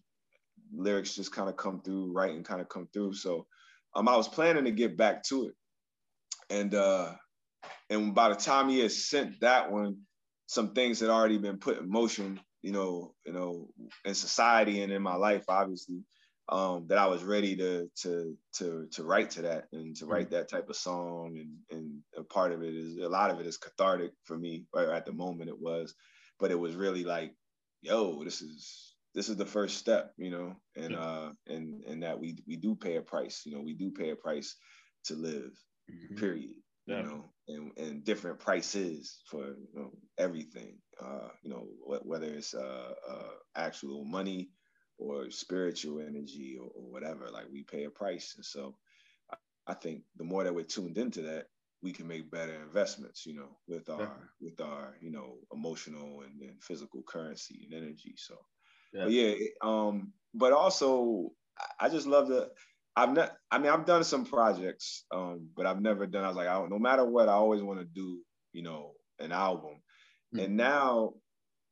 lyrics 0.73 1.15
just 1.15 1.31
kind 1.31 1.49
of 1.49 1.57
come 1.57 1.81
through, 1.81 2.12
writing 2.13 2.43
kind 2.43 2.62
of 2.62 2.69
come 2.69 2.88
through. 2.93 3.13
So 3.13 3.47
um, 3.95 4.07
I 4.07 4.17
was 4.17 4.27
planning 4.27 4.65
to 4.65 4.71
get 4.71 4.97
back 4.97 5.23
to 5.25 5.47
it. 5.47 5.55
And 6.49 6.73
uh 6.73 7.13
and 7.89 8.13
by 8.13 8.29
the 8.29 8.36
time 8.36 8.69
he 8.69 8.79
had 8.79 8.91
sent 8.91 9.39
that 9.41 9.71
one, 9.71 9.97
some 10.47 10.73
things 10.73 10.99
had 10.99 11.10
already 11.10 11.38
been 11.38 11.57
put 11.57 11.79
in 11.79 11.89
motion, 11.89 12.39
you 12.62 12.71
know, 12.71 13.13
you 13.25 13.33
know, 13.33 13.69
in 14.05 14.15
society 14.15 14.81
and 14.81 14.91
in 14.91 15.01
my 15.01 15.15
life, 15.15 15.45
obviously, 15.47 16.03
um, 16.49 16.88
that 16.88 16.97
I 16.97 17.07
was 17.07 17.23
ready 17.23 17.55
to 17.57 17.89
to 18.03 18.38
to 18.57 18.88
to 18.91 19.03
write 19.03 19.31
to 19.31 19.41
that 19.43 19.65
and 19.73 19.95
to 19.97 20.05
write 20.05 20.31
that 20.31 20.49
type 20.49 20.69
of 20.69 20.75
song. 20.75 21.38
And 21.38 21.77
and 21.77 22.01
a 22.17 22.23
part 22.23 22.51
of 22.51 22.63
it 22.63 22.73
is 22.75 22.97
a 22.97 23.10
lot 23.10 23.31
of 23.31 23.39
it 23.39 23.47
is 23.47 23.57
cathartic 23.57 24.12
for 24.25 24.38
me, 24.38 24.65
right 24.73 24.89
at 24.89 25.05
the 25.05 25.13
moment 25.13 25.49
it 25.49 25.60
was, 25.60 25.93
but 26.39 26.51
it 26.51 26.60
was 26.60 26.75
really 26.75 27.03
like, 27.03 27.33
yo, 27.81 28.23
this 28.23 28.41
is 28.41 28.95
this 29.13 29.29
is 29.29 29.36
the 29.38 29.45
first 29.45 29.77
step, 29.77 30.13
you 30.17 30.29
know, 30.31 30.55
and 30.75 30.95
uh 30.95 31.29
and 31.47 31.83
and 31.86 32.03
that 32.03 32.19
we 32.19 32.38
we 32.47 32.55
do 32.55 32.75
pay 32.75 32.95
a 32.97 33.01
price, 33.01 33.43
you 33.45 33.53
know, 33.55 33.62
we 33.62 33.73
do 33.73 33.91
pay 33.91 34.12
a 34.12 34.15
price 34.15 34.55
to 35.05 35.15
live 35.15 35.51
Mhm. 35.89 36.15
period 36.15 36.56
you 36.89 37.04
know 37.04 37.26
and, 37.47 37.71
and 37.78 38.04
different 38.04 38.39
prices 38.39 39.21
for 39.26 39.47
you 39.47 39.67
know 39.76 39.91
everything 40.17 40.78
uh 41.02 41.30
you 41.43 41.50
know 41.50 41.67
wh- 41.86 42.06
whether 42.06 42.28
it's 42.28 42.54
uh, 42.54 42.93
uh 43.10 43.32
actual 43.56 44.04
money 44.06 44.50
or 44.97 45.30
spiritual 45.32 46.00
energy 46.02 46.58
or, 46.60 46.69
or 46.76 46.91
whatever 46.91 47.30
like 47.32 47.45
we 47.52 47.63
pay 47.63 47.84
a 47.86 47.89
price 47.89 48.36
and 48.36 48.45
so 48.45 48.76
I, 49.32 49.38
I 49.67 49.73
think 49.73 50.04
the 50.17 50.23
more 50.23 50.43
that 50.43 50.54
we're 50.54 50.63
tuned 50.63 50.97
into 50.97 51.23
that 51.23 51.47
we 51.82 51.91
can 51.91 52.08
make 52.08 52.32
better 52.32 52.54
investments 52.63 53.26
you 53.26 53.36
know 53.36 53.58
with 53.67 53.89
our 53.89 54.30
with 54.41 54.60
our 54.62 54.95
you 55.02 55.12
know 55.12 55.38
emotional 55.54 56.21
and, 56.21 56.41
and 56.41 56.62
physical 56.63 57.04
currency 57.04 57.67
and 57.69 57.73
energy 57.84 58.15
so 58.17 58.36
Yeah. 58.93 59.04
but 59.04 59.12
yeah 59.12 59.28
it- 59.30 59.54
um 59.62 60.13
but 60.34 60.54
also 60.54 61.32
i 61.80 61.89
just 61.89 62.08
love 62.08 62.28
the 62.28 62.50
I've 62.97 63.13
not. 63.13 63.31
I 63.51 63.60
mean, 63.60 63.71
I've 63.71 63.86
done 63.86 64.03
some 64.03 64.25
projects, 64.25 65.05
um, 65.13 65.49
but 65.55 65.67
I've 65.67 65.81
never 65.81 66.07
done. 66.07 66.23
I 66.23 66.27
was 66.29 66.36
like, 66.36 66.47
I 66.47 66.55
don't, 66.55 66.71
no 66.71 66.79
matter 66.79 67.05
what, 67.05 67.29
I 67.29 67.33
always 67.33 67.62
want 67.62 67.79
to 67.79 67.86
do, 67.86 68.19
you 68.53 68.63
know, 68.63 68.93
an 69.19 69.31
album. 69.31 69.81
Mm. 70.36 70.45
And 70.45 70.57
now, 70.57 71.13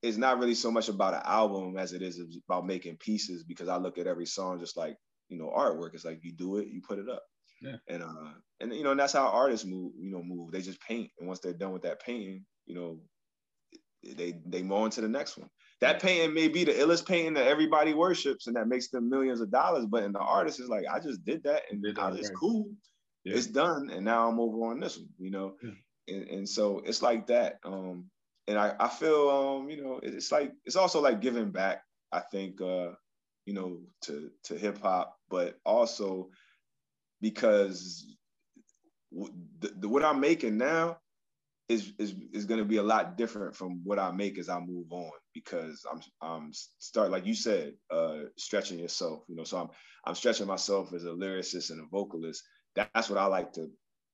it's 0.03 0.17
not 0.17 0.38
really 0.38 0.53
so 0.53 0.69
much 0.69 0.88
about 0.88 1.15
an 1.15 1.23
album 1.25 1.77
as 1.79 1.93
it 1.93 2.03
is 2.03 2.21
about 2.47 2.67
making 2.67 2.97
pieces 2.97 3.43
because 3.43 3.67
I 3.67 3.77
look 3.77 3.97
at 3.97 4.05
every 4.05 4.27
song 4.27 4.59
just 4.59 4.77
like 4.77 4.97
you 5.27 5.39
know 5.39 5.51
artwork. 5.55 5.95
It's 5.95 6.05
like 6.05 6.19
you 6.21 6.31
do 6.31 6.57
it, 6.57 6.67
you 6.67 6.81
put 6.88 6.99
it 6.99 7.09
up. 7.09 7.23
Yeah. 7.59 7.77
And 7.89 8.03
uh, 8.03 8.33
and 8.59 8.71
you 8.71 8.83
know, 8.83 8.91
and 8.91 8.99
that's 8.99 9.13
how 9.13 9.27
artists 9.27 9.65
move. 9.65 9.93
You 9.97 10.11
know, 10.11 10.21
move. 10.21 10.51
They 10.51 10.61
just 10.61 10.81
paint, 10.81 11.09
and 11.17 11.27
once 11.27 11.39
they're 11.39 11.53
done 11.53 11.73
with 11.73 11.81
that 11.83 12.03
painting, 12.03 12.45
you 12.67 12.75
know, 12.75 12.99
they 14.15 14.35
they 14.45 14.61
move 14.61 14.77
on 14.77 14.89
to 14.91 15.01
the 15.01 15.07
next 15.07 15.39
one. 15.39 15.49
That 15.81 16.01
painting 16.01 16.33
may 16.33 16.47
be 16.47 16.63
the 16.63 16.71
illest 16.71 17.05
painting 17.05 17.33
that 17.33 17.47
everybody 17.47 17.93
worships 17.93 18.47
and 18.47 18.55
that 18.55 18.67
makes 18.67 18.88
them 18.89 19.09
millions 19.09 19.41
of 19.41 19.51
dollars, 19.51 19.85
but 19.85 20.03
in 20.03 20.13
the 20.13 20.19
artist 20.19 20.59
is 20.59 20.69
like, 20.69 20.85
I 20.91 20.99
just 20.99 21.25
did 21.25 21.43
that 21.43 21.63
and 21.69 21.83
Did 21.83 21.97
that, 21.97 22.15
it's 22.15 22.29
right. 22.29 22.38
cool. 22.38 22.69
Yeah. 23.25 23.35
It's 23.35 23.47
done, 23.47 23.89
and 23.89 24.05
now 24.05 24.29
I'm 24.29 24.39
over 24.39 24.71
on 24.71 24.79
this 24.79 24.97
one, 24.97 25.09
you 25.17 25.31
know. 25.31 25.55
Yeah. 25.61 25.71
And, 26.07 26.27
and 26.29 26.49
so 26.49 26.81
it's 26.85 27.01
like 27.01 27.27
that. 27.27 27.59
Um, 27.65 28.05
and 28.47 28.57
I, 28.59 28.75
I 28.79 28.88
feel 28.88 29.29
um, 29.29 29.69
you 29.69 29.83
know, 29.83 29.99
it's 30.03 30.31
like 30.31 30.53
it's 30.65 30.75
also 30.75 31.01
like 31.01 31.21
giving 31.21 31.49
back, 31.51 31.81
I 32.11 32.19
think, 32.19 32.61
uh, 32.61 32.91
you 33.45 33.53
know, 33.53 33.79
to 34.03 34.29
to 34.43 34.55
hip 34.55 34.79
hop, 34.81 35.17
but 35.29 35.57
also 35.65 36.29
because 37.21 38.15
the, 39.11 39.73
the, 39.79 39.89
what 39.89 40.03
I'm 40.03 40.19
making 40.19 40.57
now 40.57 40.97
is 41.67 41.93
is 41.97 42.13
is 42.32 42.45
going 42.45 42.60
to 42.60 42.65
be 42.65 42.78
a 42.78 42.84
lot 42.84 43.17
different 43.17 43.56
from 43.56 43.82
what 43.84 43.97
I 43.97 44.12
make 44.12 44.38
as 44.38 44.49
I 44.49 44.60
move 44.60 44.91
on 44.91 45.12
because 45.34 45.84
I'm 45.91 46.01
I'm 46.21 46.51
start 46.78 47.10
like 47.12 47.25
you 47.25 47.34
said 47.34 47.73
uh 47.89 48.19
stretching 48.38 48.78
yourself 48.78 49.23
you 49.28 49.36
know 49.36 49.43
so 49.43 49.58
I'm 49.58 49.69
I'm 50.06 50.15
stretching 50.15 50.45
myself 50.47 50.93
as 50.93 51.06
a 51.06 51.10
lyricist 51.10 51.71
and 51.71 51.82
a 51.82 51.86
vocalist 51.88 52.43
that's 52.75 53.10
what 53.10 53.17
I 53.17 53.25
like 53.25 53.54
to 53.54 53.69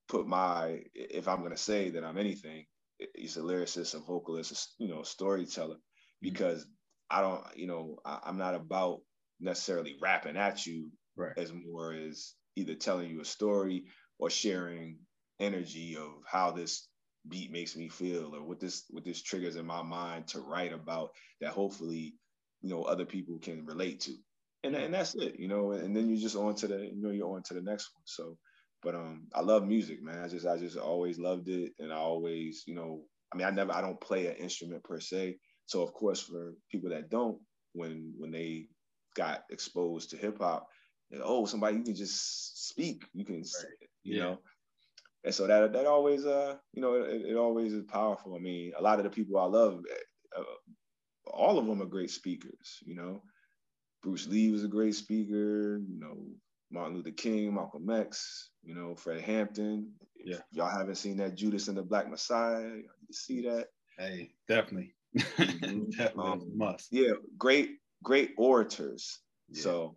put 0.08 0.26
my 0.26 0.80
if 0.94 1.28
I'm 1.28 1.40
going 1.40 1.50
to 1.52 1.56
say 1.58 1.90
that 1.90 2.04
I'm 2.04 2.16
anything 2.16 2.64
it's 2.98 3.36
a 3.36 3.40
lyricist 3.40 3.94
a 3.94 3.98
vocalist 3.98 4.52
a, 4.80 4.82
you 4.82 4.88
know 4.88 5.02
storyteller 5.02 5.76
because 6.22 6.66
I 7.10 7.20
don't 7.20 7.44
you 7.54 7.66
know 7.66 7.98
I, 8.04 8.20
I'm 8.24 8.38
not 8.38 8.54
about 8.54 9.00
necessarily 9.40 9.96
rapping 10.00 10.38
at 10.38 10.64
you 10.66 10.90
Right. 11.16 11.34
as 11.36 11.52
more 11.52 11.92
as 11.92 12.32
either 12.56 12.74
telling 12.74 13.10
you 13.10 13.20
a 13.20 13.24
story 13.26 13.84
or 14.18 14.30
sharing 14.30 15.00
energy 15.38 15.96
of 15.98 16.08
how 16.26 16.52
this 16.52 16.88
beat 17.28 17.52
makes 17.52 17.76
me 17.76 17.88
feel 17.88 18.34
or 18.34 18.42
what 18.42 18.60
this 18.60 18.84
what 18.90 19.04
this 19.04 19.22
triggers 19.22 19.56
in 19.56 19.66
my 19.66 19.82
mind 19.82 20.26
to 20.28 20.40
write 20.40 20.72
about 20.72 21.10
that 21.40 21.52
hopefully 21.52 22.14
you 22.62 22.70
know 22.70 22.82
other 22.82 23.06
people 23.06 23.38
can 23.38 23.64
relate 23.66 24.00
to. 24.00 24.12
And, 24.64 24.76
and 24.76 24.94
that's 24.94 25.14
it 25.14 25.36
you 25.38 25.48
know 25.48 25.72
and 25.72 25.96
then 25.96 26.08
you 26.08 26.16
just 26.16 26.36
on 26.36 26.54
to 26.56 26.68
the 26.68 26.78
you 26.78 27.02
know 27.02 27.10
you're 27.10 27.34
on 27.34 27.42
to 27.44 27.54
the 27.54 27.62
next 27.62 27.90
one. 27.94 28.02
So 28.06 28.38
but 28.82 28.94
um 28.94 29.28
i 29.34 29.40
love 29.40 29.66
music 29.66 30.02
man. 30.02 30.18
I 30.24 30.28
just 30.28 30.46
i 30.46 30.56
just 30.56 30.76
always 30.78 31.18
loved 31.18 31.48
it. 31.48 31.72
And 31.78 31.92
i 31.92 31.96
always 31.96 32.64
you 32.66 32.74
know 32.74 33.04
i 33.32 33.36
mean 33.36 33.46
i 33.46 33.50
never 33.50 33.72
i 33.72 33.80
don't 33.80 34.00
play 34.00 34.26
an 34.28 34.36
instrument 34.36 34.84
per 34.84 35.00
se. 35.00 35.38
So 35.66 35.82
of 35.82 35.92
course 35.92 36.20
for 36.20 36.54
people 36.70 36.90
that 36.90 37.10
don't 37.10 37.38
when 37.72 38.14
when 38.18 38.32
they 38.32 38.68
got 39.14 39.44
exposed 39.50 40.10
to 40.10 40.16
hip-hop 40.16 40.66
oh 41.22 41.44
somebody 41.46 41.76
you 41.76 41.84
can 41.84 41.94
just 41.94 42.68
speak. 42.68 43.04
You 43.14 43.24
can 43.24 43.42
Right. 43.42 43.88
you 44.04 44.16
Yeah. 44.16 44.22
know 44.22 44.38
and 45.24 45.34
so 45.34 45.46
that 45.46 45.72
that 45.72 45.86
always 45.86 46.24
uh 46.26 46.56
you 46.72 46.82
know 46.82 46.94
it, 46.94 47.22
it 47.22 47.36
always 47.36 47.72
is 47.72 47.84
powerful 47.84 48.34
i 48.34 48.38
mean 48.38 48.72
a 48.78 48.82
lot 48.82 48.98
of 48.98 49.04
the 49.04 49.10
people 49.10 49.38
i 49.38 49.44
love 49.44 49.82
uh, 50.36 50.42
all 51.26 51.58
of 51.58 51.66
them 51.66 51.82
are 51.82 51.86
great 51.86 52.10
speakers 52.10 52.78
you 52.84 52.94
know 52.94 53.22
bruce 54.02 54.26
lee 54.26 54.50
was 54.50 54.64
a 54.64 54.68
great 54.68 54.94
speaker 54.94 55.78
you 55.78 55.98
know 55.98 56.16
martin 56.70 56.96
luther 56.96 57.10
king 57.10 57.54
malcolm 57.54 57.88
x 57.90 58.50
you 58.64 58.74
know 58.74 58.94
fred 58.94 59.20
hampton 59.20 59.92
Yeah. 60.24 60.36
if 60.36 60.42
y'all 60.52 60.68
haven't 60.70 60.96
seen 60.96 61.16
that 61.18 61.34
judas 61.36 61.68
and 61.68 61.76
the 61.76 61.82
black 61.82 62.08
messiah 62.08 62.62
you 62.68 62.76
need 62.76 63.06
to 63.08 63.14
see 63.14 63.42
that 63.42 63.68
Hey, 63.98 64.30
definitely. 64.48 64.94
definitely 65.14 66.16
Um, 66.16 66.56
must. 66.56 66.88
yeah 66.92 67.12
great 67.36 67.72
great 68.02 68.32
orators 68.38 69.20
Yeah. 69.50 69.62
so 69.62 69.96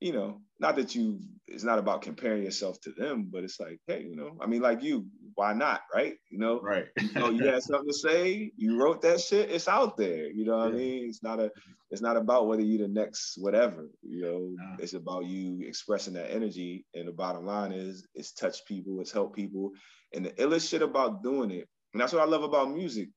you 0.00 0.12
know 0.12 0.40
not 0.60 0.76
that 0.76 0.94
you 0.94 1.18
it's 1.46 1.64
not 1.64 1.78
about 1.78 2.02
comparing 2.02 2.42
yourself 2.42 2.80
to 2.80 2.92
them 2.92 3.28
but 3.32 3.42
it's 3.44 3.58
like 3.58 3.78
hey 3.86 4.02
you 4.02 4.14
know 4.16 4.36
i 4.40 4.46
mean 4.46 4.60
like 4.62 4.82
you 4.82 5.06
why 5.34 5.52
not 5.52 5.80
right 5.94 6.14
you 6.30 6.38
know 6.38 6.60
Right. 6.60 6.86
oh, 7.16 7.30
you 7.30 7.46
had 7.46 7.62
something 7.62 7.88
to 7.88 7.94
say. 7.94 8.50
You 8.56 8.80
wrote 8.80 9.00
that 9.02 9.20
shit. 9.20 9.50
It's 9.50 9.68
out 9.68 9.96
there. 9.96 10.26
You 10.30 10.44
know 10.44 10.56
what 10.58 10.68
I 10.68 10.70
mean? 10.72 11.08
It's 11.08 11.22
not 11.22 11.38
a. 11.38 11.50
It's 11.92 12.02
not 12.02 12.16
about 12.16 12.48
whether 12.48 12.62
you 12.62 12.76
the 12.78 12.88
next 12.88 13.36
whatever. 13.38 13.88
You 14.02 14.22
know, 14.22 14.50
Nah. 14.56 14.76
it's 14.80 14.94
about 14.94 15.26
you 15.26 15.60
expressing 15.66 16.14
that 16.14 16.32
energy. 16.32 16.84
And 16.94 17.06
the 17.06 17.12
bottom 17.12 17.46
line 17.46 17.70
is, 17.72 18.04
it's 18.14 18.32
touch 18.32 18.64
people. 18.66 19.00
It's 19.00 19.12
help 19.12 19.34
people. 19.36 19.70
And 20.12 20.24
the 20.26 20.30
illest 20.30 20.68
shit 20.68 20.82
about 20.82 21.22
doing 21.22 21.50
it, 21.52 21.68
and 21.92 22.00
that's 22.02 22.12
what 22.12 22.22
I 22.22 22.26
love 22.26 22.42
about 22.42 22.72
music. 22.72 23.10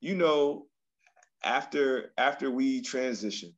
You 0.00 0.16
know, 0.16 0.66
after 1.44 2.12
after 2.18 2.50
we 2.50 2.80
transition, 2.82 3.54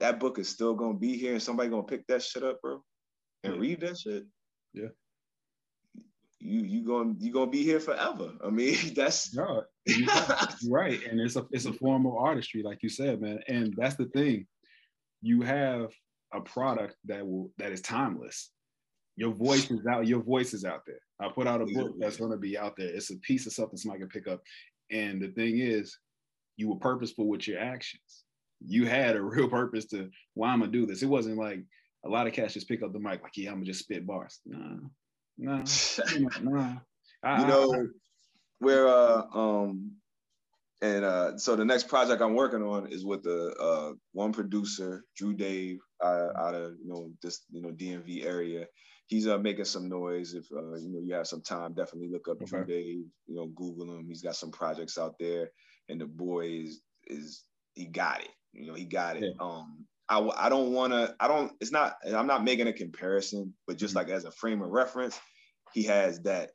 that 0.00 0.18
book 0.18 0.38
is 0.38 0.48
still 0.48 0.74
gonna 0.74 0.98
be 0.98 1.16
here, 1.16 1.32
and 1.32 1.42
somebody 1.42 1.68
gonna 1.68 1.82
pick 1.82 2.06
that 2.06 2.22
shit 2.22 2.42
up, 2.42 2.60
bro. 2.60 2.82
and 3.44 3.54
yeah. 3.54 3.60
read 3.60 3.80
that 3.80 3.98
shit, 3.98 4.24
yeah, 4.72 4.88
you 6.40 6.60
you 6.60 6.84
gonna 6.84 7.14
you 7.18 7.32
gonna 7.32 7.50
be 7.50 7.62
here 7.62 7.80
forever. 7.80 8.32
I 8.44 8.50
mean, 8.50 8.76
that's 8.94 9.34
no, 9.34 9.62
right, 10.68 11.00
and 11.08 11.20
it's 11.20 11.36
a 11.36 11.46
it's 11.50 11.66
a 11.66 11.72
form 11.72 12.06
of 12.06 12.14
artistry, 12.14 12.62
like 12.62 12.82
you 12.82 12.88
said, 12.88 13.20
man. 13.20 13.40
And 13.46 13.74
that's 13.76 13.96
the 13.96 14.06
thing, 14.06 14.46
you 15.22 15.42
have 15.42 15.90
a 16.32 16.40
product 16.40 16.96
that 17.06 17.26
will 17.26 17.52
that 17.58 17.72
is 17.72 17.82
timeless. 17.82 18.50
Your 19.16 19.34
voice 19.34 19.70
is 19.70 19.86
out. 19.86 20.06
Your 20.06 20.22
voice 20.22 20.54
is 20.54 20.64
out 20.64 20.82
there. 20.86 21.00
I 21.20 21.28
put 21.28 21.46
out 21.46 21.60
a 21.60 21.66
book 21.66 21.94
that's 21.98 22.16
to 22.16 22.36
be 22.38 22.56
out 22.56 22.74
there. 22.76 22.88
It's 22.88 23.10
a 23.10 23.18
piece 23.18 23.46
of 23.46 23.52
something 23.52 23.76
somebody 23.76 24.00
can 24.00 24.08
pick 24.08 24.26
up. 24.26 24.40
And 24.90 25.20
the 25.20 25.28
thing 25.28 25.58
is, 25.58 25.96
you 26.56 26.70
were 26.70 26.76
purposeful 26.76 27.28
with 27.28 27.46
your 27.46 27.60
actions. 27.60 28.24
You 28.64 28.86
had 28.86 29.16
a 29.16 29.22
real 29.22 29.48
purpose 29.60 29.86
to 29.86 30.10
why 30.34 30.50
I'm 30.50 30.60
gonna 30.60 30.72
do 30.72 30.86
this. 30.86 31.02
It 31.02 31.06
wasn't 31.06 31.38
like 31.38 31.64
a 32.04 32.08
lot 32.08 32.26
of 32.26 32.32
cats 32.32 32.54
just 32.54 32.68
pick 32.68 32.82
up 32.82 32.92
the 32.92 32.98
mic 32.98 33.22
like, 33.22 33.36
yeah, 33.36 33.50
I'm 33.50 33.56
gonna 33.56 33.66
just 33.66 33.80
spit 33.80 34.06
bars. 34.06 34.40
Nah, 34.46 34.76
nah, 35.38 35.64
nah. 36.42 36.74
I, 37.22 37.40
you 37.40 37.46
know, 37.46 37.88
where 38.60 38.88
uh 38.88 39.22
um 39.34 39.92
and 40.82 41.04
uh 41.04 41.36
so 41.36 41.56
the 41.56 41.64
next 41.64 41.88
project 41.88 42.22
I'm 42.22 42.34
working 42.34 42.62
on 42.62 42.86
is 42.90 43.04
with 43.04 43.22
the 43.22 43.54
uh 43.56 43.92
one 44.12 44.32
producer, 44.32 45.04
Drew 45.16 45.34
Dave, 45.34 45.78
uh, 46.02 46.28
out 46.38 46.54
of 46.54 46.72
you 46.82 46.88
know 46.88 47.10
this 47.22 47.44
you 47.50 47.60
know 47.60 47.70
DMV 47.70 48.24
area. 48.24 48.66
He's 49.08 49.26
uh 49.26 49.38
making 49.38 49.64
some 49.64 49.88
noise. 49.88 50.34
If 50.34 50.46
uh 50.52 50.76
you 50.76 50.90
know 50.90 51.00
you 51.04 51.14
have 51.14 51.26
some 51.26 51.42
time, 51.42 51.74
definitely 51.74 52.10
look 52.10 52.28
up 52.28 52.40
okay. 52.40 52.46
Drew 52.46 52.64
Dave. 52.64 53.04
You 53.26 53.34
know, 53.34 53.46
Google 53.48 53.94
him. 53.94 54.06
He's 54.08 54.22
got 54.22 54.36
some 54.36 54.50
projects 54.50 54.96
out 54.96 55.16
there, 55.18 55.50
and 55.88 56.00
the 56.00 56.06
boy 56.06 56.46
is 56.64 56.80
is 57.06 57.44
he 57.74 57.86
got 57.86 58.20
it. 58.20 58.30
You 58.52 58.66
know, 58.66 58.74
he 58.74 58.84
got 58.84 59.16
it. 59.16 59.22
Yeah. 59.22 59.30
Um, 59.40 59.86
I, 60.08 60.18
I 60.36 60.48
don't 60.48 60.72
want 60.72 60.92
to, 60.92 61.14
I 61.20 61.28
don't, 61.28 61.52
it's 61.60 61.70
not, 61.70 61.96
I'm 62.04 62.26
not 62.26 62.42
making 62.42 62.66
a 62.66 62.72
comparison, 62.72 63.54
but 63.66 63.76
just 63.76 63.94
mm-hmm. 63.94 64.08
like 64.08 64.16
as 64.16 64.24
a 64.24 64.32
frame 64.32 64.60
of 64.60 64.70
reference, 64.70 65.18
he 65.72 65.84
has 65.84 66.20
that 66.22 66.50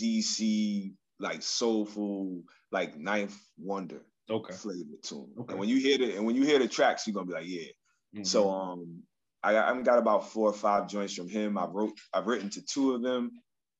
DC, 0.00 0.92
like 1.20 1.42
soulful, 1.42 2.42
like 2.72 2.98
ninth 2.98 3.38
wonder 3.58 4.02
okay. 4.28 4.54
flavor 4.54 4.96
to 5.04 5.14
him. 5.14 5.28
Okay. 5.40 5.52
And 5.52 5.60
when 5.60 5.68
you 5.68 5.78
hear 5.78 5.98
the, 5.98 6.16
and 6.16 6.26
when 6.26 6.34
you 6.34 6.42
hear 6.44 6.58
the 6.58 6.66
tracks, 6.66 7.06
you're 7.06 7.14
going 7.14 7.26
to 7.26 7.32
be 7.32 7.38
like, 7.38 7.48
yeah. 7.48 7.70
Mm-hmm. 8.16 8.24
So, 8.24 8.50
um, 8.50 9.02
I, 9.42 9.56
I've 9.56 9.84
got 9.84 9.98
about 9.98 10.30
four 10.30 10.50
or 10.50 10.54
five 10.54 10.88
joints 10.88 11.14
from 11.14 11.28
him. 11.28 11.56
I've 11.56 11.70
wrote, 11.70 11.92
I've 12.12 12.26
written 12.26 12.50
to 12.50 12.62
two 12.62 12.94
of 12.94 13.02
them. 13.02 13.30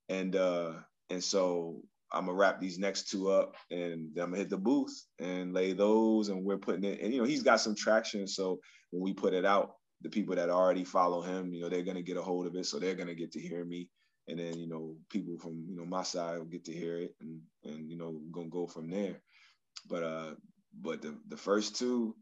And, 0.08 0.36
uh, 0.36 0.72
and 1.10 1.22
so 1.22 1.82
I'm 2.16 2.26
gonna 2.26 2.38
wrap 2.38 2.60
these 2.60 2.78
next 2.78 3.08
two 3.08 3.30
up 3.30 3.54
and 3.70 4.16
I'm 4.18 4.30
gonna 4.30 4.36
hit 4.36 4.50
the 4.50 4.56
booth 4.56 5.04
and 5.18 5.52
lay 5.52 5.72
those 5.72 6.28
and 6.28 6.44
we're 6.44 6.58
putting 6.58 6.84
it 6.84 7.00
and 7.00 7.12
you 7.12 7.20
know 7.20 7.26
he's 7.26 7.42
got 7.42 7.60
some 7.60 7.74
traction. 7.74 8.26
So 8.26 8.58
when 8.90 9.02
we 9.02 9.12
put 9.12 9.34
it 9.34 9.44
out 9.44 9.72
the 10.02 10.10
people 10.10 10.34
that 10.36 10.50
already 10.50 10.84
follow 10.84 11.22
him 11.22 11.52
you 11.52 11.60
know 11.60 11.68
they're 11.68 11.82
gonna 11.82 12.02
get 12.02 12.16
a 12.16 12.22
hold 12.22 12.46
of 12.46 12.54
it. 12.56 12.66
So 12.66 12.78
they're 12.78 12.94
gonna 12.94 13.14
get 13.14 13.32
to 13.32 13.40
hear 13.40 13.64
me. 13.64 13.88
And 14.28 14.38
then 14.38 14.58
you 14.58 14.68
know 14.68 14.96
people 15.10 15.38
from 15.38 15.64
you 15.68 15.76
know 15.76 15.84
my 15.84 16.02
side 16.02 16.38
will 16.38 16.46
get 16.46 16.64
to 16.66 16.72
hear 16.72 16.98
it 16.98 17.14
and 17.20 17.40
and 17.64 17.90
you 17.90 17.96
know 17.96 18.20
gonna 18.32 18.48
go 18.48 18.66
from 18.66 18.90
there. 18.90 19.20
But 19.88 20.02
uh 20.02 20.34
but 20.80 21.02
the 21.02 21.16
the 21.28 21.36
first 21.36 21.76
two 21.76 22.14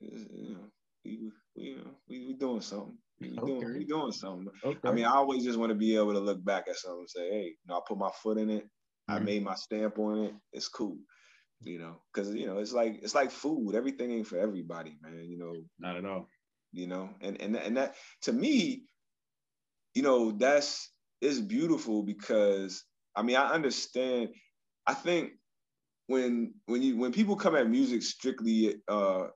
you 0.00 0.54
know 0.54 0.70
we 1.04 1.30
we, 1.56 1.62
you 1.64 1.76
know, 1.78 1.90
we, 2.08 2.26
we 2.26 2.34
doing 2.34 2.60
something. 2.60 2.96
We 3.20 3.36
okay. 3.36 3.78
we 3.78 3.84
doing 3.84 4.12
something. 4.12 4.48
Okay. 4.64 4.88
I 4.88 4.92
mean 4.92 5.04
I 5.04 5.14
always 5.14 5.44
just 5.44 5.58
want 5.58 5.70
to 5.70 5.76
be 5.76 5.96
able 5.96 6.12
to 6.12 6.20
look 6.20 6.44
back 6.44 6.68
at 6.68 6.76
something 6.76 7.00
and 7.00 7.10
say 7.10 7.28
hey 7.30 7.44
you 7.46 7.66
know 7.68 7.76
I 7.76 7.80
put 7.86 7.98
my 7.98 8.10
foot 8.22 8.38
in 8.38 8.50
it 8.50 8.68
I 9.08 9.18
made 9.18 9.42
my 9.42 9.54
stamp 9.54 9.98
on 9.98 10.24
it. 10.24 10.34
It's 10.52 10.68
cool, 10.68 10.98
you 11.62 11.78
know, 11.78 11.96
because 12.12 12.34
you 12.34 12.46
know 12.46 12.58
it's 12.58 12.72
like 12.72 13.00
it's 13.02 13.14
like 13.14 13.30
food. 13.30 13.74
Everything 13.74 14.10
ain't 14.12 14.26
for 14.26 14.38
everybody, 14.38 14.96
man. 15.02 15.24
You 15.24 15.38
know, 15.38 15.54
not 15.78 15.96
at 15.96 16.04
all. 16.04 16.28
You 16.72 16.86
know, 16.86 17.10
and 17.20 17.40
and 17.40 17.56
and 17.56 17.76
that 17.76 17.96
to 18.22 18.32
me, 18.32 18.84
you 19.94 20.02
know, 20.02 20.32
that's 20.32 20.92
it's 21.20 21.40
beautiful 21.40 22.02
because 22.02 22.84
I 23.16 23.22
mean 23.22 23.36
I 23.36 23.50
understand. 23.52 24.30
I 24.86 24.94
think 24.94 25.32
when 26.06 26.54
when 26.66 26.82
you 26.82 26.96
when 26.96 27.12
people 27.12 27.36
come 27.36 27.54
at 27.54 27.68
music 27.68 28.02
strictly 28.02 28.76
uh 28.88 29.28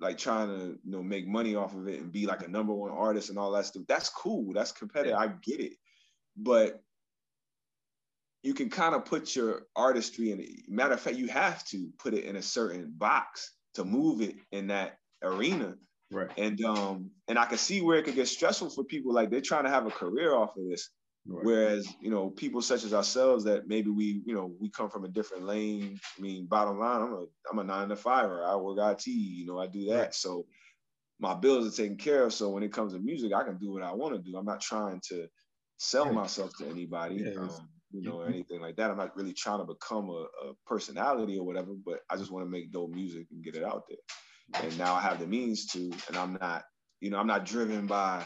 like 0.00 0.16
trying 0.16 0.48
to 0.48 0.78
you 0.84 0.90
know 0.92 1.02
make 1.02 1.26
money 1.26 1.54
off 1.54 1.74
of 1.74 1.88
it 1.88 2.00
and 2.00 2.12
be 2.12 2.26
like 2.26 2.42
a 2.42 2.48
number 2.48 2.72
one 2.72 2.90
artist 2.92 3.30
and 3.30 3.38
all 3.38 3.50
that 3.50 3.66
stuff 3.66 3.82
that's 3.88 4.08
cool 4.08 4.52
that's 4.54 4.72
competitive 4.72 5.16
i 5.16 5.26
get 5.42 5.60
it 5.60 5.72
but 6.36 6.80
you 8.42 8.54
can 8.54 8.70
kind 8.70 8.94
of 8.94 9.04
put 9.04 9.34
your 9.34 9.62
artistry 9.74 10.30
in 10.30 10.40
it. 10.40 10.48
Matter 10.68 10.94
of 10.94 11.00
fact, 11.00 11.16
you 11.16 11.28
have 11.28 11.64
to 11.66 11.88
put 11.98 12.14
it 12.14 12.24
in 12.24 12.36
a 12.36 12.42
certain 12.42 12.92
box 12.96 13.52
to 13.74 13.84
move 13.84 14.20
it 14.20 14.36
in 14.52 14.68
that 14.68 14.98
arena. 15.22 15.74
Right. 16.10 16.30
And 16.38 16.62
um, 16.64 17.10
and 17.26 17.38
I 17.38 17.44
can 17.44 17.58
see 17.58 17.82
where 17.82 17.98
it 17.98 18.04
could 18.04 18.14
get 18.14 18.28
stressful 18.28 18.70
for 18.70 18.84
people. 18.84 19.12
Like 19.12 19.30
they're 19.30 19.40
trying 19.40 19.64
to 19.64 19.70
have 19.70 19.86
a 19.86 19.90
career 19.90 20.34
off 20.34 20.56
of 20.56 20.68
this. 20.68 20.90
Right. 21.26 21.44
Whereas, 21.44 21.86
you 22.00 22.10
know, 22.10 22.30
people 22.30 22.62
such 22.62 22.84
as 22.84 22.94
ourselves 22.94 23.44
that 23.44 23.68
maybe 23.68 23.90
we, 23.90 24.22
you 24.24 24.34
know, 24.34 24.50
we 24.58 24.70
come 24.70 24.88
from 24.88 25.04
a 25.04 25.08
different 25.08 25.44
lane. 25.44 26.00
I 26.18 26.22
mean, 26.22 26.46
bottom 26.46 26.78
line, 26.78 27.02
I'm 27.02 27.12
a 27.12 27.26
I'm 27.50 27.58
a 27.58 27.64
nine 27.64 27.88
to 27.90 27.96
fiver. 27.96 28.42
I 28.44 28.56
work 28.56 28.78
IT, 28.80 29.06
you 29.06 29.44
know, 29.44 29.58
I 29.58 29.66
do 29.66 29.86
that. 29.90 29.98
Right. 29.98 30.14
So 30.14 30.46
my 31.20 31.34
bills 31.34 31.66
are 31.66 31.76
taken 31.76 31.96
care 31.96 32.22
of. 32.22 32.32
So 32.32 32.48
when 32.50 32.62
it 32.62 32.72
comes 32.72 32.94
to 32.94 32.98
music, 32.98 33.32
I 33.34 33.44
can 33.44 33.58
do 33.58 33.72
what 33.72 33.82
I 33.82 33.92
want 33.92 34.14
to 34.14 34.22
do. 34.22 34.38
I'm 34.38 34.46
not 34.46 34.62
trying 34.62 35.02
to 35.08 35.26
sell 35.76 36.10
myself 36.12 36.52
to 36.58 36.66
anybody. 36.66 37.16
Yeah, 37.16 37.40
um, 37.40 37.68
you 37.90 38.02
know, 38.02 38.16
mm-hmm. 38.16 38.32
anything 38.32 38.60
like 38.60 38.76
that. 38.76 38.90
I'm 38.90 38.96
not 38.96 39.16
really 39.16 39.32
trying 39.32 39.58
to 39.58 39.64
become 39.64 40.10
a, 40.10 40.26
a 40.48 40.52
personality 40.66 41.38
or 41.38 41.44
whatever, 41.46 41.72
but 41.84 42.00
I 42.10 42.16
just 42.16 42.30
want 42.30 42.44
to 42.44 42.50
make 42.50 42.72
dope 42.72 42.90
music 42.90 43.26
and 43.30 43.42
get 43.42 43.56
it 43.56 43.64
out 43.64 43.84
there. 43.88 44.62
And 44.62 44.78
now 44.78 44.94
I 44.94 45.00
have 45.00 45.20
the 45.20 45.26
means 45.26 45.66
to, 45.66 45.90
and 46.08 46.16
I'm 46.16 46.38
not, 46.40 46.64
you 47.00 47.10
know, 47.10 47.18
I'm 47.18 47.26
not 47.26 47.44
driven 47.44 47.86
by 47.86 48.24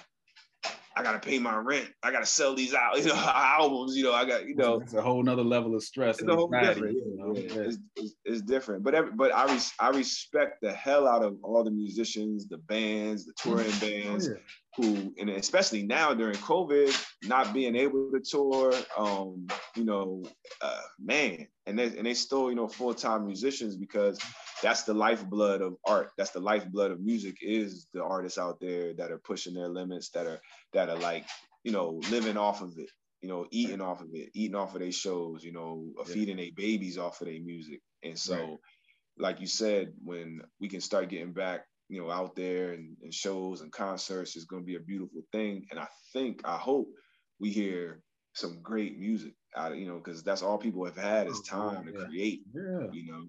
I 0.94 1.02
gotta 1.02 1.18
pay 1.18 1.38
my 1.38 1.56
rent. 1.56 1.88
I 2.02 2.12
gotta 2.12 2.26
sell 2.26 2.54
these 2.54 2.74
out, 2.74 2.98
you 2.98 3.06
know, 3.06 3.14
albums. 3.14 3.96
You 3.96 4.04
know, 4.04 4.12
I 4.12 4.24
got, 4.24 4.46
you 4.46 4.54
know, 4.54 4.80
it's 4.80 4.94
a 4.94 5.02
whole 5.02 5.22
nother 5.22 5.42
level 5.42 5.74
of 5.74 5.82
stress. 5.82 6.18
It's 6.20 6.28
a 6.28 6.34
whole 6.34 6.48
different. 6.48 6.96
You 6.96 7.16
know? 7.16 7.34
yeah. 7.34 7.62
It's, 7.62 7.78
it's, 7.96 8.14
it's, 8.24 8.42
different, 8.42 8.84
but 8.84 8.94
every, 8.94 9.12
but 9.12 9.34
I 9.34 9.52
res, 9.52 9.72
I 9.78 9.90
respect 9.90 10.60
the 10.60 10.72
hell 10.72 11.08
out 11.08 11.24
of 11.24 11.36
all 11.42 11.64
the 11.64 11.70
musicians, 11.70 12.46
the 12.48 12.58
bands, 12.58 13.24
the 13.26 13.32
touring 13.36 13.66
oh, 13.72 13.80
bands, 13.80 14.28
yeah. 14.28 14.34
who, 14.76 15.14
and 15.18 15.30
especially 15.30 15.82
now 15.82 16.12
during 16.12 16.36
COVID, 16.36 16.94
not 17.24 17.54
being 17.54 17.76
able 17.76 18.10
to 18.12 18.20
tour. 18.20 18.72
Um, 18.96 19.46
you 19.76 19.84
know, 19.84 20.22
uh, 20.60 20.80
man, 21.02 21.46
and 21.66 21.78
they 21.78 21.86
and 21.96 22.06
they 22.06 22.14
still, 22.14 22.50
you 22.50 22.56
know, 22.56 22.68
full 22.68 22.94
time 22.94 23.26
musicians 23.26 23.76
because 23.76 24.20
that's 24.62 24.84
the 24.84 24.94
lifeblood 24.94 25.60
of 25.60 25.74
art. 25.84 26.10
That's 26.16 26.30
the 26.30 26.40
lifeblood 26.40 26.92
of 26.92 27.00
music 27.00 27.36
is 27.42 27.88
the 27.92 28.02
artists 28.02 28.38
out 28.38 28.60
there 28.60 28.94
that 28.94 29.10
are 29.10 29.18
pushing 29.18 29.54
their 29.54 29.68
limits, 29.68 30.10
that 30.10 30.26
are 30.26 30.40
that 30.72 30.88
are 30.88 30.98
like, 30.98 31.26
you 31.64 31.72
know, 31.72 32.00
living 32.10 32.36
off 32.36 32.62
of 32.62 32.78
it, 32.78 32.88
you 33.20 33.28
know, 33.28 33.46
eating 33.50 33.80
off 33.80 34.00
of 34.00 34.08
it, 34.12 34.30
eating 34.34 34.56
off 34.56 34.74
of 34.74 34.80
their 34.80 34.92
shows, 34.92 35.42
you 35.44 35.52
know, 35.52 35.84
yeah. 35.98 36.04
feeding 36.04 36.36
their 36.36 36.50
babies 36.56 36.98
off 36.98 37.20
of 37.20 37.26
their 37.26 37.40
music. 37.40 37.80
And 38.02 38.18
so, 38.18 38.36
right. 38.36 38.58
like 39.18 39.40
you 39.40 39.46
said, 39.46 39.92
when 40.02 40.40
we 40.60 40.68
can 40.68 40.80
start 40.80 41.08
getting 41.08 41.32
back, 41.32 41.64
you 41.88 42.00
know, 42.00 42.10
out 42.10 42.34
there 42.36 42.72
and, 42.72 42.96
and 43.02 43.12
shows 43.12 43.60
and 43.60 43.70
concerts 43.70 44.36
is 44.36 44.44
going 44.44 44.62
to 44.62 44.66
be 44.66 44.76
a 44.76 44.80
beautiful 44.80 45.22
thing. 45.32 45.66
And 45.70 45.78
I 45.78 45.88
think, 46.12 46.40
I 46.44 46.56
hope 46.56 46.88
we 47.38 47.50
hear 47.50 48.00
some 48.34 48.60
great 48.62 48.98
music 48.98 49.34
out 49.56 49.72
of, 49.72 49.78
you 49.78 49.86
know, 49.86 49.98
because 49.98 50.22
that's 50.22 50.42
all 50.42 50.56
people 50.56 50.84
have 50.84 50.96
had 50.96 51.26
is 51.26 51.40
oh, 51.40 51.42
time 51.42 51.84
yeah. 51.86 52.00
to 52.00 52.06
create, 52.06 52.40
yeah. 52.54 52.86
you 52.92 53.12
know. 53.12 53.24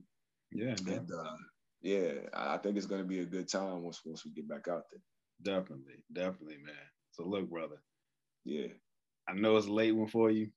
Yeah, 0.53 0.75
and 0.87 1.11
uh, 1.11 1.35
yeah, 1.81 2.13
I 2.33 2.57
think 2.57 2.77
it's 2.77 2.85
gonna 2.85 3.03
be 3.03 3.19
a 3.19 3.25
good 3.25 3.49
time 3.49 3.83
once 3.83 4.01
once 4.05 4.23
we 4.25 4.31
get 4.31 4.47
back 4.47 4.67
out 4.69 4.83
there. 4.91 5.55
Definitely, 5.55 6.03
definitely, 6.11 6.57
man. 6.63 6.75
So 7.11 7.25
look, 7.25 7.49
brother. 7.49 7.81
Yeah. 8.45 8.67
I 9.27 9.33
know 9.33 9.55
it's 9.57 9.67
a 9.67 9.71
late 9.71 9.95
one 9.95 10.07
for 10.07 10.29
you. 10.29 10.49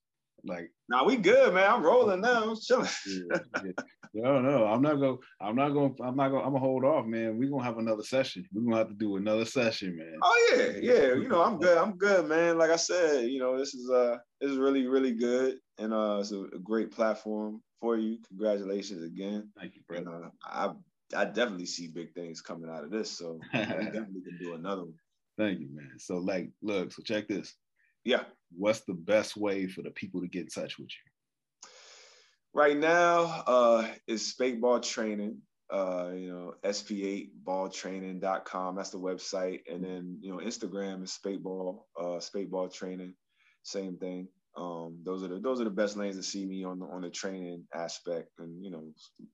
Like, 0.45 0.71
now 0.89 0.99
nah, 0.99 1.05
we 1.05 1.17
good, 1.17 1.55
man. 1.55 1.71
I'm 1.71 1.83
rolling 1.83 2.21
now. 2.21 2.51
I'm 2.51 2.57
chilling. 2.57 2.89
yeah, 3.07 3.39
yeah. 3.64 3.73
No, 4.14 4.41
no, 4.41 4.66
I'm 4.66 4.83
not 4.83 5.01
gonna. 5.01 5.16
I'm 5.41 5.57
not 5.57 5.70
gonna. 5.70 5.95
I'm 6.03 6.14
not 6.14 6.29
gonna. 6.29 6.45
I'm 6.45 6.53
gonna 6.53 6.59
hold 6.59 6.85
off, 6.85 7.07
man. 7.07 7.39
We're 7.39 7.51
gonna 7.51 7.64
have 7.64 7.79
another 7.79 8.03
session. 8.03 8.45
We're 8.53 8.62
gonna 8.62 8.77
have 8.77 8.89
to 8.89 8.95
do 8.95 9.16
another 9.16 9.45
session, 9.45 9.97
man. 9.97 10.14
Oh 10.23 10.55
yeah, 10.55 10.73
yeah. 10.81 11.14
You 11.14 11.29
know, 11.29 11.43
I'm 11.43 11.59
good. 11.59 11.77
I'm 11.77 11.97
good, 11.97 12.27
man. 12.27 12.59
Like 12.59 12.70
I 12.70 12.77
said, 12.77 13.25
you 13.25 13.41
know, 13.41 13.59
this 13.59 13.75
is 13.75 13.91
uh, 13.91 14.18
this 14.41 14.51
is 14.51 14.59
really, 14.59 14.87
really 14.87 15.12
good, 15.12 15.57
and 15.79 15.93
uh, 15.93 16.18
it's 16.20 16.33
a, 16.33 16.41
a 16.41 16.59
great 16.62 16.93
platform 16.93 17.61
for 17.81 17.97
you. 17.97 18.18
Congratulations 18.29 19.03
again. 19.03 19.51
Thank 19.59 19.77
you, 19.77 19.83
brother. 19.87 20.14
And, 20.14 20.24
uh, 20.24 20.29
I 20.45 20.72
I 21.14 21.24
definitely 21.24 21.66
see 21.66 21.87
big 21.87 22.12
things 22.14 22.41
coming 22.41 22.70
out 22.70 22.85
of 22.85 22.91
this, 22.91 23.16
so 23.16 23.39
we 23.55 23.61
definitely 23.61 24.22
can 24.22 24.39
do 24.41 24.55
another 24.55 24.83
one. 24.83 24.95
Thank 25.39 25.61
you, 25.61 25.68
man. 25.70 25.99
So 25.99 26.16
like, 26.16 26.51
look, 26.62 26.93
so 26.93 27.03
check 27.03 27.29
this. 27.29 27.55
Yeah. 28.05 28.24
What's 28.57 28.81
the 28.81 28.95
best 28.95 29.37
way 29.37 29.66
for 29.66 29.83
the 29.83 29.91
people 29.91 30.20
to 30.20 30.29
get 30.29 30.43
in 30.43 30.49
touch 30.49 30.79
with 30.79 30.89
you? 30.89 31.70
Right 32.55 32.77
now, 32.77 33.45
uh, 33.47 33.89
is 34.07 34.35
Ball 34.35 34.81
Training. 34.81 35.39
Uh, 35.68 36.12
you 36.14 36.33
know, 36.33 36.55
sp8balltraining.com. 36.64 38.77
That's 38.77 38.91
the 38.91 39.01
website. 39.01 39.62
And 39.70 39.85
then, 39.85 40.16
you 40.20 40.31
know, 40.31 40.39
Instagram 40.39 41.03
is 41.03 41.18
Sp8ball, 41.20 41.81
uh, 42.01 42.20
Ball 42.49 42.68
Training. 42.68 43.14
Same 43.64 43.97
thing. 43.97 44.29
Um, 44.57 44.99
those 45.05 45.23
are 45.23 45.29
the 45.29 45.39
those 45.39 45.61
are 45.61 45.65
the 45.65 45.71
best 45.71 45.97
lanes 45.97 46.17
to 46.17 46.23
see 46.23 46.47
me 46.47 46.65
on 46.65 46.79
the 46.79 46.87
on 46.87 47.03
the 47.03 47.11
training 47.11 47.65
aspect 47.75 48.31
and 48.39 48.65
you 48.65 48.71
know 48.71 48.93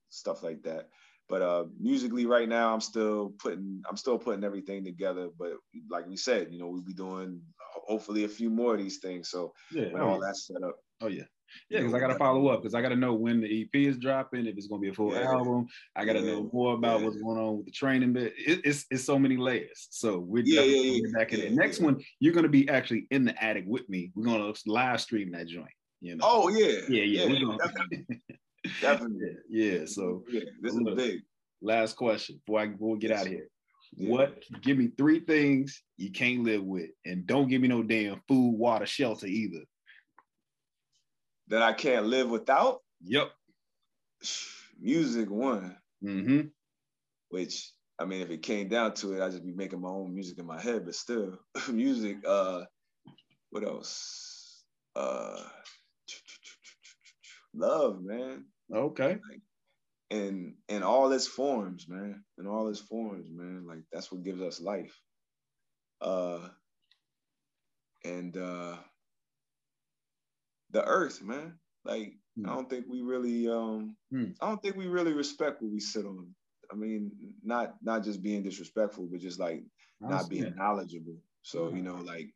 stuff 0.08 0.42
like 0.42 0.62
that. 0.64 0.88
But 1.28 1.42
uh, 1.42 1.64
musically, 1.80 2.26
right 2.26 2.48
now, 2.48 2.74
I'm 2.74 2.80
still 2.80 3.32
putting 3.38 3.82
I'm 3.88 3.96
still 3.96 4.18
putting 4.18 4.44
everything 4.44 4.84
together. 4.84 5.28
But 5.38 5.52
like 5.90 6.06
we 6.06 6.16
said, 6.16 6.48
you 6.50 6.58
know, 6.58 6.66
we'll 6.66 6.82
be 6.82 6.92
doing 6.92 7.40
hopefully 7.86 8.24
a 8.24 8.28
few 8.28 8.50
more 8.50 8.74
of 8.74 8.80
these 8.80 8.98
things. 8.98 9.30
So 9.30 9.52
yeah, 9.70 9.92
when 9.92 10.02
oh, 10.02 10.08
all 10.08 10.20
that's 10.20 10.48
set 10.48 10.62
up. 10.62 10.76
Oh 11.00 11.06
yeah. 11.08 11.24
Yeah, 11.68 11.80
because 11.80 11.94
I 11.94 12.00
got 12.00 12.08
to 12.08 12.18
follow 12.18 12.48
up 12.48 12.62
because 12.62 12.74
I 12.74 12.82
got 12.82 12.90
to 12.90 12.96
know 12.96 13.14
when 13.14 13.40
the 13.40 13.62
EP 13.62 13.74
is 13.74 13.98
dropping, 13.98 14.46
if 14.46 14.56
it's 14.56 14.66
going 14.66 14.80
to 14.80 14.84
be 14.84 14.90
a 14.90 14.94
full 14.94 15.12
yeah. 15.12 15.30
album. 15.30 15.66
I 15.96 16.04
got 16.04 16.14
to 16.14 16.20
yeah. 16.20 16.32
know 16.32 16.50
more 16.52 16.74
about 16.74 17.00
yeah. 17.00 17.06
what's 17.06 17.18
going 17.18 17.38
on 17.38 17.56
with 17.58 17.66
the 17.66 17.72
training 17.72 18.12
bit. 18.12 18.34
It, 18.36 18.60
it's 18.64 18.86
it's 18.90 19.04
so 19.04 19.18
many 19.18 19.36
layers. 19.36 19.88
So 19.90 20.18
we're 20.18 20.44
yeah, 20.44 20.98
back 21.14 21.32
in 21.32 21.40
it. 21.40 21.52
Next 21.52 21.80
one, 21.80 22.02
you're 22.20 22.34
going 22.34 22.44
to 22.44 22.48
be 22.48 22.68
actually 22.68 23.06
in 23.10 23.24
the 23.24 23.42
attic 23.42 23.64
with 23.66 23.88
me. 23.88 24.12
We're 24.14 24.24
going 24.24 24.52
to 24.52 24.70
live 24.70 25.00
stream 25.00 25.32
that 25.32 25.46
joint. 25.46 25.68
You 26.00 26.16
know? 26.16 26.24
Oh 26.26 26.48
yeah, 26.48 26.80
yeah, 26.88 27.04
yeah. 27.04 27.24
yeah 27.26 27.40
gonna... 27.40 27.58
definitely. 27.58 28.06
definitely. 28.80 29.36
Yeah. 29.48 29.86
So 29.86 30.24
this 30.60 30.74
is 30.74 30.80
big. 30.96 31.20
Last 31.60 31.96
question 31.96 32.40
before 32.44 32.60
I 32.60 32.66
before 32.66 32.92
we 32.92 32.98
get 32.98 33.12
out 33.12 33.26
of 33.26 33.32
here. 33.32 33.48
What 33.94 34.42
give 34.62 34.78
me 34.78 34.88
three 34.96 35.20
things 35.20 35.82
you 35.98 36.10
can't 36.10 36.44
live 36.44 36.64
with, 36.64 36.90
and 37.04 37.26
don't 37.26 37.48
give 37.48 37.60
me 37.60 37.68
no 37.68 37.82
damn 37.82 38.22
food, 38.26 38.56
water, 38.56 38.86
shelter 38.86 39.26
either 39.26 39.60
that 41.52 41.62
I 41.62 41.74
can't 41.74 42.06
live 42.06 42.30
without? 42.30 42.80
Yep. 43.02 43.30
Music 44.80 45.30
one. 45.30 45.76
Mm-hmm. 46.02 46.48
Which 47.28 47.70
I 47.98 48.06
mean, 48.06 48.22
if 48.22 48.30
it 48.30 48.42
came 48.42 48.68
down 48.68 48.94
to 48.94 49.12
it, 49.12 49.22
I'd 49.22 49.32
just 49.32 49.44
be 49.44 49.52
making 49.52 49.82
my 49.82 49.90
own 49.90 50.14
music 50.14 50.38
in 50.38 50.46
my 50.46 50.60
head, 50.60 50.86
but 50.86 50.94
still, 50.94 51.38
music. 51.70 52.16
Uh, 52.26 52.62
what 53.50 53.64
else? 53.64 54.64
Uh, 54.96 55.42
love, 57.54 58.02
man. 58.02 58.46
Okay. 58.74 59.18
Like, 59.30 59.42
in 60.08 60.54
in 60.70 60.82
all 60.82 61.12
its 61.12 61.26
forms, 61.26 61.86
man. 61.86 62.24
In 62.38 62.46
all 62.46 62.68
its 62.68 62.80
forms, 62.80 63.28
man. 63.30 63.66
Like 63.68 63.84
that's 63.92 64.10
what 64.10 64.24
gives 64.24 64.40
us 64.40 64.58
life. 64.58 64.98
Uh, 66.00 66.48
and 68.04 68.36
uh, 68.38 68.76
the 70.72 70.84
earth, 70.84 71.22
man. 71.22 71.54
Like 71.84 72.14
mm. 72.38 72.46
I 72.46 72.50
hmm. 72.50 72.54
don't 72.56 72.70
think 72.70 72.86
we 72.88 73.02
really 73.02 73.48
um 73.48 73.96
mm. 74.12 74.34
I 74.40 74.48
don't 74.48 74.62
think 74.62 74.76
we 74.76 74.86
really 74.86 75.12
respect 75.12 75.62
what 75.62 75.72
we 75.72 75.80
sit 75.80 76.06
on. 76.06 76.34
I 76.70 76.74
mean, 76.74 77.12
not 77.42 77.74
not 77.82 78.04
just 78.04 78.22
being 78.22 78.42
disrespectful, 78.42 79.08
but 79.10 79.20
just 79.20 79.38
like 79.38 79.62
not 80.00 80.28
being 80.28 80.54
knowledgeable. 80.56 81.16
So, 81.42 81.66
mm. 81.66 81.76
you 81.76 81.82
know, 81.82 81.96
like 81.96 82.32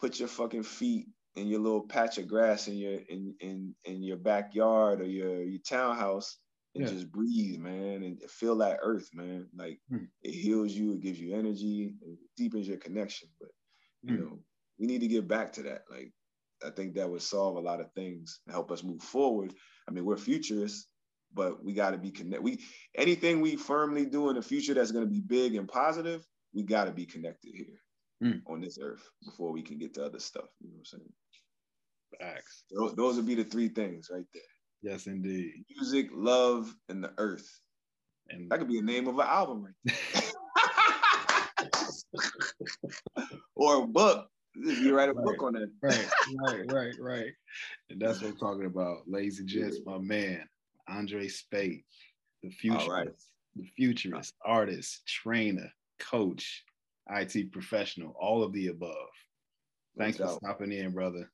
put 0.00 0.18
your 0.18 0.28
fucking 0.28 0.64
feet 0.64 1.06
in 1.36 1.46
your 1.46 1.60
little 1.60 1.82
patch 1.86 2.18
of 2.18 2.28
grass 2.28 2.68
in 2.68 2.76
your 2.76 2.98
in 3.08 3.34
in, 3.40 3.74
in 3.84 4.02
your 4.02 4.16
backyard 4.16 5.00
or 5.00 5.06
your 5.06 5.42
your 5.42 5.60
townhouse 5.60 6.38
and 6.74 6.86
yeah. 6.86 6.92
just 6.92 7.10
breathe, 7.10 7.58
man, 7.58 8.02
and 8.02 8.22
feel 8.30 8.56
that 8.56 8.78
earth, 8.82 9.08
man. 9.14 9.46
Like 9.56 9.80
mm. 9.92 10.06
it 10.22 10.32
heals 10.32 10.72
you, 10.72 10.92
it 10.92 11.00
gives 11.00 11.20
you 11.20 11.34
energy, 11.34 11.94
it 12.02 12.18
deepens 12.36 12.68
your 12.68 12.78
connection. 12.78 13.28
But 13.40 13.50
you 14.02 14.14
mm. 14.14 14.20
know, 14.20 14.38
we 14.78 14.86
need 14.86 15.00
to 15.00 15.08
get 15.08 15.28
back 15.28 15.52
to 15.54 15.62
that. 15.64 15.82
Like 15.90 16.12
I 16.64 16.70
think 16.70 16.94
that 16.94 17.10
would 17.10 17.22
solve 17.22 17.56
a 17.56 17.60
lot 17.60 17.80
of 17.80 17.92
things 17.92 18.40
and 18.46 18.54
help 18.54 18.70
us 18.70 18.82
move 18.82 19.02
forward. 19.02 19.52
I 19.88 19.92
mean, 19.92 20.04
we're 20.04 20.16
futurists, 20.16 20.88
but 21.34 21.64
we 21.64 21.72
got 21.72 21.90
to 21.90 21.98
be 21.98 22.10
connected. 22.10 22.42
We 22.42 22.64
anything 22.94 23.40
we 23.40 23.56
firmly 23.56 24.06
do 24.06 24.30
in 24.30 24.36
the 24.36 24.42
future 24.42 24.74
that's 24.74 24.92
going 24.92 25.04
to 25.04 25.10
be 25.10 25.20
big 25.20 25.54
and 25.54 25.68
positive, 25.68 26.26
we 26.54 26.62
got 26.62 26.84
to 26.84 26.92
be 26.92 27.06
connected 27.06 27.52
here 27.54 27.80
mm. 28.22 28.40
on 28.46 28.60
this 28.60 28.78
earth 28.80 29.08
before 29.24 29.52
we 29.52 29.62
can 29.62 29.78
get 29.78 29.94
to 29.94 30.04
other 30.04 30.20
stuff. 30.20 30.48
You 30.60 30.68
know 30.68 30.76
what 30.76 30.88
I'm 30.92 31.00
saying? 31.00 31.12
Facts. 32.20 32.64
Those, 32.70 32.94
those 32.94 33.16
would 33.16 33.26
be 33.26 33.34
the 33.34 33.44
three 33.44 33.68
things 33.68 34.08
right 34.10 34.24
there. 34.32 34.42
Yes, 34.82 35.06
indeed. 35.06 35.52
Music, 35.76 36.08
love, 36.12 36.74
and 36.88 37.02
the 37.02 37.12
earth. 37.18 37.48
And 38.28 38.50
that 38.50 38.58
could 38.58 38.68
be 38.68 38.78
a 38.78 38.82
name 38.82 39.06
of 39.08 39.18
an 39.18 39.26
album 39.26 39.66
right 39.84 40.24
or 43.56 43.82
a 43.82 43.86
book. 43.86 44.28
You 44.58 44.96
write 44.96 45.10
a 45.10 45.12
right, 45.12 45.24
book 45.24 45.42
on 45.42 45.56
it. 45.56 45.68
right, 45.82 46.08
right, 46.48 46.72
right, 46.72 46.94
right. 46.98 47.32
And 47.90 48.00
that's 48.00 48.22
what 48.22 48.30
I'm 48.30 48.36
talking 48.36 48.66
about. 48.66 49.00
Ladies 49.06 49.38
and 49.40 49.48
gents, 49.48 49.78
my 49.84 49.98
man, 49.98 50.46
Andre 50.88 51.28
Speight, 51.28 51.84
the 52.42 52.50
futurist, 52.50 52.88
right. 52.88 53.08
the 53.56 53.66
futurist, 53.76 54.34
artist, 54.44 55.06
trainer, 55.06 55.70
coach, 55.98 56.64
IT 57.10 57.52
professional, 57.52 58.14
all 58.18 58.42
of 58.42 58.52
the 58.52 58.68
above. 58.68 58.94
Thanks 59.98 60.18
for 60.18 60.28
stopping 60.28 60.72
in, 60.72 60.92
brother. 60.92 61.30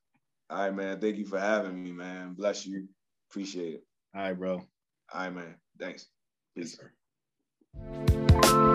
All 0.49 0.59
right, 0.59 0.75
man. 0.75 0.99
Thank 0.99 1.17
you 1.17 1.25
for 1.25 1.39
having 1.39 1.81
me, 1.81 1.91
man. 1.91 2.33
Bless 2.33 2.65
you. 2.65 2.87
Appreciate 3.29 3.75
it. 3.75 3.83
All 4.15 4.21
right, 4.21 4.37
bro. 4.37 4.55
All 4.55 4.65
right, 5.13 5.33
man. 5.33 5.55
Thanks. 5.79 6.07
Peace. 6.55 6.77
Yes, 6.79 6.89
sir. 8.49 8.72